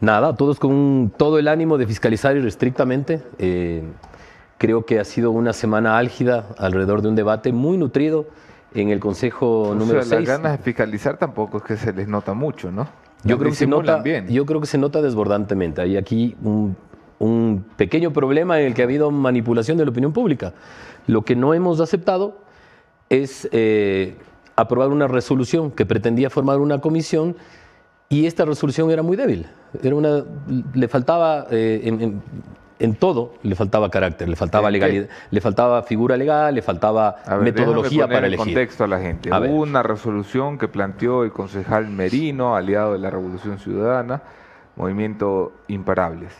[0.00, 3.20] Nada, todos con un- todo el ánimo de fiscalizar irrestrictamente.
[3.38, 3.82] Eh,
[4.58, 8.26] creo que ha sido una semana álgida alrededor de un debate muy nutrido
[8.74, 10.28] en el Consejo O número sea, 6.
[10.28, 12.88] las ganas de fiscalizar tampoco es que se les nota mucho, ¿no?
[13.24, 14.28] Yo creo, que se nota, bien.
[14.28, 15.80] yo creo que se nota desbordantemente.
[15.80, 16.76] Hay aquí un,
[17.18, 20.52] un pequeño problema en el que ha habido manipulación de la opinión pública.
[21.08, 22.38] Lo que no hemos aceptado
[23.08, 24.16] es eh,
[24.54, 27.36] aprobar una resolución que pretendía formar una comisión
[28.08, 29.46] y esta resolución era muy débil.
[29.82, 30.22] Era una,
[30.74, 32.22] le faltaba eh, en, en-
[32.78, 37.40] en todo, le faltaba carácter, le faltaba legalidad, le faltaba figura legal, le faltaba ver,
[37.40, 38.54] metodología poner para en elegir.
[38.54, 39.32] contexto a la gente.
[39.32, 39.50] A ver.
[39.50, 44.22] Hubo una resolución que planteó el concejal Merino, aliado de la Revolución Ciudadana,
[44.76, 46.32] Movimiento Imparables.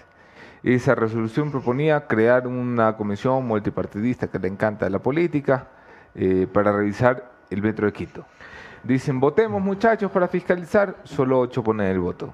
[0.63, 5.69] Esa resolución proponía crear una comisión multipartidista que le encanta la política
[6.15, 8.25] eh, para revisar el metro de Quito.
[8.83, 12.33] Dicen, votemos muchachos para fiscalizar, solo ocho ponen el voto.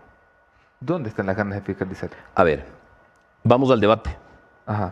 [0.81, 2.11] ¿Dónde están las ganas de fiscalizar?
[2.35, 2.65] A ver,
[3.45, 4.17] vamos al debate,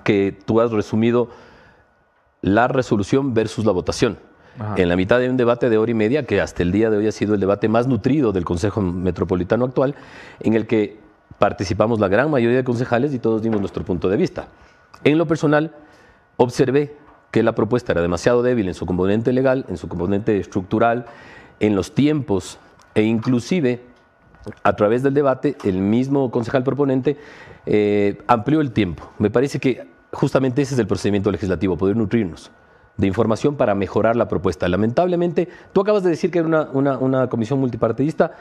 [0.05, 1.31] que tú has resumido
[2.43, 4.19] la resolución versus la votación.
[4.59, 4.75] Ajá.
[4.77, 6.99] En la mitad de un debate de hora y media, que hasta el día de
[6.99, 9.95] hoy ha sido el debate más nutrido del Consejo Metropolitano actual,
[10.41, 11.01] en el que
[11.39, 14.49] participamos la gran mayoría de concejales y todos dimos nuestro punto de vista.
[15.05, 15.75] En lo personal,
[16.37, 16.97] observé
[17.31, 21.07] que la propuesta era demasiado débil en su componente legal, en su componente estructural,
[21.61, 22.59] en los tiempos
[22.95, 23.81] e inclusive
[24.63, 27.17] a través del debate el mismo concejal proponente
[27.67, 29.11] eh, amplió el tiempo.
[29.19, 32.51] Me parece que justamente ese es el procedimiento legislativo, poder nutrirnos
[32.97, 34.69] de información para mejorar la propuesta.
[34.69, 38.33] Lamentablemente, tú acabas de decir que era una, una- una comisión multipartidista,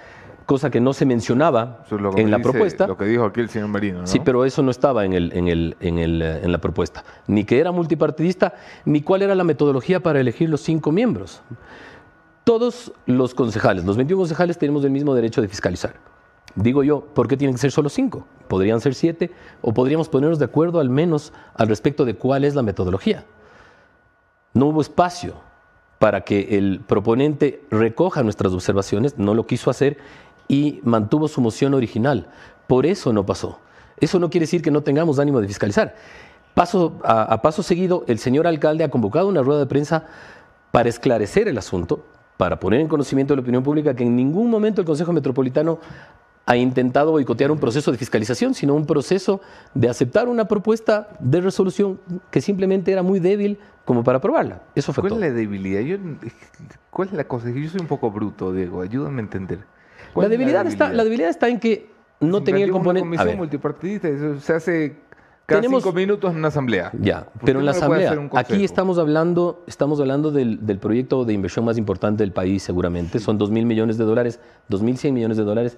[0.45, 2.87] cosa que no se mencionaba Eso es lo que en me la dice- propuesta.
[2.87, 4.07] Lo que dijo aquí el señor Merino, ¿no?
[4.07, 7.05] Sí, pero eso no estaba en, el, en, el, en, el, eh, en la propuesta.
[7.27, 11.41] Ni que era multipartidista, ni cuál era la metodología para elegir los cinco miembros.
[12.43, 15.95] Todos los concejales, los 21 concejales, tenemos el mismo derecho de fiscalizar.
[16.55, 18.25] Digo yo, ¿por qué tienen que ser solo cinco?
[18.47, 19.31] Podrían ser siete,
[19.61, 23.25] o podríamos ponernos de acuerdo al menos al respecto de cuál es la metodología.
[24.53, 25.35] No hubo espacio
[25.99, 29.97] para que el proponente recoja nuestras observaciones, no lo quiso hacer
[30.47, 32.27] y mantuvo su moción original.
[32.67, 33.59] Por eso no pasó.
[33.97, 35.95] Eso no quiere decir que no tengamos ánimo de fiscalizar.
[36.55, 40.05] Paso, a, a paso seguido, el señor alcalde ha convocado una rueda de prensa
[40.71, 42.03] para esclarecer el asunto,
[42.41, 45.77] para poner en conocimiento de la opinión pública que en ningún momento el Consejo Metropolitano
[46.47, 49.41] ha intentado boicotear un proceso de fiscalización, sino un proceso
[49.75, 51.99] de aceptar una propuesta de resolución
[52.31, 54.63] que simplemente era muy débil como para aprobarla.
[54.73, 55.23] Eso fue ¿Cuál todo.
[55.23, 55.81] es la debilidad?
[55.81, 55.97] Yo,
[56.89, 57.47] ¿Cuál es la cosa?
[57.51, 58.81] Yo soy un poco bruto, Diego.
[58.81, 59.59] Ayúdame a entender.
[60.11, 61.91] ¿Cuál La es debilidad, Está, la debilidad está en que
[62.21, 63.07] no tenía el componente...
[63.07, 64.09] Una a comisión ver, multipartidista,
[64.39, 64.95] se hace
[65.51, 66.91] cada Tenemos- cinco minutos en una asamblea.
[66.99, 71.25] Ya, ¿Por pero en la no asamblea, aquí estamos hablando, estamos hablando del, del proyecto
[71.25, 73.19] de inversión más importante del país, seguramente.
[73.19, 75.77] Son 2 mil millones de dólares, 2.100 millones de dólares.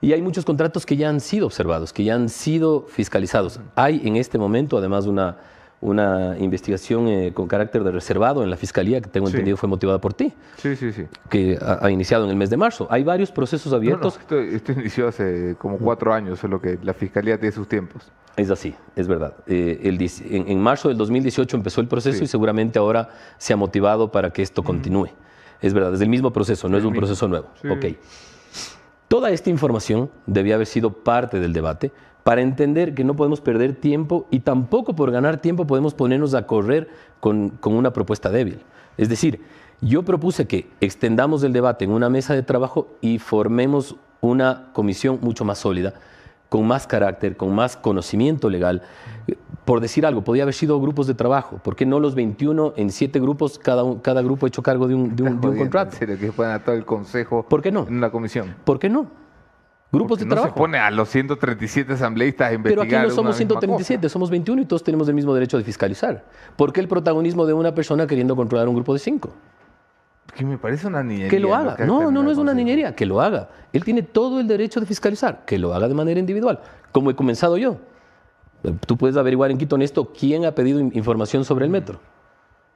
[0.00, 3.60] Y hay muchos contratos que ya han sido observados, que ya han sido fiscalizados.
[3.74, 5.38] Hay en este momento, además, una,
[5.84, 9.32] una investigación eh, con carácter de reservado en la fiscalía, que tengo Sí.
[9.34, 11.04] entendido fue motivada por ti, Sí, sí, sí.
[11.28, 12.86] que ha, ha iniciado en el mes de marzo.
[12.90, 14.16] Hay varios procesos No, no, abiertos.
[14.18, 18.02] esto, esto inició hace como cuatro años, solo que la fiscalía tiene sus tiempos.
[18.36, 19.34] Es así, es verdad.
[19.46, 20.00] Eh, el
[20.30, 22.24] en, en marzo del 2018 empezó el proceso Sí.
[22.24, 25.08] y seguramente ahora se ha motivado para que esto continúe.
[25.60, 27.00] Es verdad, es el mismo proceso, no es un mismo.
[27.06, 27.48] proceso nuevo.
[27.62, 27.68] Sí.
[27.68, 27.84] Ok.
[29.08, 31.92] Toda esta información debía haber sido parte del debate
[32.24, 36.46] para entender que no podemos perder tiempo y tampoco por ganar tiempo podemos ponernos a
[36.46, 36.88] correr
[37.20, 38.60] con, con una propuesta débil.
[38.96, 39.40] Es decir,
[39.80, 45.18] yo propuse que extendamos el debate en una mesa de trabajo y formemos una comisión
[45.20, 45.92] mucho más sólida,
[46.48, 48.80] con más carácter, con más conocimiento legal.
[49.66, 51.58] Por decir algo, podía haber sido grupos de trabajo.
[51.62, 54.94] ¿Por qué no los 21 en siete grupos, cada, un- cada grupo hecho cargo de
[54.94, 55.92] un, de un- de un Jodiendo, contrato?
[55.92, 57.86] En serio, que puedan a todo el consejo ¿Por qué no?
[57.88, 58.54] en una comisión.
[58.64, 59.06] ¿Por qué no?
[59.94, 60.54] Grupos Porque de no trabajo.
[60.54, 64.30] se pone a los 137 asambleístas a Pero investigar aquí no somos misma 137, somos
[64.30, 66.24] 21 y todos tenemos el mismo derecho de fiscalizar.
[66.56, 69.30] ¿Por qué el protagonismo de una persona queriendo controlar un grupo de cinco?
[70.34, 71.28] Que me parece una niñería.
[71.30, 71.76] Que lo haga.
[71.76, 73.48] Que No, no, no es una niñería, que lo haga.
[73.72, 76.60] Él tiene todo el derecho de fiscalizar, que lo haga de manera individual,
[76.90, 77.76] como he comenzado yo.
[78.86, 82.00] Tú puedes averiguar en Quito Honesto quién ha pedido in- información sobre el metro.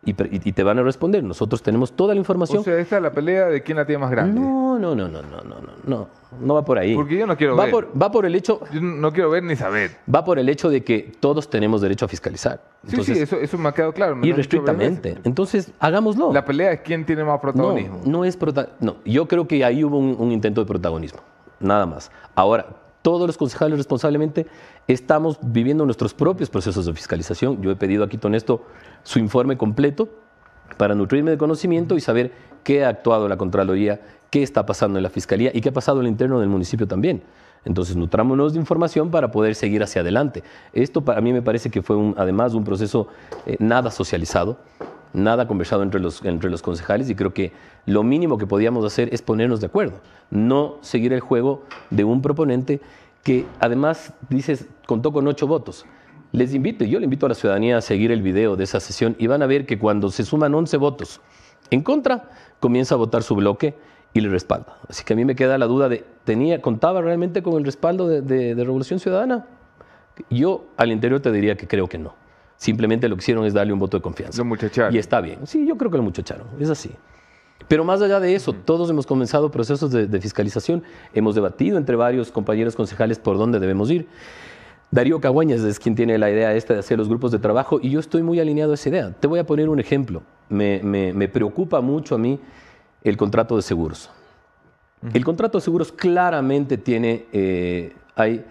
[0.05, 1.25] Y, y- y te van a responder.
[1.25, 2.61] Nosotros tenemos toda la información.
[2.61, 4.41] O sea, esta es la pelea de quién la tiene más grande.
[4.41, 5.57] no, no, no, no, no, no,
[5.87, 6.09] no,
[6.45, 6.55] no.
[6.55, 6.95] Va por ahí.
[6.95, 7.73] Porque yo no quiero va ver.
[7.73, 9.97] Por, va por el hecho, Yo no quiero ver ni saber.
[10.15, 12.61] va por el hecho de que todos tenemos derecho a fiscalizar.
[12.85, 14.15] Sí, Entonces, sí, eso, eso me ha quedado claro.
[14.15, 15.09] me irrestrictamente.
[15.11, 15.27] veces.
[15.27, 16.33] Entonces, hagámoslo.
[16.33, 18.01] La pelea es quién tiene más no, protagonismo.
[18.05, 21.21] no es prota- no, yo creo que ahí hubo un, un intento de protagonismo,
[21.59, 22.11] nada más.
[22.37, 22.67] Ahora,
[23.09, 24.47] todos los concejales responsablemente
[24.87, 27.63] estamos viviendo nuestros propios procesos de fiscalización.
[27.63, 28.67] Yo he pedido a Quito Honesto
[29.03, 30.11] su informe completo
[30.77, 32.33] para nutrirme de conocimiento y saber
[32.65, 36.01] qué ha actuado la Contraloría, qué está pasando en la Fiscalía y qué ha pasado
[36.01, 37.23] en el interno del municipio también.
[37.65, 40.43] Entonces, nutrámonos de información para poder seguir hacia adelante.
[40.75, 43.09] Esto para mí me parece que fue un- además un proceso
[43.47, 44.59] eh, nada socializado,
[45.15, 47.53] nada conversado entre los, entre los concejales y creo que
[47.89, 50.01] lo mínimo que podíamos hacer es ponernos de acuerdo,
[50.31, 52.81] no seguir el juego de un proponente
[53.25, 55.85] que además, dices, contó con ocho votos.
[56.33, 59.17] Les invito, yo le invito a la ciudadanía a seguir el video de esa sesión
[59.19, 61.21] y van a ver que cuando se suman 11 votos
[61.71, 63.75] en contra, comienza a votar su bloque
[64.13, 64.77] y le respalda.
[64.89, 68.07] Así que a mí me queda la duda de, ¿tenía, ¿contaba realmente con el respaldo
[68.09, 69.47] de, de- de Revolución Ciudadana?
[70.31, 72.15] Yo al interior te diría que creo que no.
[72.57, 74.39] Simplemente lo que hicieron es darle un voto de confianza.
[74.39, 74.95] Lo muchacharon.
[74.95, 75.47] Y está bien.
[75.47, 76.47] Sí, yo creo que lo muchacharon.
[76.59, 76.91] Es así.
[77.67, 80.83] Pero más allá de eso, todos hemos comenzado procesos de, de fiscalización.
[81.13, 84.07] Hemos debatido entre varios compañeros concejales por dónde debemos ir.
[84.91, 87.91] Darío Caguañas es quien tiene la idea esta de hacer los grupos de trabajo y
[87.91, 89.11] yo estoy muy alineado a esa idea.
[89.13, 90.23] Te voy a poner un ejemplo.
[90.49, 92.41] Me, me- me preocupa mucho a mí
[93.05, 94.11] el contrato de seguros.
[95.13, 98.45] El contrato de seguros claramente tiene, eh, hay,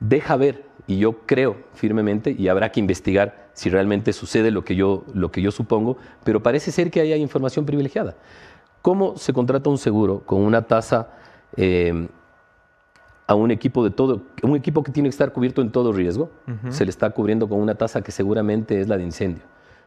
[0.00, 4.76] deja ver y yo creo firmemente, y habrá que investigar si realmente sucede lo que
[4.76, 8.14] yo, lo que yo supongo, pero parece ser que ahí hay información privilegiada.
[8.86, 11.08] ¿Cómo se contrata un seguro con una tasa
[11.56, 12.06] eh,
[13.26, 16.30] a un equipo de todo, un equipo que tiene que estar cubierto en todo riesgo?
[16.70, 19.42] Se le está cubriendo con una tasa que seguramente es la de incendio.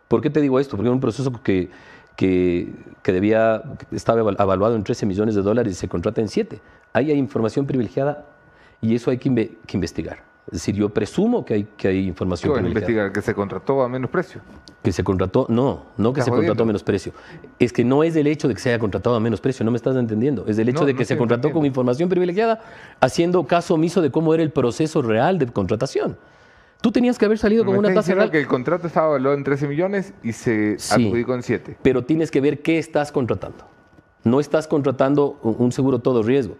[0.09, 0.75] ¿Por qué te digo esto?
[0.75, 1.69] Porque es un proceso que,
[2.17, 6.59] que, que debía, estaba evaluado en 13 millones de dólares y se contrata en 7.
[6.91, 8.25] Ahí hay información privilegiada
[8.81, 10.28] y eso hay que, inve- que investigar.
[10.51, 13.03] Es decir, yo presumo que hay, que hay información Bueno, privilegiada.
[13.05, 14.41] investigar que se contrató a menos precio.
[14.81, 17.13] Que se contrató, no, no que se contrató a menos precio.
[17.59, 19.69] Es que no es el hecho de que se haya contratado a menos precio, no
[19.69, 20.45] me estás entendiendo.
[20.47, 22.61] Es el hecho No, de no que se contrató con información privilegiada,
[22.99, 26.17] haciendo caso omiso de cómo era el proceso real de contratación.
[26.81, 29.37] Tú tenías que haber salido con Me una tasa real, que el contrato estaba evaluado
[29.37, 31.05] en 13 millones y se Sí.
[31.05, 31.77] adjudicó en 7.
[31.83, 33.65] pero tienes que ver qué estás contratando.
[34.23, 36.57] No estás contratando un seguro todo riesgo.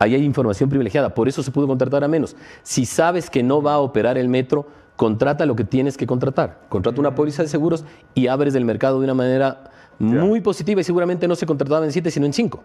[0.00, 2.36] Ahí hay información privilegiada, por eso se pudo contratar a menos.
[2.62, 6.60] Si sabes que no va a operar el metro, contrata lo que tienes que contratar.
[6.68, 7.84] Contrata una póliza de seguros
[8.14, 11.90] y abres el mercado de una manera muy positiva y seguramente no se contrataba en
[11.90, 12.62] 7, sino en 5.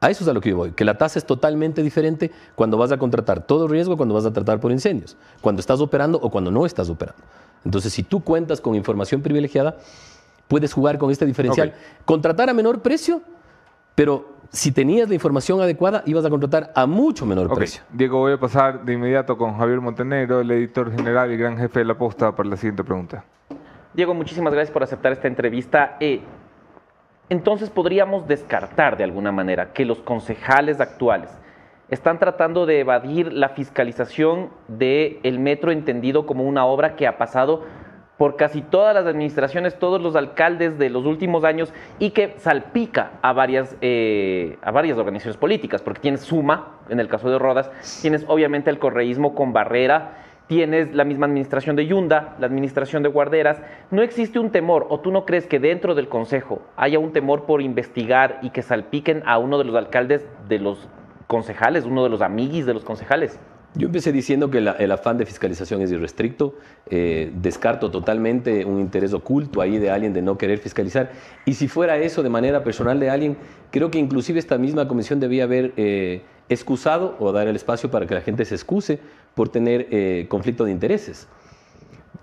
[0.00, 2.76] A eso es a lo que yo voy, que la tasa es totalmente diferente cuando
[2.76, 6.30] vas a contratar todo riesgo, cuando vas a tratar por incendios, cuando estás operando o
[6.30, 7.22] cuando no estás operando.
[7.64, 9.78] Entonces, si tú cuentas con información privilegiada,
[10.48, 11.72] puedes jugar con este diferencial.
[12.04, 13.22] Contratar a menor precio,
[13.94, 17.82] pero si tenías la información adecuada, ibas a contratar a mucho menor precio.
[17.90, 21.80] Diego, voy a pasar de inmediato con Javier Montenegro, el editor general y gran jefe
[21.80, 23.24] de la posta, para la siguiente pregunta.
[23.94, 25.96] Diego, muchísimas gracias por aceptar esta entrevista.
[26.00, 26.20] Eh,
[27.28, 31.30] entonces podríamos descartar de alguna manera que los concejales actuales
[31.88, 37.64] están tratando de evadir la fiscalización del metro entendido como una obra que ha pasado
[38.16, 43.12] por casi todas las administraciones, todos los alcaldes de los últimos años y que salpica
[43.22, 47.70] a varias, eh, a varias organizaciones políticas, porque tienes Suma, en el caso de Rodas,
[48.00, 53.08] tienes obviamente el correísmo con Barrera, tienes la misma administración de Yunda, la administración de
[53.08, 53.60] Guarderas.
[53.90, 57.44] ¿No existe un temor o tú no crees que dentro del Consejo haya un temor
[57.44, 60.88] por investigar y que salpiquen a uno de los alcaldes de los
[61.26, 63.40] concejales, uno de los amiguis de los concejales?
[63.74, 66.54] Yo empecé diciendo que el afán de fiscalización es irrestricto,
[66.88, 71.10] eh, descarto totalmente un interés oculto ahí de alguien de no querer fiscalizar.
[71.44, 73.36] Y si fuera eso de manera personal de alguien,
[73.70, 78.06] creo que inclusive esta misma comisión debía haber eh, excusado o dar el espacio para
[78.06, 78.98] que la gente se excuse
[79.34, 81.28] por tener eh, conflicto de intereses.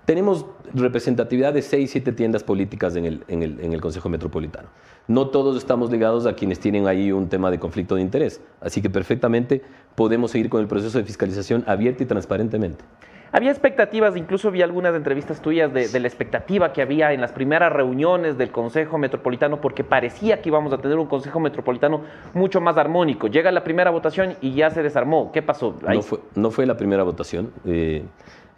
[0.04, 0.44] Tenemos
[0.74, 4.68] representatividad de seis, siete tiendas políticas en el, en, el, en el Consejo Metropolitano.
[5.08, 8.40] No todos estamos ligados a quienes tienen ahí un tema de conflicto de interés.
[8.60, 9.62] Así que perfectamente
[9.94, 12.84] podemos seguir con el proceso de fiscalización abierta y transparentemente.
[13.32, 17.32] Había expectativas, incluso vi algunas entrevistas tuyas de, de la expectativa que había en las
[17.32, 22.02] primeras reuniones del Consejo Metropolitano, porque parecía que íbamos a tener un Consejo Metropolitano
[22.32, 23.26] mucho más armónico.
[23.26, 25.32] Llega la primera votación y ya se desarmó.
[25.32, 25.74] ¿Qué pasó?
[25.84, 27.50] Ahí- No fue, no fue la primera votación.
[27.64, 28.04] eh,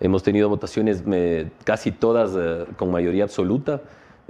[0.01, 1.02] hemos tenido votaciones
[1.64, 3.82] casi todas eh, con mayoría absoluta.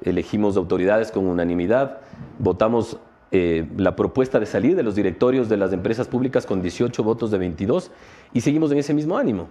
[0.03, 1.99] Elegimos autoridades con unanimidad.
[2.39, 2.99] Votamos
[3.33, 7.31] eh, la propuesta de salir de los directorios de las empresas públicas con 18 votos
[7.31, 7.91] de 22
[8.33, 9.49] y seguimos en ese mismo ánimo.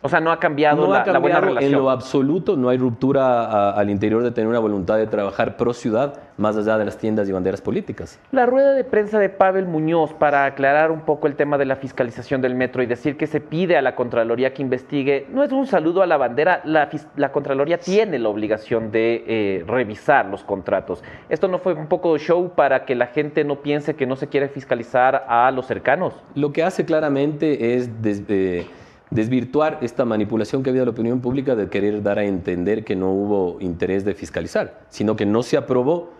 [0.00, 1.72] O sea, no ha cambiado, No la, ha la buena cambiado relación.
[1.74, 5.56] en lo absoluto, no hay ruptura a- al interior de tener una voluntad de trabajar
[5.56, 8.20] pro ciudad más allá de las tiendas y banderas políticas.
[8.30, 11.74] La rueda de prensa de Pavel Muñoz para aclarar un poco el tema de la
[11.74, 15.50] fiscalización del metro y decir que se pide a la Contraloría que investigue, no es
[15.50, 16.88] un saludo a la bandera, la,
[17.32, 21.02] Contraloría tiene la obligación de eh, revisar los contratos.
[21.28, 24.14] Esto no fue un poco de show para que la gente no piense que no
[24.14, 26.14] se quiere fiscalizar a los cercanos.
[26.36, 28.64] Lo que hace claramente es des- eh,
[29.10, 32.96] desvirtuar esta manipulación que había de la opinión pública de querer dar a entender que
[32.96, 36.10] no hubo interés de fiscalizar, sino que no se aprobó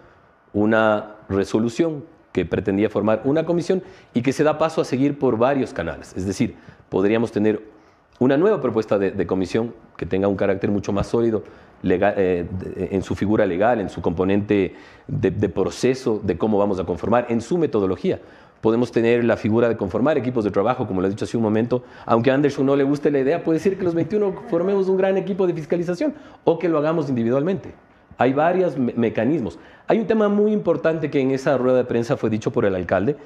[0.52, 3.82] una resolución que pretendía formar una comisión
[4.15, 6.15] y que se da paso a seguir por varios canales.
[6.16, 6.56] Es decir,
[6.89, 7.62] podríamos tener
[8.19, 11.44] una nueva propuesta de, comisión que tenga un carácter mucho más sólido
[11.85, 12.47] eh,
[12.90, 14.74] en su figura legal, en su componente
[15.06, 18.20] de proceso, de cómo vamos a conformar, en su metodología.
[18.61, 21.43] Podemos tener la figura de conformar equipos de trabajo, como lo he dicho hace un
[21.45, 21.85] momento.
[22.07, 24.97] Aunque a Anderson no le guste la idea, puede decir que los 21 formemos un
[24.97, 26.15] gran equipo de fiscalización
[26.45, 27.73] o que lo hagamos individualmente.
[28.17, 29.61] Hay varios me- mecanismos.
[29.87, 32.75] Hay un tema muy importante que en esa rueda de prensa fue dicho por el
[32.75, 33.17] alcalde,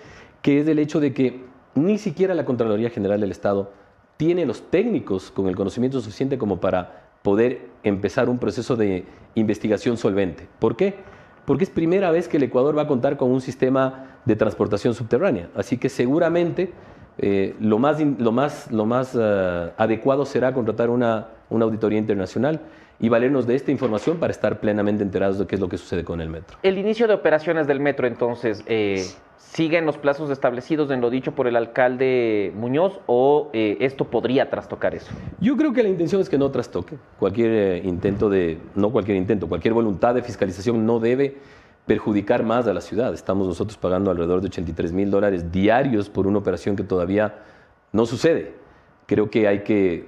[0.43, 1.45] que es el hecho de que
[1.75, 3.73] ni siquiera la Contraloría General del Estado
[4.19, 9.97] tiene los técnicos con el conocimiento suficiente como para poder empezar un proceso de investigación
[9.97, 10.47] solvente.
[10.59, 10.97] ¿Por qué?
[11.45, 14.95] Porque es primera vez que el Ecuador va a contar con un sistema de transportación
[14.95, 15.49] subterránea.
[15.55, 16.73] Así que seguramente
[17.19, 22.61] eh, lo más, lo más, lo más eh, adecuado será contratar una, una auditoría internacional
[22.99, 26.05] y valernos de esta información para estar plenamente enterados de qué es lo que sucede
[26.05, 26.57] con el metro.
[26.63, 29.05] El inicio de operaciones del metro, entonces, eh,
[29.51, 34.05] ¿sigue en los plazos establecidos en lo dicho por el alcalde Muñoz o eh, esto
[34.07, 35.13] podría trastocar eso?
[35.41, 36.97] Yo creo que la intención es que no trastoque.
[37.19, 41.37] Cualquier eh, intento de, no cualquier intento, cualquier voluntad de fiscalización no debe
[41.87, 43.13] perjudicar más a la ciudad.
[43.13, 47.35] Estamos nosotros pagando alrededor de 83 mil dólares diarios por una operación que todavía
[47.93, 48.55] no sucede.
[49.07, 50.07] Creo que hay que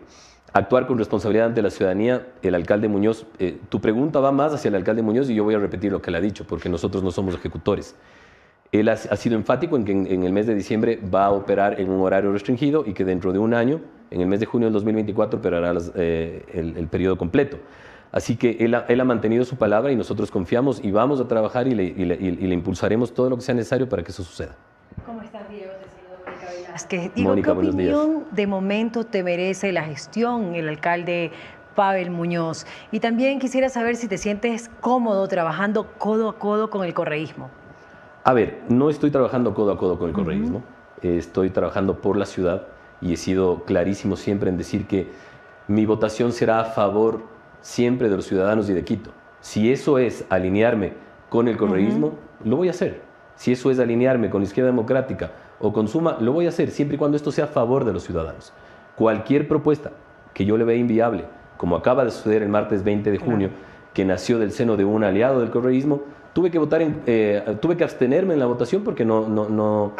[0.52, 2.28] actuar con responsabilidad ante la ciudadanía.
[2.43, 5.55] El alcalde Muñoz, eh, tu pregunta va más hacia el alcalde Muñoz y yo voy
[5.55, 7.97] a repetir lo que él ha dicho, porque nosotros no somos ejecutores.
[8.75, 11.31] Él ha, ha sido enfático en que en, en el mes de diciembre va a
[11.31, 13.81] operar en un horario restringido y que dentro de un año,
[14.11, 17.59] en el mes de junio del 2024, operará las- eh, el, el periodo completo.
[18.11, 21.29] Así que él ha, él ha mantenido su palabra y nosotros confiamos y vamos a
[21.29, 24.11] trabajar y le, y le- y le impulsaremos todo lo que sea necesario para que
[24.11, 24.57] eso suceda.
[25.07, 25.71] ¿Cómo estás, Diego?
[25.81, 27.15] Te saluda Mónica Velázquez.
[27.15, 27.95] Diego, Mónica, ¿qué buenos días.
[27.97, 31.31] opinión de momento te merece la gestión, el alcalde
[31.77, 32.67] Pavel Muñoz?
[32.91, 37.51] Y también quisiera saber si te sientes cómodo trabajando codo a codo con el correísmo.
[38.27, 40.63] A ver, no estoy trabajando codo a codo con el correísmo,
[41.03, 42.69] estoy trabajando por la ciudad
[43.03, 45.09] y he sido clarísimo siempre en decir que
[45.69, 47.21] mi votación será a favor
[47.61, 49.11] siempre de los ciudadanos y de Quito.
[49.43, 50.95] Si eso es alinearme
[51.29, 53.03] con el correísmo, lo voy a hacer.
[53.37, 56.71] Si eso es alinearme con la izquierda democrática o con Suma, lo voy a hacer
[56.71, 58.55] siempre y cuando esto sea a favor de los ciudadanos.
[58.97, 59.91] Cualquier propuesta
[60.33, 61.27] que yo le vea inviable,
[61.59, 63.51] como acaba de suceder el martes 20 de junio,
[63.93, 66.03] que nació del seno de un aliado del correísmo,
[66.35, 69.93] tuve que votar, en- eh, tuve que abstenerme en la votación porque no, no, no,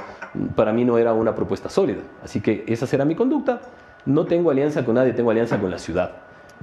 [0.55, 2.01] para mí no era una propuesta sólida.
[2.23, 3.61] Así que esa será mi conducta.
[4.05, 6.11] No tengo alianza con nadie, tengo alianza con la ciudad.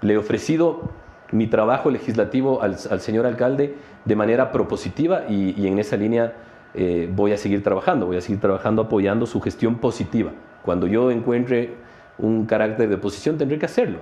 [0.02, 0.92] Le he ofrecido
[1.32, 3.76] mi trabajo legislativo al, al señor alcalde
[4.06, 6.34] de manera propositiva y, y en esa línea
[6.74, 10.32] eh, voy a seguir trabajando, voy a seguir trabajando apoyando su gestión positiva.
[10.64, 11.76] Cuando yo encuentre
[12.18, 14.00] un carácter de oposición tendré que hacerlo.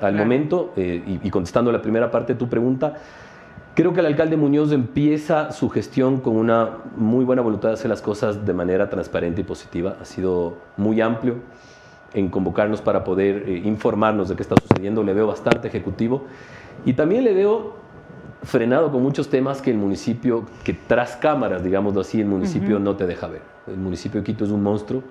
[0.00, 2.94] Al momento, eh, y, y contestando la primera parte de tu pregunta,
[3.76, 7.90] creo que el alcalde Muñoz empieza su gestión con una muy buena voluntad de hacer
[7.90, 9.98] las cosas de manera transparente y positiva.
[10.00, 11.36] Ha sido muy amplio
[12.14, 15.02] en convocarnos para poder eh, informarnos de qué está sucediendo.
[15.02, 16.24] Le veo bastante ejecutivo
[16.86, 17.74] y también le veo
[18.44, 22.96] frenado con muchos temas que el municipio, que tras cámaras, digámoslo así, el municipio no
[22.96, 23.42] te deja ver.
[23.66, 25.02] El municipio de Quito es un monstruo,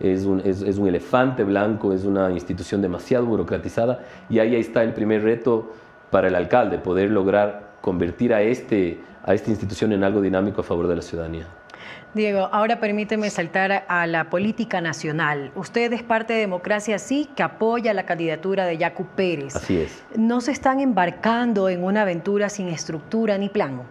[0.00, 4.82] es un, es, es un elefante blanco, es una institución demasiado burocratizada y ahí está
[4.82, 5.72] el primer reto
[6.10, 10.64] para el alcalde, poder lograr convertir a, este, a esta institución en algo dinámico a
[10.64, 11.46] favor de la ciudadanía.
[12.14, 15.52] Diego, ahora permíteme saltar a la política nacional.
[15.54, 19.54] Usted es parte de Democracia Sí, que apoya la candidatura de Yacu Pérez.
[19.54, 20.02] Así es.
[20.16, 23.82] ¿No se están embarcando en una aventura sin estructura ni plan?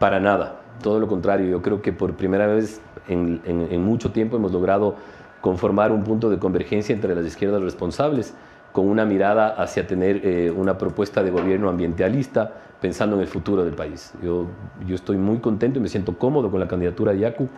[0.00, 1.46] Para nada, todo lo contrario.
[1.48, 4.96] Yo creo que por primera vez en, en- en mucho tiempo hemos logrado
[5.40, 8.34] conformar un punto de convergencia entre las izquierdas responsables,
[8.72, 13.64] con una mirada hacia tener eh, una propuesta de gobierno ambientalista, pensando en el futuro
[13.64, 14.12] del país.
[14.22, 14.46] Yo,
[14.86, 17.48] yo estoy muy contento y me siento cómodo con la candidatura de Yacu.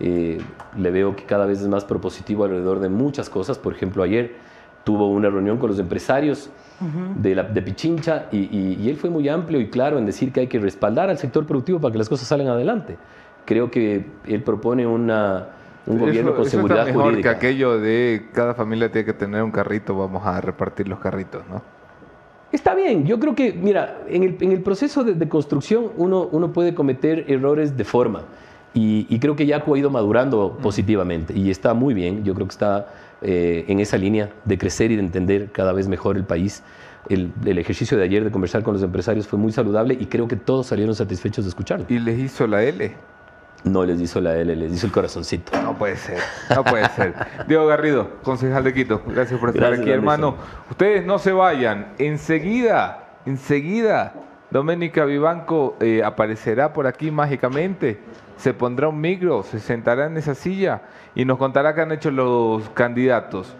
[0.00, 0.38] Eh,
[0.76, 3.58] le veo que cada vez es más propositivo alrededor de muchas cosas.
[3.58, 4.34] Por ejemplo, ayer
[4.84, 6.50] tuvo una reunión con los empresarios
[7.22, 10.30] de, la, de Pichincha y, y- y él fue muy amplio y claro en decir
[10.30, 12.98] que hay que respaldar al sector productivo para que las cosas salgan adelante.
[13.46, 15.46] Creo que él propone una,
[15.86, 17.30] un gobierno Eso- con eso seguridad está mejor jurídica.
[17.30, 21.42] que aquello de cada familia tiene que tener un carrito, vamos a repartir los carritos,
[21.48, 21.62] ¿no?
[22.52, 26.28] Está bien, yo creo que, mira, en el, en el proceso de, de construcción uno,
[26.30, 28.22] uno puede cometer errores de forma
[28.72, 32.46] y, y creo que Yacu ha ido madurando positivamente y está muy bien, yo creo
[32.46, 32.88] que está
[33.22, 36.62] eh, en esa línea de crecer y de entender cada vez mejor el país.
[37.08, 40.26] El, el ejercicio de ayer de conversar con los empresarios fue muy saludable y creo
[40.28, 41.86] que todos salieron satisfechos de escucharlo.
[41.88, 42.92] ¿Y les hizo la L?
[43.64, 45.60] No les hizo la L, les hizo el corazoncito.
[45.60, 46.18] No puede ser,
[46.54, 47.14] no puede ser.
[47.48, 50.36] Diego Garrido, concejal de Quito, gracias por estar Gracias, aquí, hermano.
[50.70, 54.14] Ustedes no se vayan, enseguida, enseguida,
[54.50, 57.98] Doménica Vivanco eh, aparecerá por aquí mágicamente,
[58.36, 60.82] se pondrá un micro, se sentará en esa silla
[61.14, 63.56] y nos contará qué han hecho los candidatos.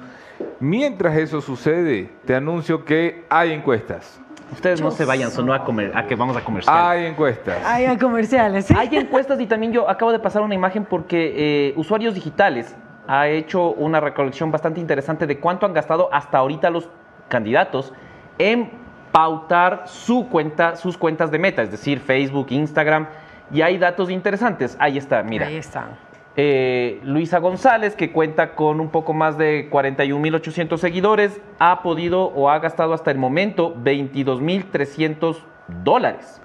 [0.61, 4.21] Mientras eso sucede, te anuncio que hay encuestas.
[4.53, 6.77] Ustedes no se vayan, sonó a, comer, a que vamos a comercial.
[6.77, 7.59] Hay encuestas.
[7.65, 8.67] Hay a comerciales.
[8.67, 8.75] ¿sí?
[8.77, 12.75] Hay encuestas y también yo acabo de pasar una imagen porque eh, Usuarios Digitales
[13.09, 16.89] ha hecho una recolección bastante interesante de cuánto han gastado hasta ahorita los
[17.29, 17.93] candidatos
[18.39, 18.71] en
[19.13, 23.07] pautar su cuenta, sus cuentas de meta, es decir, Facebook, Instagram,
[23.51, 24.77] y hay datos interesantes.
[24.79, 25.47] Ahí está, mira.
[25.47, 26.06] Ahí están.
[26.39, 32.51] Eh, Luisa González, que cuenta con un poco más de 41.800 seguidores, ha podido o
[32.51, 35.39] ha gastado hasta el momento 22.300
[35.83, 36.43] dólares.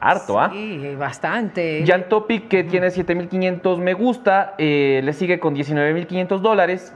[0.00, 0.50] Harto, ¿ah?
[0.52, 1.82] Sí, bastante.
[1.86, 6.94] Jan Topic, que tiene 7.500 me gusta, eh, le sigue con 19.500 dólares.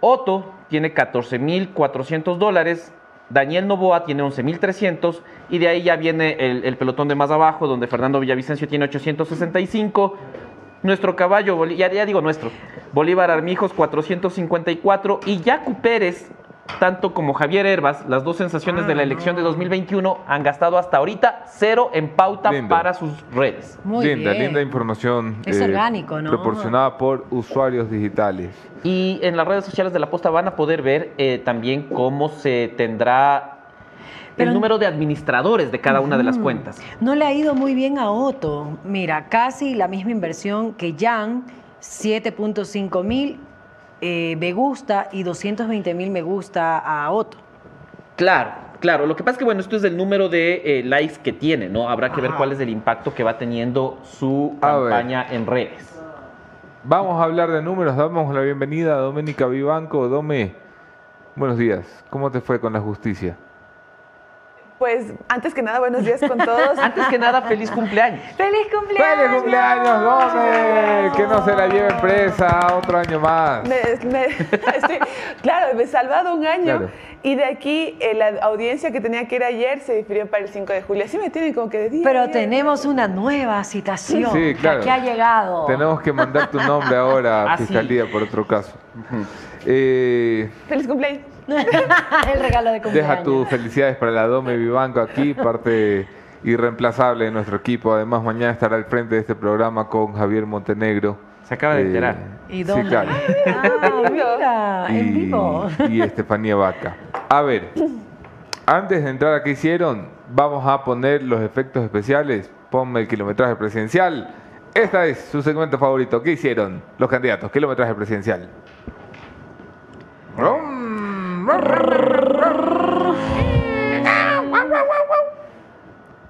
[0.00, 2.92] Otto tiene 14.400 dólares.
[3.28, 7.66] Daniel Novoa tiene 11.300 y de ahí ya viene el, el pelotón de más abajo
[7.66, 10.16] donde Fernando Villavicencio tiene 865.
[10.82, 12.50] Nuestro caballo, Bolí- ya, ya digo nuestro,
[12.92, 16.30] Bolívar Armijos 454 y Yacu Pérez,
[16.80, 20.96] tanto como Javier Herbas, las dos sensaciones de la elección de 2021 han gastado hasta
[20.96, 23.78] ahorita cero en pauta para sus redes.
[23.84, 24.44] Muy linda, bien.
[24.46, 25.36] linda información.
[25.46, 26.30] Es orgánico, ¿no?
[26.30, 28.50] Proporcionada por usuarios digitales.
[28.82, 32.28] Y en las redes sociales de la posta van a poder ver eh, también cómo
[32.28, 33.55] se tendrá
[34.36, 36.80] Pero- el número de administradores de cada una de las cuentas.
[37.00, 38.78] No le ha ido muy bien a Otto.
[38.84, 41.44] Mira, casi la misma inversión que Jan,
[41.80, 43.40] 7.5 mil
[44.02, 47.38] eh, me gusta y 220 mil me gusta a Otto.
[48.16, 48.50] Claro,
[48.80, 49.06] claro.
[49.06, 51.68] Lo que pasa es que, bueno, esto es el número de eh, likes que tiene,
[51.70, 51.88] ¿no?
[51.88, 52.38] Habrá que ver Ajá.
[52.38, 54.90] cuál es el impacto que va teniendo su A ver.
[54.90, 55.92] campaña en redes.
[56.84, 57.96] Vamos a hablar de números.
[57.96, 60.08] Damos la bienvenida a Doménica Vivanco.
[60.08, 60.54] Dome,
[61.34, 62.04] buenos días.
[62.10, 63.36] ¿Cómo te fue con la justicia?
[64.78, 66.78] Pues antes que nada, buenos días con todos.
[66.78, 68.20] Antes que nada, feliz cumpleaños.
[68.36, 69.18] ¡Feliz cumpleaños!
[69.26, 71.12] ¡Feliz cumpleaños, Dome!
[71.16, 73.62] Que no se la lleve presa otro año más.
[73.66, 74.26] Me- me-
[74.76, 74.98] estoy-
[75.40, 76.90] claro, me he salvado un año Claro.
[77.22, 80.50] y de aquí eh, la audiencia que tenía que ir ayer se difirió para el
[80.50, 81.04] 5 de julio.
[81.06, 82.02] Así me tienen como que de día.
[82.04, 82.32] Pero día.
[82.32, 84.82] tenemos una nueva citación Sí, claro.
[84.82, 85.64] que ha llegado.
[85.64, 87.56] Tenemos que mandar tu nombre ahora a Ah.
[87.56, 88.72] Fiscalía por otro caso.
[89.64, 91.22] Eh, Feliz cumpleaños.
[92.34, 92.92] el regalo de cumpleaños.
[92.94, 96.06] deja tus felicidades para la Dome Vivanco aquí, parte
[96.44, 97.92] irreemplazable de nuestro equipo.
[97.94, 101.16] Además, mañana estará al frente de este programa con Javier Montenegro.
[101.44, 102.16] Se acaba de Eh, enterar.
[102.48, 102.88] ¿Y Sí, dónde?
[102.88, 103.10] claro.
[103.46, 105.68] Ah, mira, en y, vivo.
[105.88, 106.96] y Estefanía Vaca.
[107.28, 107.70] A ver,
[108.66, 112.50] antes de entrar a qué hicieron, vamos a poner los efectos especiales.
[112.70, 114.34] Ponme el kilometraje presidencial.
[114.74, 116.20] Esta es su segmento favorito.
[116.22, 117.50] ¿Qué hicieron los candidatos?
[117.52, 118.48] Kilometraje presidencial.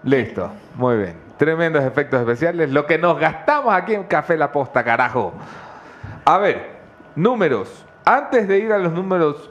[0.03, 1.17] Listo, muy bien.
[1.37, 2.71] Tremendos efectos especiales.
[2.71, 5.33] Lo que nos gastamos aquí en Café La Posta, carajo.
[6.25, 6.77] A ver,
[7.15, 7.85] números.
[8.05, 9.51] Antes de ir a los números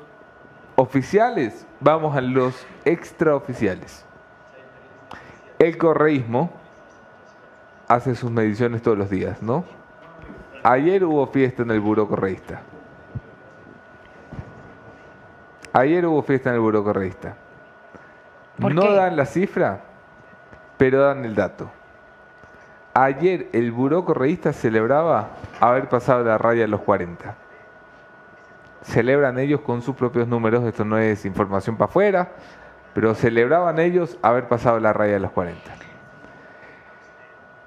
[0.75, 4.05] oficiales, vamos a los extraoficiales.
[5.59, 6.51] El correísmo
[7.87, 9.65] hace sus mediciones todos los días, ¿no?
[10.63, 12.61] Ayer hubo fiesta en el buró correísta.
[15.77, 17.35] Ayer hubo fiesta en el buró correísta.
[18.61, 18.93] ¿Por no qué?
[18.93, 19.81] dan la cifra,
[20.77, 21.69] pero dan el dato.
[22.93, 27.35] Ayer el buró correísta celebraba haber pasado la raya de los 40.
[28.83, 32.29] Celebran ellos con sus propios números, esto no es información para afuera,
[32.93, 35.71] pero celebraban ellos haber pasado la raya de los 40.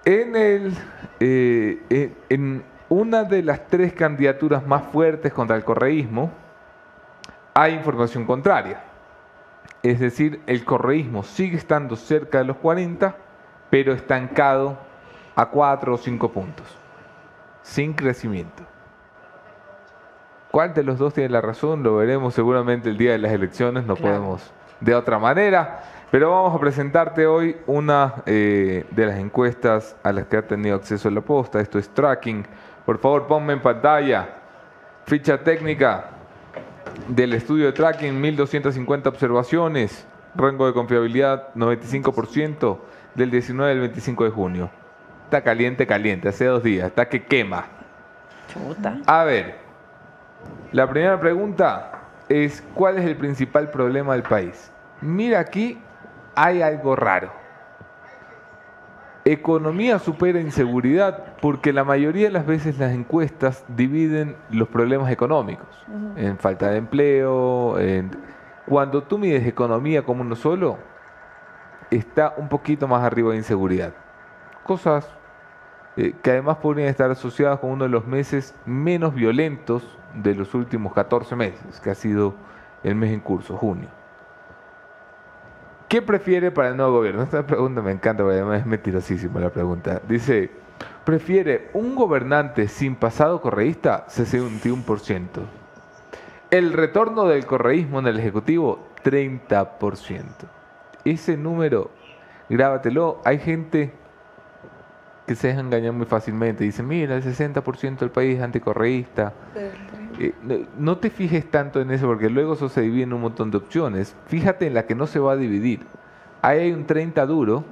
[0.07, 0.75] En, el,
[1.21, 6.31] eh, en- en una de las tres candidaturas más fuertes contra el correísmo,
[7.55, 8.83] hay información contraria.
[9.83, 13.15] Es decir, el correísmo sigue estando cerca de los 40,
[13.71, 14.77] pero estancado
[15.37, 16.67] a 4 o 5 puntos,
[17.63, 18.65] sin crecimiento.
[20.51, 21.83] ¿Cuál de los dos tiene la razón?
[21.83, 24.15] Lo veremos seguramente el día de las elecciones, no Claro.
[24.17, 25.81] podemos de otra manera.
[26.11, 30.75] Pero vamos a presentarte hoy una eh, de las encuestas a las que ha tenido
[30.75, 31.61] acceso la posta.
[31.61, 32.47] Esto es tracking.
[32.87, 34.27] Por favor, ponme en pantalla.
[35.05, 36.09] Ficha técnica
[37.09, 40.07] del estudio de tracking, 1250 observaciones.
[40.35, 42.79] Rango de confiabilidad, 95%
[43.15, 44.71] del 19 al 25 de junio.
[45.25, 46.89] Está caliente, caliente, hace dos días.
[46.89, 47.67] Está que quema.
[48.53, 48.99] Chuta.
[49.07, 49.57] A ver,
[50.73, 51.93] la primera pregunta
[52.29, 54.71] es, ¿cuál es el principal problema del país?
[55.01, 55.79] Mira aquí,
[56.35, 57.33] hay algo raro.
[59.33, 65.67] Economía supera inseguridad porque la mayoría de las veces las encuestas dividen los problemas económicos
[66.17, 67.79] en falta de empleo.
[67.79, 68.11] en-
[68.67, 70.79] Cuando tú mides economía como uno solo,
[71.91, 73.93] está un poquito más arriba de inseguridad.
[74.65, 75.11] Cosas
[75.97, 80.55] eh, que además podrían estar asociadas con uno de los meses menos violentos de los
[80.55, 82.35] últimos 14 meses, que ha sido
[82.85, 83.89] el mes en curso, junio.
[85.89, 87.23] ¿Qué prefiere para el nuevo gobierno?
[87.23, 90.03] Esta pregunta me encanta, porque además es mentirosísima la pregunta.
[90.07, 90.51] Dice,
[91.05, 94.05] ¿prefiere un gobernante sin pasado correísta?
[94.07, 95.27] 61%.
[96.51, 100.25] El retorno del correísmo en el Ejecutivo, 30%.
[101.07, 101.91] Ese número,
[102.51, 103.23] grábatelo.
[103.25, 103.91] Hay gente
[105.27, 106.65] que se deja engañar muy fácilmente.
[106.65, 109.33] Dice, mira, el 60% del país es anticorreísta.
[110.19, 113.21] Eh, no, no te fijes tanto en eso porque luego eso se divide en un
[113.21, 114.17] montón de opciones.
[114.27, 115.87] Fíjate en la que no se va a dividir.
[116.43, 117.65] Ahí hay un 30 duro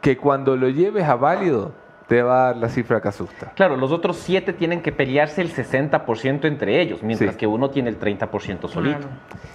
[0.00, 1.72] que cuando lo lleves a válido
[2.06, 3.52] te va a dar la cifra que asusta.
[3.54, 7.36] Claro, los otros siete tienen que pelearse el 60% entre ellos, mientras Sí.
[7.36, 9.06] que uno tiene el 30% solito.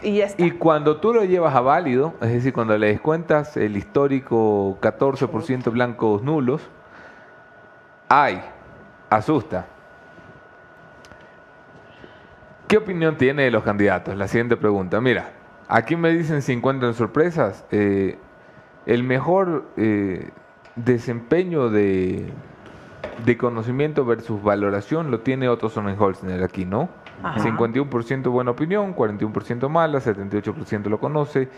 [0.03, 0.43] Y ya está.
[0.45, 5.71] Y cuando tú lo llevas a válido, es decir, cuando le descuentas el histórico 14%
[5.71, 6.61] blancos nulos,
[8.09, 8.41] ay,
[9.09, 9.65] asusta.
[12.73, 14.17] ¿Qué opinión tiene de los candidatos?
[14.17, 14.99] La siguiente pregunta.
[14.99, 15.29] Mira,
[15.67, 17.63] aquí me dicen si encuentran sorpresas.
[17.69, 18.17] Eh,
[18.87, 20.31] el mejor eh,
[20.75, 22.33] desempeño de,
[23.23, 26.89] de conocimiento versus valoración lo tiene Otto Sonnenholzner aquí, ¿no?
[27.21, 27.41] Ajá.
[27.41, 31.49] 51% buena opinión, 41% mala, 78% lo conoce.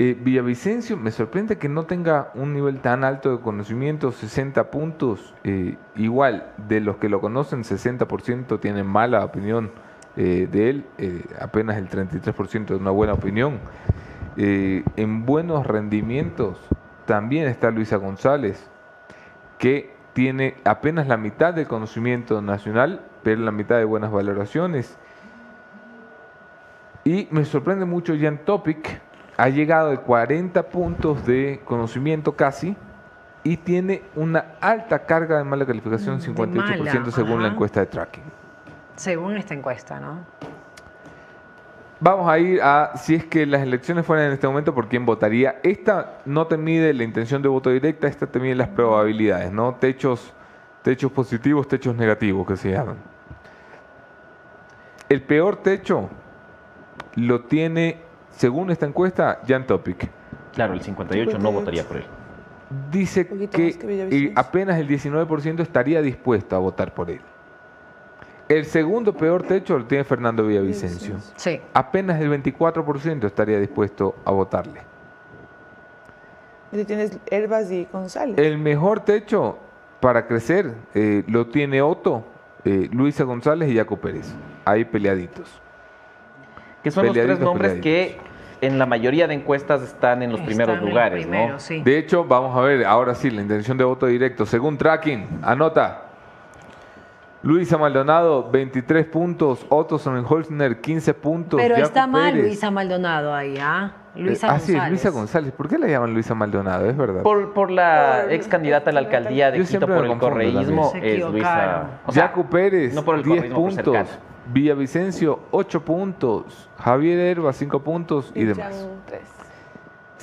[0.00, 5.32] Eh, Villavicencio me sorprende que no tenga un nivel tan alto de conocimiento, 60 puntos.
[5.44, 9.70] eh, igual, de los que lo conocen, 60% tienen mala opinión
[10.16, 13.58] eh, de él, eh, apenas el 33% de una buena opinión.
[14.36, 16.58] Eh, en buenos rendimientos
[17.06, 18.68] también está Luisa González,
[19.58, 24.96] que tiene apenas la mitad del conocimiento nacional, pero la mitad de buenas valoraciones.
[27.04, 29.00] Y me sorprende mucho Jan Topic,
[29.36, 32.76] ha llegado de 40 puntos de conocimiento casi
[33.42, 37.80] y tiene una alta carga de mala calificación, Mm, de 58% mala, según la encuesta
[37.80, 38.33] de tracking.
[38.96, 40.24] Según esta encuesta, ¿no?
[42.00, 45.06] Vamos a ir a si es que las elecciones fueran en este momento, ¿por quién
[45.06, 45.60] votaría?
[45.62, 49.76] Esta no te mide la intención de voto directa, esta te mide las probabilidades, ¿no?
[49.76, 50.34] Techos,
[50.82, 52.96] techos positivos, techos negativos que se llaman.
[55.08, 56.10] El peor techo
[57.14, 58.00] lo tiene,
[58.30, 60.10] según esta encuesta, Jan Topic.
[60.52, 62.04] Claro, el 58 no votaría por él.
[62.90, 63.78] Dice que, que
[64.10, 67.20] eh, apenas el 19% estaría dispuesto a votar por él.
[68.48, 71.16] El segundo peor techo lo tiene Fernando Villavicencio.
[71.36, 71.60] Sí.
[71.72, 74.82] Apenas el 24% estaría dispuesto a votarle.
[76.72, 78.36] Y tienes Herbas y González.
[78.38, 79.58] El mejor techo
[80.00, 82.24] para crecer eh, lo tiene Otto,
[82.64, 84.34] eh, Luisa González y Jaco Pérez.
[84.64, 85.60] Ahí peleaditos.
[86.82, 88.18] Que son los tres Peleaditos, nombres que
[88.60, 91.60] en la mayoría de encuestas están en los Están primeros en lugares, primeros, ¿no?
[91.60, 91.82] sí.
[91.82, 94.44] De hecho, vamos a ver, ahora sí, la intención de voto directo.
[94.44, 96.02] Según tracking, anota.
[97.44, 99.64] Luisa Maldonado, 23 puntos.
[99.68, 101.60] Otto Sonnenholzner, 15 puntos.
[101.60, 102.46] Pero Jaco está mal Pérez.
[102.46, 103.92] Luisa Maldonado ahí, ¿ah?
[104.16, 104.84] Luisa Eh, ah, sí, González.
[104.84, 105.52] es Luisa González.
[105.52, 106.86] ¿Por qué la llaman Luisa Maldonado?
[106.88, 107.22] Es verdad.
[107.22, 110.18] Por, por la Por- ex candidata a la alcaldía de Yo Quito siempre por el
[110.18, 111.86] correísmo es Luisa.
[112.06, 114.18] o sea, Jaco Pérez, no por el 10 correísmo, por puntos.
[114.46, 116.70] Villavicencio, 8 puntos.
[116.78, 118.88] Javier Herba, 5 puntos y demás.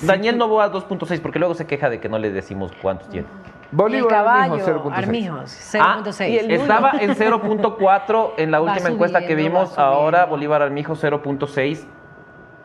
[0.01, 3.27] Daniel Novoa 2.6, porque luego se queja de que no le decimos cuántos tiene.
[3.71, 4.93] Bolívar caballo, Armijo, 0.6.
[4.97, 6.29] Armijos, Ah, 0.6.
[6.29, 6.61] y el nulo.
[6.61, 10.25] Estaba en 0.4 en la última encuesta que vimos, ahora.
[10.25, 11.85] Bolívar Armijo 0.6.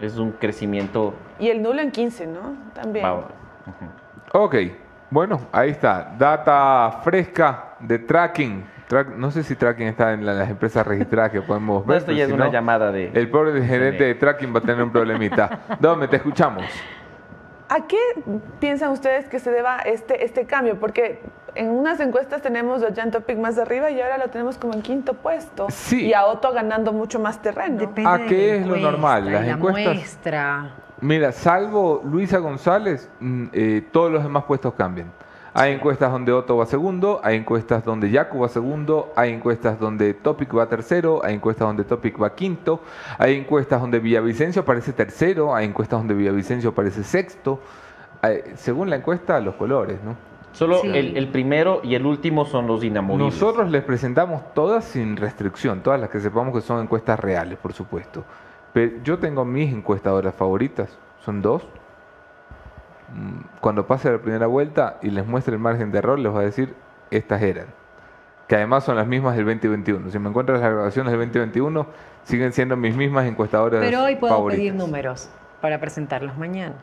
[0.01, 1.15] Es un crecimiento.
[1.39, 2.55] Y el nulo en 15, ¿no?
[2.75, 3.07] También.
[3.09, 3.25] Wow.
[4.33, 4.57] Ok,
[5.11, 6.13] bueno, ahí está.
[6.19, 8.67] Data fresca de tracking.
[8.89, 11.97] Track- no sé si tracking está en la- las empresas registradas que podemos No, ver.
[11.99, 13.11] esto pero ya es si una no, llamada de.
[13.15, 15.61] El pobre gerente de tracking va a tener un problemita.
[15.81, 16.63] Dome, te escuchamos.
[17.69, 17.99] ¿A qué
[18.61, 20.79] piensan ustedes que se deba este, este cambio?
[20.79, 21.21] Porque
[21.55, 24.83] en unas encuestas tenemos a Jan Topic más arriba y ahora lo tenemos como en
[24.83, 25.67] quinto puesto.
[25.71, 26.07] Sí.
[26.07, 27.79] Y a Otto ganando mucho más terreno.
[27.79, 29.33] Depende ¿A qué es lo normal?
[29.33, 30.71] Las la encuestas- muestra.
[31.01, 35.13] Mira, salvo Luisa González, mm, eh, todos los demás puestos cambian.
[35.59, 40.13] Hay encuestas donde Otto va segundo, hay encuestas donde Yaku va segundo, hay encuestas donde
[40.13, 42.81] Topic va tercero, hay encuestas donde Topic va quinto,
[43.17, 47.61] hay encuestas donde Villavicencio aparece tercero, hay encuestas donde Villavicencio aparece sexto.
[48.21, 50.15] Hay- según la encuesta, los colores, ¿no?
[50.53, 50.89] Solo Sí.
[50.89, 53.35] el, el primero y el último son los inamovibles.
[53.35, 57.73] Nosotros les presentamos todas sin restricción, todas las que sepamos que son encuestas reales, por
[57.73, 58.25] supuesto.
[58.75, 60.91] Pero yo tengo mis encuestadoras favoritas,
[61.25, 61.63] son dos.
[63.17, 66.43] Mm, Cuando pase la primera vuelta y les muestre el margen de error, les voy
[66.43, 66.75] a decir,
[67.11, 67.67] estas eran.
[68.47, 70.11] Que además son las mismas del 2021.
[70.11, 71.87] Si me encuentras las grabaciones del 2021,
[72.25, 74.59] siguen siendo mis mismas encuestadoras Pero hoy puedo favoritas.
[74.61, 75.29] pedir números
[75.61, 76.75] para presentarlos mañana.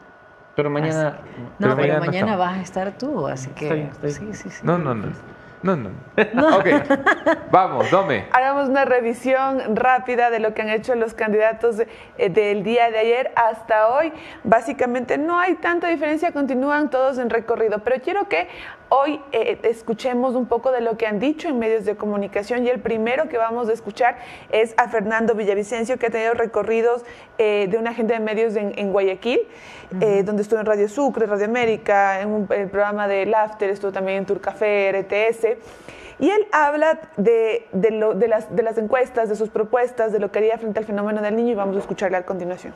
[0.56, 1.20] Pero mañana.
[1.60, 4.62] No, Pero pero, mañana vas a estar tú, así que sí, sí, sí.
[4.64, 5.08] No, no, no.
[5.64, 5.90] No, no.
[6.58, 6.68] Ok.
[7.50, 8.26] Vamos, Dome.
[8.34, 11.80] Hagamos una revisión rápida de lo que han hecho los candidatos
[12.18, 14.12] eh, del día de ayer hasta hoy.
[14.44, 18.50] Básicamente no hay tanta diferencia, continúan todos en recorrido, pero quiero que
[18.96, 22.70] hoy eh, escuchemos un poco de lo que han dicho en medios de comunicación y
[22.70, 24.18] el primero que vamos a escuchar
[24.52, 27.04] es a Fernando Villavicencio, que ha tenido recorridos
[27.40, 29.40] eh, de una agente de medios en, en Guayaquil,
[30.00, 33.92] eh, donde estuvo en Radio Sucre, Radio América, en un- el programa de After, estuvo
[33.92, 35.58] también en Turcafé, RTS.
[36.20, 40.20] Y él habla de, de lo- de las, de las encuestas, de sus propuestas, de
[40.20, 42.74] lo que haría frente al fenómeno del niño y vamos a escucharle a continuación.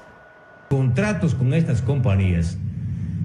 [0.69, 2.57] contratos con estas compañías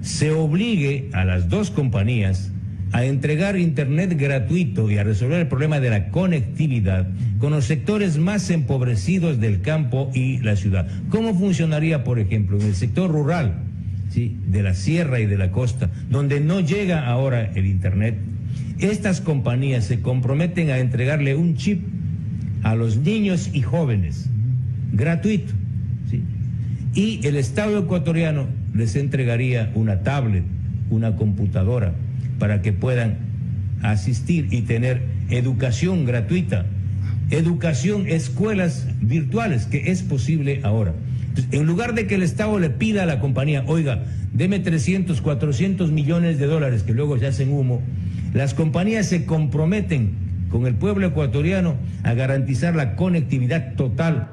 [0.01, 2.51] se obligue a las dos compañías
[2.93, 7.07] a entregar Internet gratuito y a resolver el problema de la conectividad
[7.39, 10.87] con los sectores más empobrecidos del campo y la ciudad.
[11.09, 13.55] ¿Cómo funcionaría, por ejemplo, en el sector rural,
[14.11, 14.37] ¿sí?
[14.47, 18.15] de la sierra y de la costa, donde no llega ahora el Internet?
[18.77, 21.81] Estas compañías se comprometen a entregarle un chip
[22.61, 24.29] a los niños y jóvenes,
[24.93, 25.51] gratuito.
[26.11, 26.21] ¿sí?
[26.93, 28.45] Y el Estado ecuatoriano
[28.75, 30.43] les entregaría una tablet,
[30.91, 31.95] una computadora,
[32.43, 33.19] para que puedan
[33.83, 36.65] asistir y tener educación gratuita,
[37.29, 40.91] educación, escuelas virtuales, que es posible ahora.
[41.53, 44.03] En lugar de que el Estado le pida a la compañía, oiga,
[44.33, 47.81] deme 300, 400 millones de dólares, que luego se hacen humo,
[48.33, 50.11] las compañías se comprometen
[50.49, 54.27] con el pueblo ecuatoriano a garantizar la conectividad total.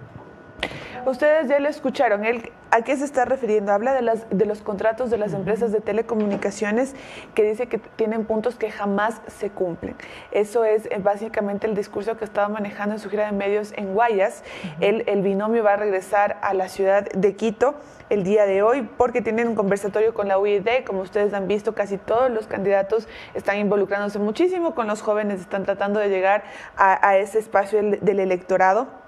[1.07, 2.25] Ustedes ya lo escucharon.
[2.25, 2.43] Él,
[2.73, 3.73] ¿A qué se está refiriendo?
[3.73, 6.95] Habla de, las, de los contratos de las empresas de telecomunicaciones
[7.35, 9.97] que dice que tienen puntos que jamás se cumplen.
[10.31, 13.93] Eso es eh, básicamente el discurso que estaba manejando en su gira de medios en
[13.93, 14.45] Guayas.
[14.79, 17.75] el, el binomio va a regresar a la ciudad de Quito
[18.09, 20.85] el día de hoy porque tienen un conversatorio con la UID.
[20.87, 25.65] Como ustedes han visto, casi todos los candidatos están involucrándose muchísimo con los jóvenes, están
[25.65, 26.45] tratando de llegar
[26.77, 29.00] a, a ese espacio del, del electorado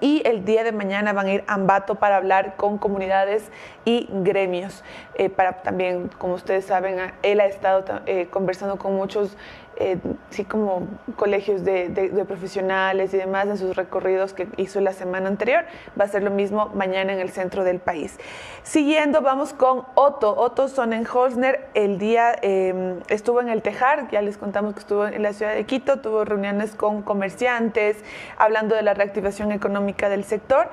[0.00, 3.50] y el día de mañana van a ir a Ambato para hablar con comunidades
[3.84, 4.82] y gremios.
[5.14, 9.36] Eh, para también, como ustedes saben, él ha estado eh, conversando con muchos
[9.76, 9.98] eh,
[10.30, 10.86] sí como
[11.16, 15.64] colegios de, profesionales y demás en sus recorridos que hizo la semana anterior.
[15.98, 18.18] Va a ser lo mismo mañana en el centro del país.
[18.62, 20.34] Siguiendo, vamos con Otto.
[20.36, 25.22] Otto Sonnenholzner el día eh, estuvo en el Tejar, ya les contamos que estuvo en
[25.22, 27.96] la ciudad de Quito, tuvo reuniones con comerciantes,
[28.38, 30.70] hablando de la reactivación económica del sector.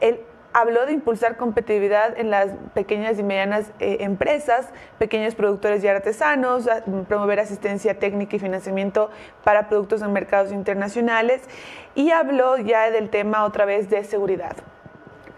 [0.00, 0.20] El,
[0.56, 6.66] habló de impulsar competitividad en las pequeñas y medianas eh, empresas, pequeños productores y artesanos,
[7.08, 9.10] promover asistencia técnica y financiamiento
[9.44, 11.42] para productos en mercados internacionales
[11.94, 14.56] y habló ya del tema otra vez de seguridad.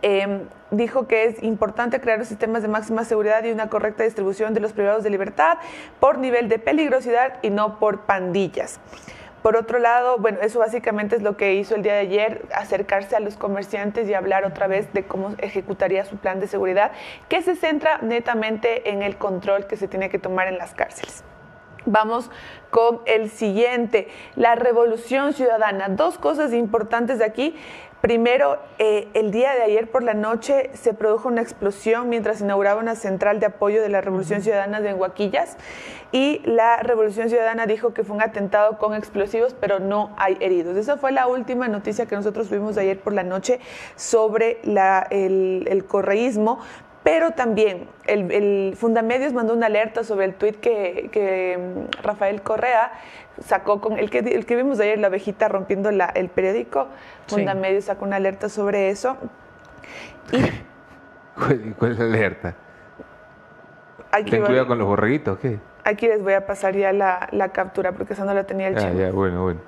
[0.02, 4.60] Eh, dijo que es importante crear sistemas de máxima seguridad y una correcta distribución de
[4.60, 5.58] los privados de libertad
[5.98, 8.78] por nivel de peligrosidad y no por pandillas.
[9.43, 13.15] Por otro lado, bueno, eso básicamente es lo que hizo el día de ayer, acercarse
[13.15, 16.90] a los comerciantes y hablar otra vez de cómo ejecutaría su plan de seguridad,
[17.28, 21.24] que se centra netamente en el control que se tiene que tomar en las cárceles.
[21.86, 22.31] Vamos
[22.70, 25.89] con el siguiente, la revolución ciudadana.
[25.89, 27.56] Dos cosas importantes de aquí.
[28.00, 32.80] Primero, eh, el día de ayer por la noche se produjo una explosión mientras inauguraba
[32.80, 35.56] una central de apoyo de la Revolución Ciudadana de Huaquillas
[36.12, 40.76] y la Revolución Ciudadana dijo que fue un atentado con explosivos, pero no hay heridos.
[40.76, 43.58] Esa fue la última noticia que nosotros vimos ayer por la noche
[43.96, 46.60] sobre la, el, el correísmo,
[47.02, 51.58] pero también el, el, Fundamedios mandó una alerta sobre el tuit que, que,
[52.02, 52.92] Rafael Correa
[53.44, 56.89] sacó con el que, el que vimos ayer, la abejita rompiendo la, el periódico.
[57.27, 57.89] Fundamedios sí.
[57.89, 59.16] sacó una alerta sobre eso.
[61.39, 62.55] Y, ¿Cuál, ¿Cuál, es la alerta?
[64.28, 65.60] ¿Ten cuidado con los borreguitos qué?
[65.85, 68.77] Aquí les voy a pasar ya la, la captura porque esa no la tenía el
[68.77, 68.94] ah, chico.
[68.94, 69.60] ya, bueno, bueno.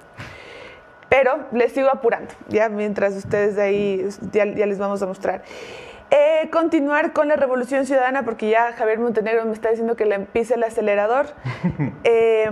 [1.09, 5.43] Pero les sigo apurando, ya mientras ustedes de ahí ya, ya les vamos a mostrar.
[6.13, 10.17] Eh, continuar con la revolución ciudadana, porque ya Javier Montenegro me está diciendo que le
[10.17, 11.27] empiece el acelerador.
[12.05, 12.51] eh,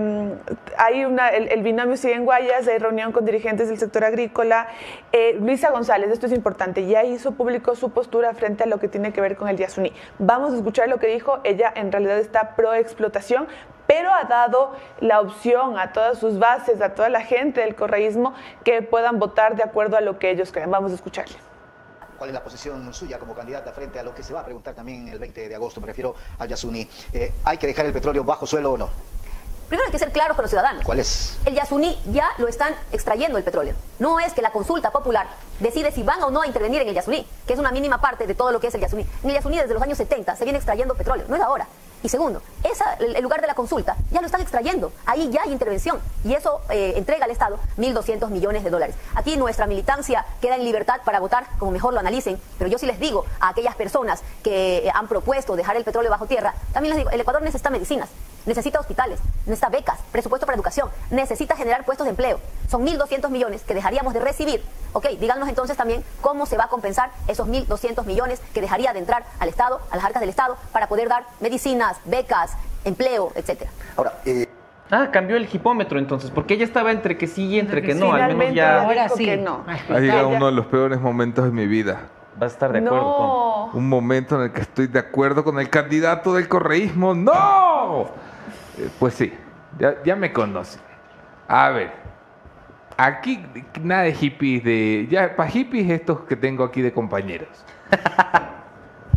[0.76, 4.68] hay una, el, el, binomio sigue en Guayas, hay reunión con dirigentes del sector agrícola.
[5.10, 8.86] Eh, Luisa González, esto es importante, ya hizo público su postura frente a lo que
[8.86, 9.92] tiene que ver con el Yasuní.
[10.20, 11.40] Vamos a escuchar lo que dijo.
[11.42, 13.48] Ella en realidad está pro explotación,
[13.88, 18.34] pero ha dado la opción a todas sus bases, a toda la gente del correísmo,
[18.62, 20.70] que puedan votar de acuerdo a lo que ellos creen.
[20.70, 21.47] Vamos a escucharle
[22.18, 24.74] cuál es la posición suya como candidata frente a lo que se va a preguntar
[24.74, 26.86] también el 20 de agosto, me refiero al Yasuní.
[27.12, 28.90] Eh, ¿Hay que dejar el petróleo bajo suelo o no?
[29.68, 30.82] Primero hay que ser claros con los ciudadanos.
[30.82, 31.36] ¿Cuál es?
[31.44, 33.74] El Yasuní ya lo están extrayendo el petróleo.
[33.98, 35.26] No es que la consulta popular
[35.60, 38.26] decide si van o no a intervenir en el Yasuní, que es una mínima parte
[38.26, 39.06] de todo lo que es el Yasuní.
[39.22, 41.66] En el Yasuní desde los años 70 se viene extrayendo petróleo, no es ahora.
[42.02, 44.92] Y segundo, esa, el lugar de la consulta ya lo están extrayendo.
[45.04, 46.00] Ahí ya hay intervención.
[46.24, 48.94] Y eso eh, entrega al Estado 1.200 millones de dólares.
[49.16, 52.40] Aquí nuestra militancia queda en libertad para votar como mejor lo analicen.
[52.56, 56.10] Pero yo sí les digo a aquellas personas que eh, han propuesto dejar el petróleo
[56.10, 58.08] bajo tierra, también les digo, el Ecuador necesita medicinas,
[58.46, 62.40] necesita hospitales, necesita becas, presupuesto para educación, necesita generar puestos de empleo.
[62.68, 64.62] Son 1.200 millones que dejaríamos de recibir.
[64.92, 68.98] Ok, díganos entonces también cómo se va a compensar esos 1.200 millones que dejaría de
[68.98, 73.70] entrar al Estado, a las arcas del Estado, para poder dar medicinas, becas, empleo, etcétera.
[73.96, 74.46] Ahora, eh...
[74.90, 78.12] Ah, cambió el hipómetro entonces, porque ella estaba entre que sí y entre que no,
[78.14, 78.84] al menos ya...
[78.84, 79.26] Ahora sí.
[79.26, 79.64] Que no.
[79.66, 82.08] Ha llegado uno de los peores momentos de mi vida.
[82.40, 83.70] Va a estar de acuerdo no.
[83.74, 87.14] Un momento en el que estoy de acuerdo con el candidato del correísmo.
[87.14, 88.08] ¡No!
[88.78, 89.32] Eh, pues sí,
[90.04, 90.80] ya, me conocen.
[91.48, 91.92] A ver,
[92.96, 93.42] aquí
[93.82, 95.06] nada de hippies de...
[95.10, 97.48] Ya, para hippies estos que tengo aquí de compañeros.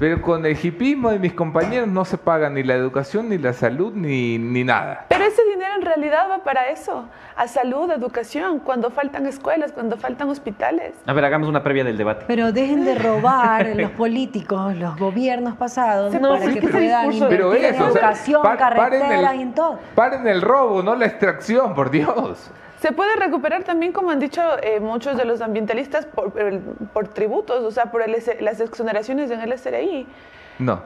[0.02, 3.53] Pero con el hipismo de mis compañeros no se paga ni la educación, ni la
[3.53, 5.06] salud, ni, ni nada.
[5.10, 7.06] Pero ese dinero en realidad va para eso,
[7.36, 10.95] a salud, educación, cuando faltan escuelas, cuando faltan hospitales.
[11.06, 12.26] A ver, hagamos una previa del debate.
[12.28, 17.26] Pero dejen de robar los políticos, los gobiernos pasados, No, para que puedan en eso,
[17.28, 19.78] o sea, educación, paren carreteras el- y en todo.
[19.94, 22.49] Paren el robo, no la extracción, por Dios.
[22.81, 26.33] Se puede recuperar también, como han dicho eh, muchos de los ambientalistas, por,
[26.93, 30.07] por tributos, o sea, por el las exoneraciones en el SRI.
[30.57, 30.81] No,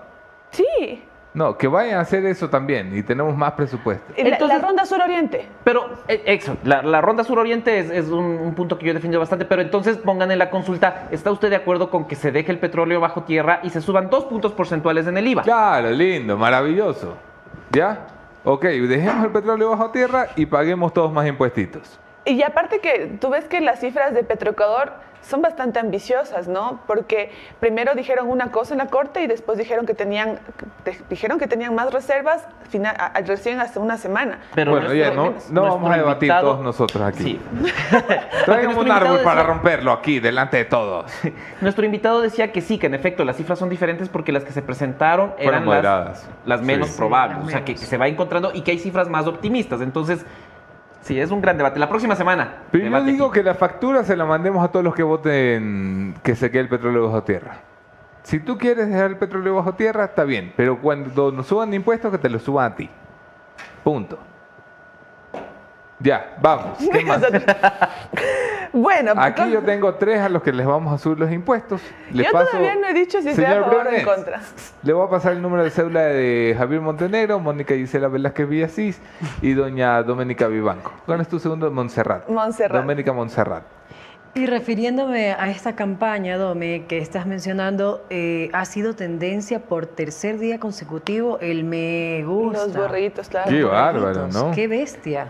[0.51, 1.01] Sí,
[1.33, 4.13] no, que vayan a hacer eso también y tenemos más presupuesto.
[4.15, 5.47] Y la, la Entonces- ronda sur-oriente.
[5.63, 8.93] Pero, eh, eso, la, la ronda suroriente es, es un, un punto que yo he
[8.93, 12.31] defendido bastante, pero entonces pongan en la consulta, ¿está usted de acuerdo con que se
[12.31, 15.43] deje el petróleo bajo tierra y se suban dos puntos porcentuales en el IVA?
[15.43, 17.15] Claro, lindo, maravilloso.
[17.71, 17.99] ¿Ya?
[18.47, 21.99] Ok, dejemos el petróleo bajo tierra y paguemos todos más impuestitos.
[22.25, 24.93] Y aparte que tú ves que las cifras de Petroecuador
[25.27, 26.79] son bastante ambiciosas, ¿no?
[26.85, 30.39] Porque primero dijeron una cosa en la corte y después dijeron que tenían,
[30.83, 34.39] te- dijeron que tenían más reservas fina- a- a- recién hace una semana.
[34.53, 37.23] Pero bueno, ya no, vamos a debatir invitado- todos nosotros aquí.
[37.23, 37.41] Sí.
[38.45, 41.11] Traigan nuestro un árbol invitado para decía- romperlo aquí, delante de todos.
[41.61, 44.51] Nuestro invitado decía que sí, que en efecto las cifras son diferentes porque las que
[44.51, 46.29] se presentaron Fueron eran las, moderadas.
[46.45, 46.97] las menos Sí.
[46.97, 49.81] probables, las o sea, que se va encontrando y que hay cifras más optimistas.
[49.81, 50.25] Entonces,
[51.05, 51.79] sí, es un gran debate.
[51.79, 52.63] La próxima semana.
[52.71, 53.35] Pero yo digo aquí.
[53.35, 56.69] que la factura se la mandemos a todos los que voten que se quede el
[56.69, 57.59] petróleo bajo tierra.
[58.23, 60.51] Si tú quieres dejar el petróleo bajo tierra, está bien.
[60.57, 62.89] Pero cuando nos suban impuestos, que te lo suban a ti.
[63.83, 64.17] Punto.
[65.99, 66.77] Ya, vamos.
[66.91, 67.21] ¿Qué más?
[68.73, 71.81] Bueno, Aquí pues, yo tengo tres a los que les vamos a subir los impuestos.
[72.11, 74.41] Yo paso- todavía no he dicho si estoy a favor o en contra.
[74.83, 78.99] Le voy a pasar el número de cédula de Javier Montenegro, Mónica Gisela Velázquez Villasís
[79.41, 80.91] y doña Doménica Vivanco.
[81.05, 81.71] ¿Cuál es tu segundo?
[81.71, 82.27] Montserrat.
[82.27, 82.81] Montserrat.
[82.81, 83.63] Doménica Montserrat.
[84.33, 90.37] Y refiriéndome a esta campaña, Dome, que estás mencionando, eh, ha sido tendencia por tercer
[90.37, 92.65] día consecutivo el me gusta.
[92.65, 93.49] Los borreguitos, claro.
[93.49, 94.51] Qué bárbaro, ¿no?
[94.51, 95.29] Qué bestia.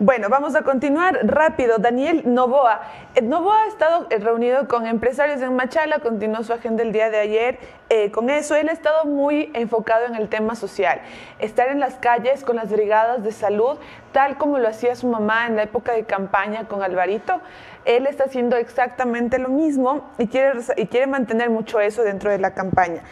[0.00, 1.78] Bueno, vamos a continuar rápido.
[1.78, 2.82] Daniel Novoa.
[3.16, 7.10] Eh, Novoa ha estado eh, reunido con empresarios en Machala, continuó su agenda el día
[7.10, 7.58] de ayer.
[7.88, 11.00] Eh, con eso, él ha estado muy enfocado en el tema social.
[11.40, 13.76] Estar en las calles con las brigadas de salud,
[14.12, 17.40] tal como lo hacía su mamá en la época de campaña con Alvarito.
[17.84, 22.38] Él está haciendo exactamente lo mismo y quiere, y quiere mantener mucho eso dentro de
[22.38, 23.02] la campaña.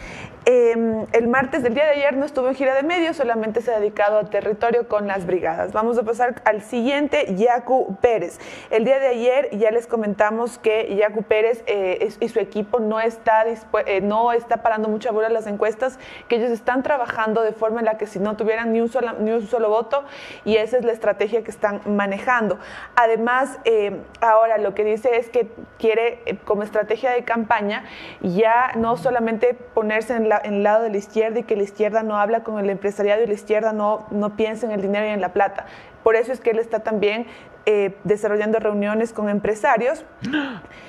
[0.48, 3.74] Eh, el martes del día de ayer no estuvo en gira de medios, solamente se
[3.74, 5.72] ha dedicado a territorio con las brigadas.
[5.72, 8.38] Vamos a pasar al siguiente, Yacu Pérez.
[8.70, 13.00] El día de ayer ya les comentamos que Yacu Pérez eh, y su equipo no
[13.00, 13.44] está,
[13.86, 15.98] eh, no está parando mucha bola en las encuestas,
[16.28, 19.14] que ellos están trabajando de forma en la que si no tuvieran ni un solo,
[19.18, 20.04] ni un solo voto,
[20.44, 22.60] y esa es la estrategia que están manejando.
[22.94, 27.84] Además, eh, ahora lo que dice es que quiere, eh, como estrategia de campaña,
[28.22, 31.62] ya no solamente ponerse en, la- en el lado de la izquierda y que la
[31.62, 35.06] izquierda no habla con el empresariado y la izquierda no, no piensa en el dinero
[35.06, 35.66] y en la plata.
[36.02, 37.26] Por eso es que él está también
[37.64, 40.04] eh, desarrollando reuniones con empresarios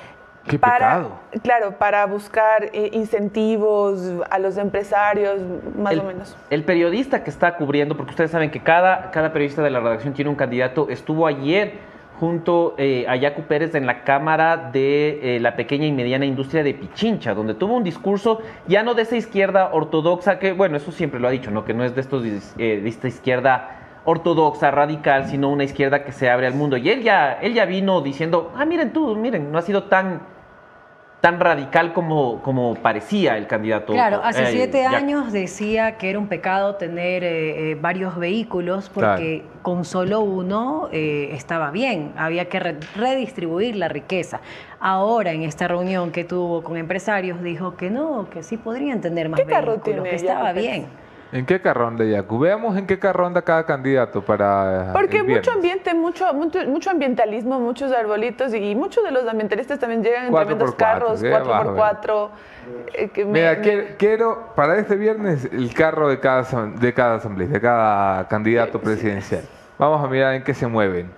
[0.48, 1.20] Qué para, pecado.
[1.44, 5.42] claro, para buscar eh, incentivos a los empresarios,
[5.78, 6.38] más el, o menos.
[6.50, 10.14] el periodista que está cubriendo, porque ustedes saben que cada, cada periodista de la redacción
[10.14, 11.80] tiene un candidato, estuvo ayer
[12.20, 16.64] junto eh, a Yacu Pérez en la Cámara de eh, la Pequeña y Mediana Industria
[16.64, 20.92] de Pichincha, donde tuvo un discurso ya no de esa izquierda ortodoxa, que bueno, eso
[20.92, 21.64] siempre lo ha dicho, ¿no?
[21.64, 26.12] que no es de, estos, eh, de esta izquierda ortodoxa, radical, sino una izquierda que
[26.12, 26.78] se abre al mundo.
[26.78, 30.22] Y él ya, él ya vino diciendo, ah, miren tú, miren, no ha sido tan
[31.22, 33.92] tan radical como, como parecía el candidato.
[33.94, 38.90] Claro, hace eh, siete años decía que era un pecado tener eh, eh, varios vehículos
[38.94, 44.42] porque con solo uno eh, estaba bien, había que re- redistribuir la riqueza.
[44.80, 49.28] Ahora en esta reunión que tuvo con empresarios dijo que no, que sí podrían tener
[49.28, 50.86] más ¿Qué carro vehículos, tiene que estaba bien.
[51.32, 52.40] ¿En qué carro anda Yacu?
[52.40, 54.92] Veamos en qué carro anda cada candidato para.
[54.94, 59.78] Porque el mucho ambiente, mucho, mucho, mucho ambientalismo, muchos arbolitos y muchos de los ambientalistas
[59.78, 62.30] también llegan en tremendos carros, qué 4x4.
[62.94, 67.48] eh, Mira, me- quiero, quiero para este viernes el carro de cada, de cada asamblea,
[67.50, 69.44] de cada candidato presidencial.
[69.78, 71.12] Vamos a mirar en qué se mueven.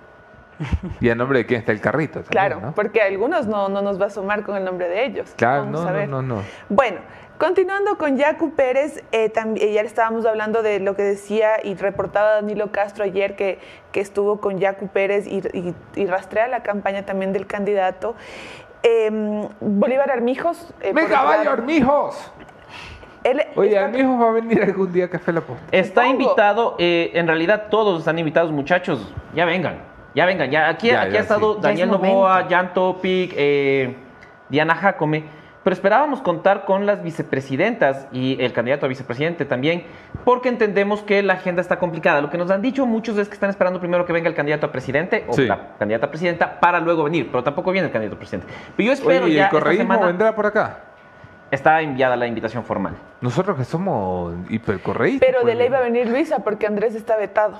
[1.00, 2.20] Y a nombre de quién está el carrito.
[2.20, 2.72] también, Claro, ¿no?
[2.74, 5.32] porque a algunos no, no nos va a sumar con el nombre de ellos.
[5.36, 6.08] Claro, Vamos no, a no, ver.
[6.08, 6.42] no, no.
[6.68, 6.98] Bueno,
[7.40, 12.32] continuando con Yacu Pérez, eh, también ya estábamos hablando de lo que decía y reportaba
[12.34, 13.58] Danilo Castro ayer que,
[13.92, 18.14] que estuvo con Yacu Pérez y, y- y rastrea la campaña también del candidato.
[18.82, 20.72] Em, Bolívar Armijos.
[20.82, 22.30] eh, ¡Mi por otro caballo Armijos!
[23.24, 25.64] él Oye, Armijos va a venir algún día a Café La Posta.
[25.72, 29.14] Está invitado, eh, en realidad todos están invitados, muchachos.
[29.34, 29.78] Ya vengan,
[30.14, 30.50] ya vengan.
[30.50, 31.60] Ya, aquí Ya, aquí ya, ha estado sí.
[31.62, 33.96] Daniel Novoa, Jan Topic, eh,
[34.50, 35.39] Diana Jacome.
[35.62, 39.84] Pero esperábamos contar con las vicepresidentas y el candidato a vicepresidente también,
[40.24, 42.22] porque entendemos que la agenda está complicada.
[42.22, 44.66] Lo que nos han dicho muchos es que están esperando primero que venga el candidato
[44.66, 45.46] a presidente o Sí.
[45.46, 48.46] la candidata a presidenta para luego venir, pero tampoco viene el candidato a presidente.
[48.76, 50.78] Pero yo espero Oye, ¿y ya el esta correísmo semana- vendrá por acá?
[51.50, 52.94] Está enviada la invitación formal.
[53.20, 55.26] Nosotros que somos hipercorreístas.
[55.28, 57.58] Pero de pues, ley va a venir Luisa porque Andrés está vetado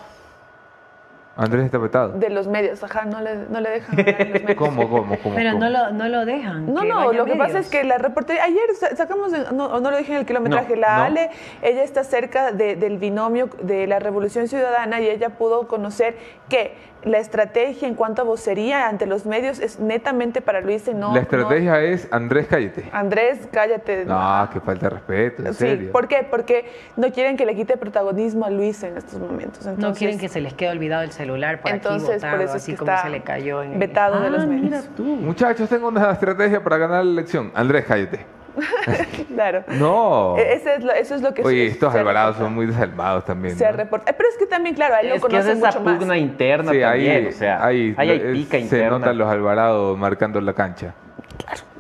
[1.41, 2.11] Andrés está vetado.
[2.13, 2.83] de los medios.
[2.85, 4.59] Ajá, no le, no le dejan hablar en los medios.
[4.59, 5.35] ¿Cómo, cómo, cómo?
[5.35, 5.65] Pero cómo?
[5.65, 6.73] no lo, no lo dejan.
[6.73, 9.91] No, no, lo que pasa es que la reportería, ayer sa- sacamos, no, o no
[9.91, 11.03] lo dije en el kilometraje, No, la no.
[11.05, 11.31] Ale,
[11.63, 16.15] ella está cerca de- del binomio de la Revolución Ciudadana y ella pudo conocer
[16.49, 20.95] que la estrategia en cuanto a vocería ante los medios es netamente para Luis y
[20.95, 21.15] no...
[21.15, 22.85] La estrategia es Andrés, cállate.
[22.85, 24.05] no- Andrés, cállate.
[24.05, 25.93] No, que falta de respeto, en Sí, serio.
[25.93, 26.27] ¿por qué?
[26.31, 29.65] Porque no quieren que le quite protagonismo a Luis en estos momentos.
[29.79, 32.63] no quieren que se les quede olvidado el celular por Entonces, aquí por eso es
[32.63, 34.63] así que como está se le cayó en el- vetado de Ah, los medios.
[34.65, 35.05] mira tú.
[35.05, 37.51] Muchachos, tengo una estrategia para ganar la elección.
[37.55, 38.27] Andrés, cállate.
[39.35, 39.65] Claro.
[39.69, 40.37] No.
[40.39, 42.47] E- ese es lo- eso es lo que Oye, se- estos se alvarados reporta.
[42.49, 43.57] son muy desalmados también.
[43.57, 43.77] Se ¿no?
[43.77, 44.11] reporta.
[44.11, 45.97] Eh, Pero es que también, claro, a él lo Es que es esa mucho más.
[45.99, 48.99] pugna interna Sí, también, ahí, o sea, ahí, ahí hay es- pica se interna.
[48.99, 50.95] notan los alvarados marcando la cancha.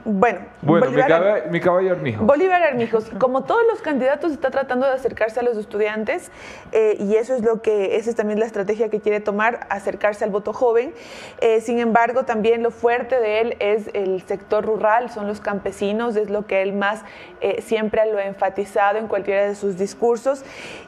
[0.05, 2.25] Bueno, Bueno, mi, Bolívar- mi caballo Armijo.
[2.25, 6.31] Bolívar Armijos, como todos los candidatos, está tratando de acercarse a los estudiantes
[6.73, 10.25] eh, y eso es lo que, esa es también la estrategia que quiere tomar, acercarse
[10.25, 10.95] al voto joven.
[11.41, 16.17] Eh, sin embargo, también lo fuerte de él es el sector rural, son los campesinos,
[16.17, 17.03] es lo que él más
[17.41, 20.45] eh, siempre lo ha enfatizado en cualquiera de sus discursos.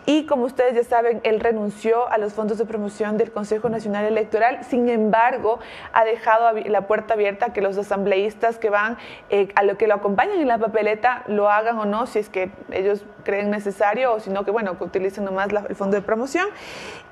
[0.07, 4.05] Y como ustedes ya saben, él renunció a los fondos de promoción del Consejo Nacional
[4.05, 5.61] Electoral, sin embargo,
[5.93, 8.97] ha dejado la puerta abierta a que los asambleístas que van
[9.31, 12.29] eh, a lo que lo acompañen en la papeleta lo hagan o no, si es
[12.29, 16.03] que ellos creen necesario o si no, que bueno, que utilicen nomás el fondo de
[16.03, 16.47] promoción.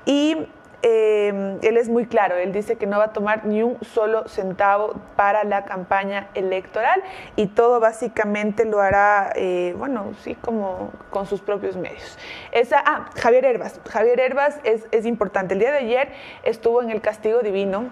[0.05, 0.47] Y
[0.83, 4.27] eh, él es muy claro, él dice que no va a tomar ni un solo
[4.27, 7.03] centavo para la campaña electoral
[7.35, 12.17] y todo básicamente lo hará, eh, bueno, sí, como con sus propios medios.
[12.51, 13.79] Esa, ah, Javier Herbas.
[13.89, 15.53] Javier Herbas es, es importante.
[15.53, 16.09] El día de ayer
[16.43, 17.91] estuvo en el Castigo Divino.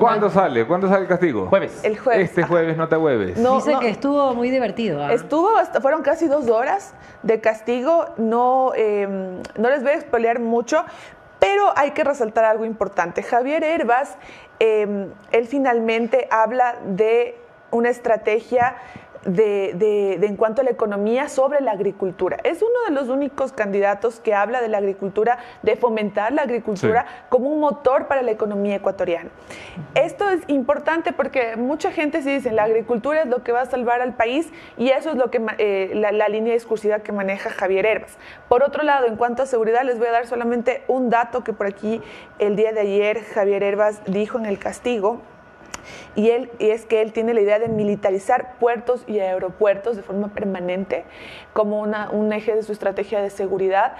[0.00, 0.66] ¿Cuándo sale?
[0.66, 1.46] ¿Cuándo sale el castigo?
[1.48, 1.84] Jueves.
[1.84, 2.30] El jueves.
[2.30, 3.38] Este jueves no te hueves.
[3.38, 3.80] No, Dice no.
[3.80, 5.04] que estuvo muy divertido.
[5.04, 5.12] ¿ah?
[5.12, 9.06] Estuvo, hasta, fueron casi dos horas de castigo, no, eh,
[9.56, 10.84] no les voy a expoliar mucho,
[11.38, 13.22] pero hay que resaltar algo importante.
[13.22, 14.16] Javier Herbas,
[14.58, 17.36] eh, él finalmente habla de
[17.70, 18.76] una estrategia
[19.24, 22.38] de, de- de en cuanto a la economía sobre la agricultura.
[22.44, 27.04] Es uno de los únicos candidatos que habla de la agricultura, de fomentar la agricultura
[27.28, 29.28] como un motor para la economía ecuatoriana.
[29.94, 33.66] Esto es importante porque mucha gente sí dice, la agricultura es lo que va a
[33.66, 37.50] salvar al país y eso es lo que eh, la, la línea discursiva que maneja
[37.50, 38.16] Javier Herbas.
[38.48, 41.52] Por otro lado, en cuanto a seguridad, les voy a dar solamente un dato que
[41.52, 42.00] por aquí
[42.38, 45.20] el día de ayer Javier Herbas dijo en el castigo.
[46.16, 50.02] Y, él, y es que él tiene la idea de militarizar puertos y aeropuertos de
[50.02, 51.04] forma permanente
[51.52, 53.94] como un eje de su estrategia de seguridad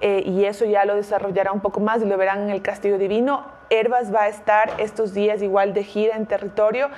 [0.00, 2.98] eh, y eso ya lo desarrollará un poco más y lo verán en el Castillo
[2.98, 3.46] Divino.
[3.70, 6.88] Herbas va a estar estos días igual de gira en territorio,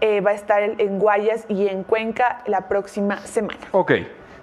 [0.00, 3.58] eh, va a estar en- en Guayas y en Cuenca la próxima semana.
[3.72, 3.92] Ok.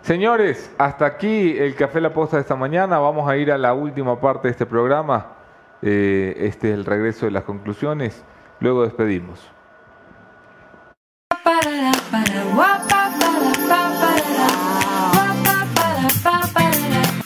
[0.01, 2.97] Señores, hasta aquí el Café La Posta de esta mañana.
[2.99, 5.33] Vamos a ir a la última parte de este programa.
[5.81, 8.23] Eh, este es el regreso de las conclusiones.
[8.59, 9.39] Luego despedimos.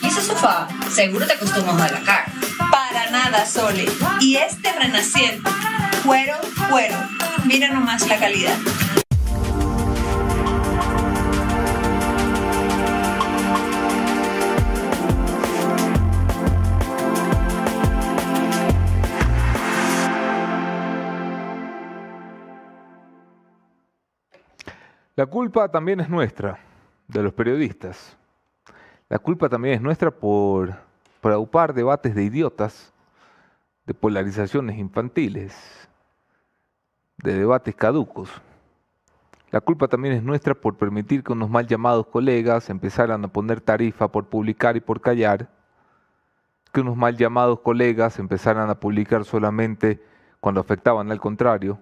[0.00, 0.68] ¿Y ese sofá?
[0.90, 2.26] Seguro te costó un ojo de la cara.
[2.70, 3.86] Para nada, Sole.
[4.20, 5.48] Y este renaciente.
[6.04, 6.36] Cuero,
[6.68, 6.96] cuero.
[7.44, 8.56] Mira nomás la calidad.
[25.22, 26.58] La culpa también es nuestra,
[27.06, 28.16] de los periodistas.
[29.08, 30.74] La culpa también es nuestra por,
[31.20, 32.92] por aupar debates de idiotas,
[33.86, 35.88] de polarizaciones infantiles,
[37.18, 38.32] de debates caducos.
[39.52, 43.60] La culpa también es nuestra por permitir que unos mal llamados colegas empezaran a poner
[43.60, 45.48] tarifa por publicar y por callar,
[46.72, 50.02] que unos mal llamados colegas empezaran a publicar solamente
[50.40, 51.78] cuando afectaban al contrario,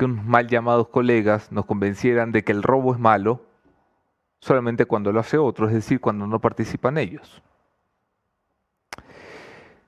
[0.00, 3.42] que unos mal llamados colegas nos convencieran de que el robo es malo
[4.40, 7.42] solamente cuando lo hace otro, es decir, cuando no participan ellos.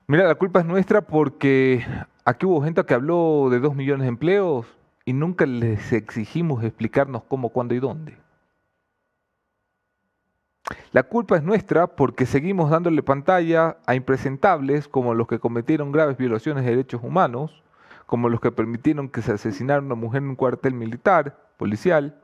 [0.05, 1.83] Mira, la culpa es nuestra porque
[2.25, 4.67] aquí hubo gente que habló de dos millones de empleos
[5.03, 8.15] y nunca les exigimos explicarnos cómo, cuándo y dónde.
[10.91, 16.17] La culpa es nuestra porque seguimos dándole pantalla a impresentables como los que cometieron graves
[16.17, 17.62] violaciones de derechos humanos,
[18.13, 22.15] como los que permitieron que se asesinara una mujer en un cuartel militar, policial,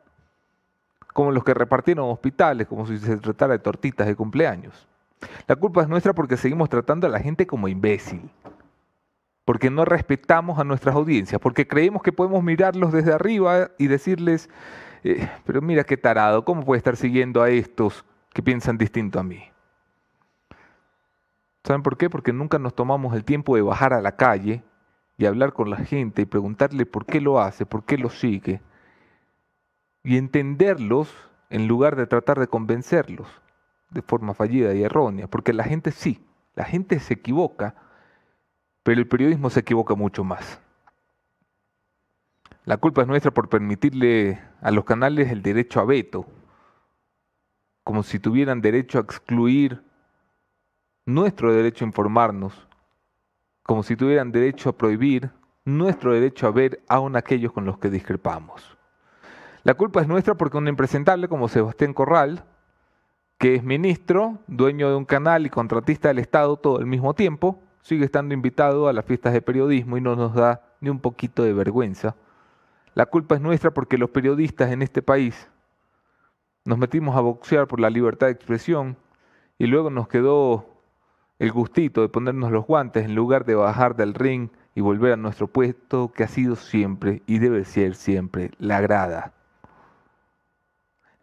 [1.14, 4.88] como los que repartieron hospitales como si se tratara de tortitas de cumpleaños.
[5.48, 8.30] La culpa es nuestra porque seguimos tratando a la gente como imbécil,
[9.46, 14.48] porque no respetamos a nuestras audiencias, porque creemos que podemos mirarlos desde arriba y decirles,
[15.04, 19.24] eh, pero mira qué tarado, ¿cómo puede estar siguiendo a estos que piensan distinto a
[19.24, 19.42] mí?
[21.64, 22.12] ¿Saben por qué?
[22.12, 24.62] Porque nunca nos tomamos el tiempo de bajar a la calle
[25.20, 28.62] y hablar con la gente y preguntarle por qué lo hace, por qué lo sigue,
[30.02, 31.14] y entenderlos
[31.50, 33.28] en lugar de tratar de convencerlos
[33.90, 36.26] de forma fallida y errónea, porque la gente sí,
[36.56, 37.76] la gente se equivoca,
[38.82, 40.62] pero el periodismo se equivoca mucho más.
[42.64, 46.28] La culpa es nuestra por permitirle a los canales el derecho a veto,
[47.84, 49.84] como si tuvieran derecho a excluir
[51.06, 52.69] nuestro derecho a informarnos,
[53.70, 55.30] como si tuvieran derecho a prohibir
[55.64, 58.76] nuestro derecho a ver aún aquellos con los que discrepamos.
[59.62, 62.46] La culpa es nuestra porque un impresentable como Sebastián Corral,
[63.38, 67.62] que es ministro, dueño de un canal y contratista del Estado todo al mismo tiempo,
[67.84, 71.44] sigue estando invitado a las fiestas de periodismo y no nos da ni un poquito
[71.44, 72.16] de vergüenza.
[72.96, 75.48] La culpa es nuestra porque los periodistas en este país
[76.66, 78.98] nos metimos a boxear por la libertad de expresión
[79.60, 80.69] y luego nos quedó
[81.40, 85.18] el gustito de ponernos los guantes en lugar de bajar del ring y volver a
[85.18, 89.34] nuestro puesto que ha sido siempre y debe ser siempre la grada.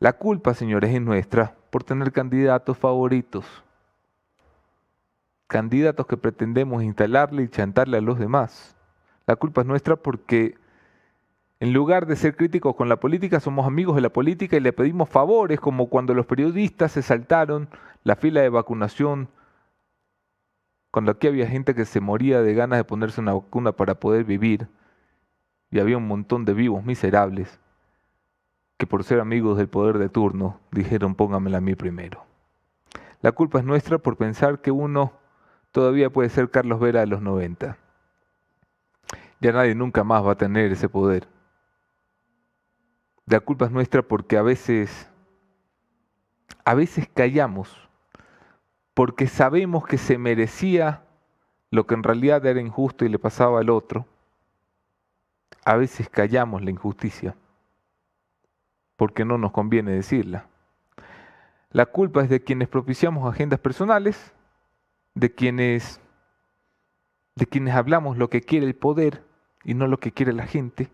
[0.00, 3.44] La culpa, señores, es nuestra por tener candidatos favoritos.
[5.46, 8.74] Candidatos que pretendemos instalarle y chantarle a los demás.
[9.26, 10.56] La culpa es nuestra porque
[11.60, 14.72] en lugar de ser críticos con la política, somos amigos de la política y le
[14.72, 17.68] pedimos favores, como cuando los periodistas se saltaron
[18.04, 19.28] la fila de vacunación,
[20.96, 24.24] cuando aquí había gente que se moría de ganas de ponerse una vacuna para poder
[24.24, 24.66] vivir,
[25.70, 27.60] y había un montón de vivos miserables
[28.78, 32.24] que por ser amigos del poder de turno dijeron póngamela a mí primero.
[33.20, 35.12] La culpa es nuestra por pensar que uno
[35.70, 37.76] todavía puede ser Carlos Vera de los 90.
[39.42, 41.28] Ya nadie nunca más va a tener ese poder.
[43.26, 45.10] La culpa es nuestra porque a veces,
[46.64, 47.85] a veces callamos,
[48.96, 51.04] porque sabemos que se merecía
[51.70, 54.06] lo que en realidad era injusto y le pasaba al otro.
[55.66, 57.36] A veces callamos la injusticia
[58.96, 60.46] porque no nos conviene decirla.
[61.72, 64.32] La culpa es de quienes propiciamos agendas personales,
[65.14, 66.00] de quienes
[67.34, 69.22] de quienes hablamos lo que quiere el poder
[69.62, 70.88] y no lo que quiere la gente,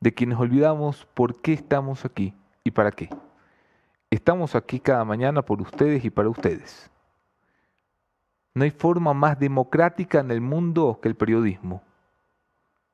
[0.00, 3.08] de quienes olvidamos por qué estamos aquí y para qué.
[4.10, 6.90] Estamos aquí cada mañana por ustedes y para ustedes.
[8.56, 11.82] No hay forma más democrática en el mundo que el periodismo,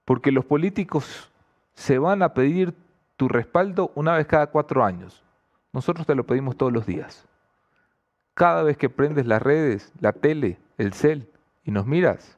[0.05, 1.31] porque los políticos
[1.73, 2.75] se van a pedir
[3.17, 5.23] tu respaldo una vez cada cuatro años.
[5.73, 7.29] Nosotros te lo pedimos todos los días.
[8.35, 11.31] Cada vez que prendes las redes, la tele, el cel
[11.63, 12.37] y nos miras,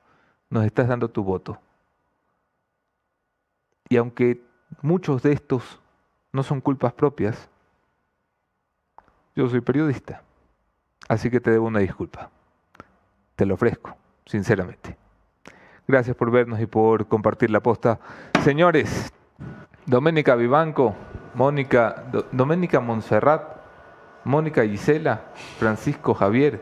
[0.51, 1.59] nos estás dando tu voto.
[3.89, 4.43] Y aunque
[4.83, 5.81] muchos de estos
[6.31, 7.49] no son culpas propias,
[9.35, 10.23] yo soy periodista,
[11.09, 12.31] así que te debo una disculpa.
[13.36, 13.97] Te lo ofrezco,
[14.27, 14.97] sinceramente.
[15.86, 17.98] Gracias por vernos y por compartir la posta.
[18.43, 19.12] Señores,
[19.86, 20.94] Doménica Vivanco,
[21.35, 23.43] Mónica, Doménica Montserrat,
[24.24, 25.20] Mónica Gisela,
[25.59, 26.61] Francisco Javier.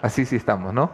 [0.00, 0.90] Así sí estamos, ¿no?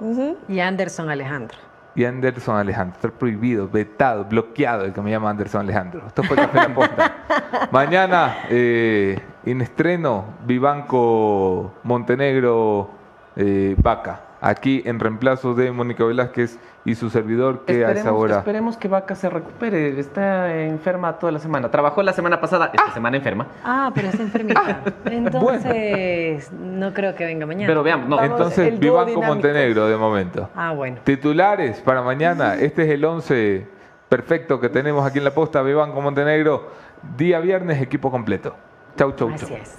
[0.49, 1.57] Y Anderson Alejandro.
[1.95, 2.97] Y Anderson Alejandro.
[2.97, 6.07] Está prohibido, vetado, bloqueado el que me llama Anderson Alejandro.
[6.07, 7.17] Esto fue Café La Posta.
[7.71, 12.91] Mañana, eh, en estreno, Vivanco Montenegro
[13.37, 14.32] eh, Vaca.
[14.45, 18.39] Aquí en reemplazo de Mónica Velázquez y su servidor que a esa hora.
[18.39, 20.01] Esperemos que Vaca se recupere.
[20.01, 21.71] Está enferma toda la semana.
[21.71, 23.47] Trabajó la semana pasada, esta semana enferma.
[23.63, 24.83] Ah, pero está enfermita.
[25.05, 27.69] Entonces, no creo que venga mañana.
[27.69, 28.21] Pero veamos, no.
[28.21, 30.51] Entonces, Vivanco Montenegro de momento.
[30.57, 30.99] Ah, bueno.
[31.05, 32.57] Titulares para mañana.
[32.63, 33.67] Este es el 11
[34.09, 35.63] perfecto que tenemos aquí en la posta.
[35.63, 36.69] Vivanco Montenegro.
[37.17, 38.57] Día viernes, equipo completo.
[38.97, 39.49] Chau, chau, chau.
[39.51, 39.79] Es.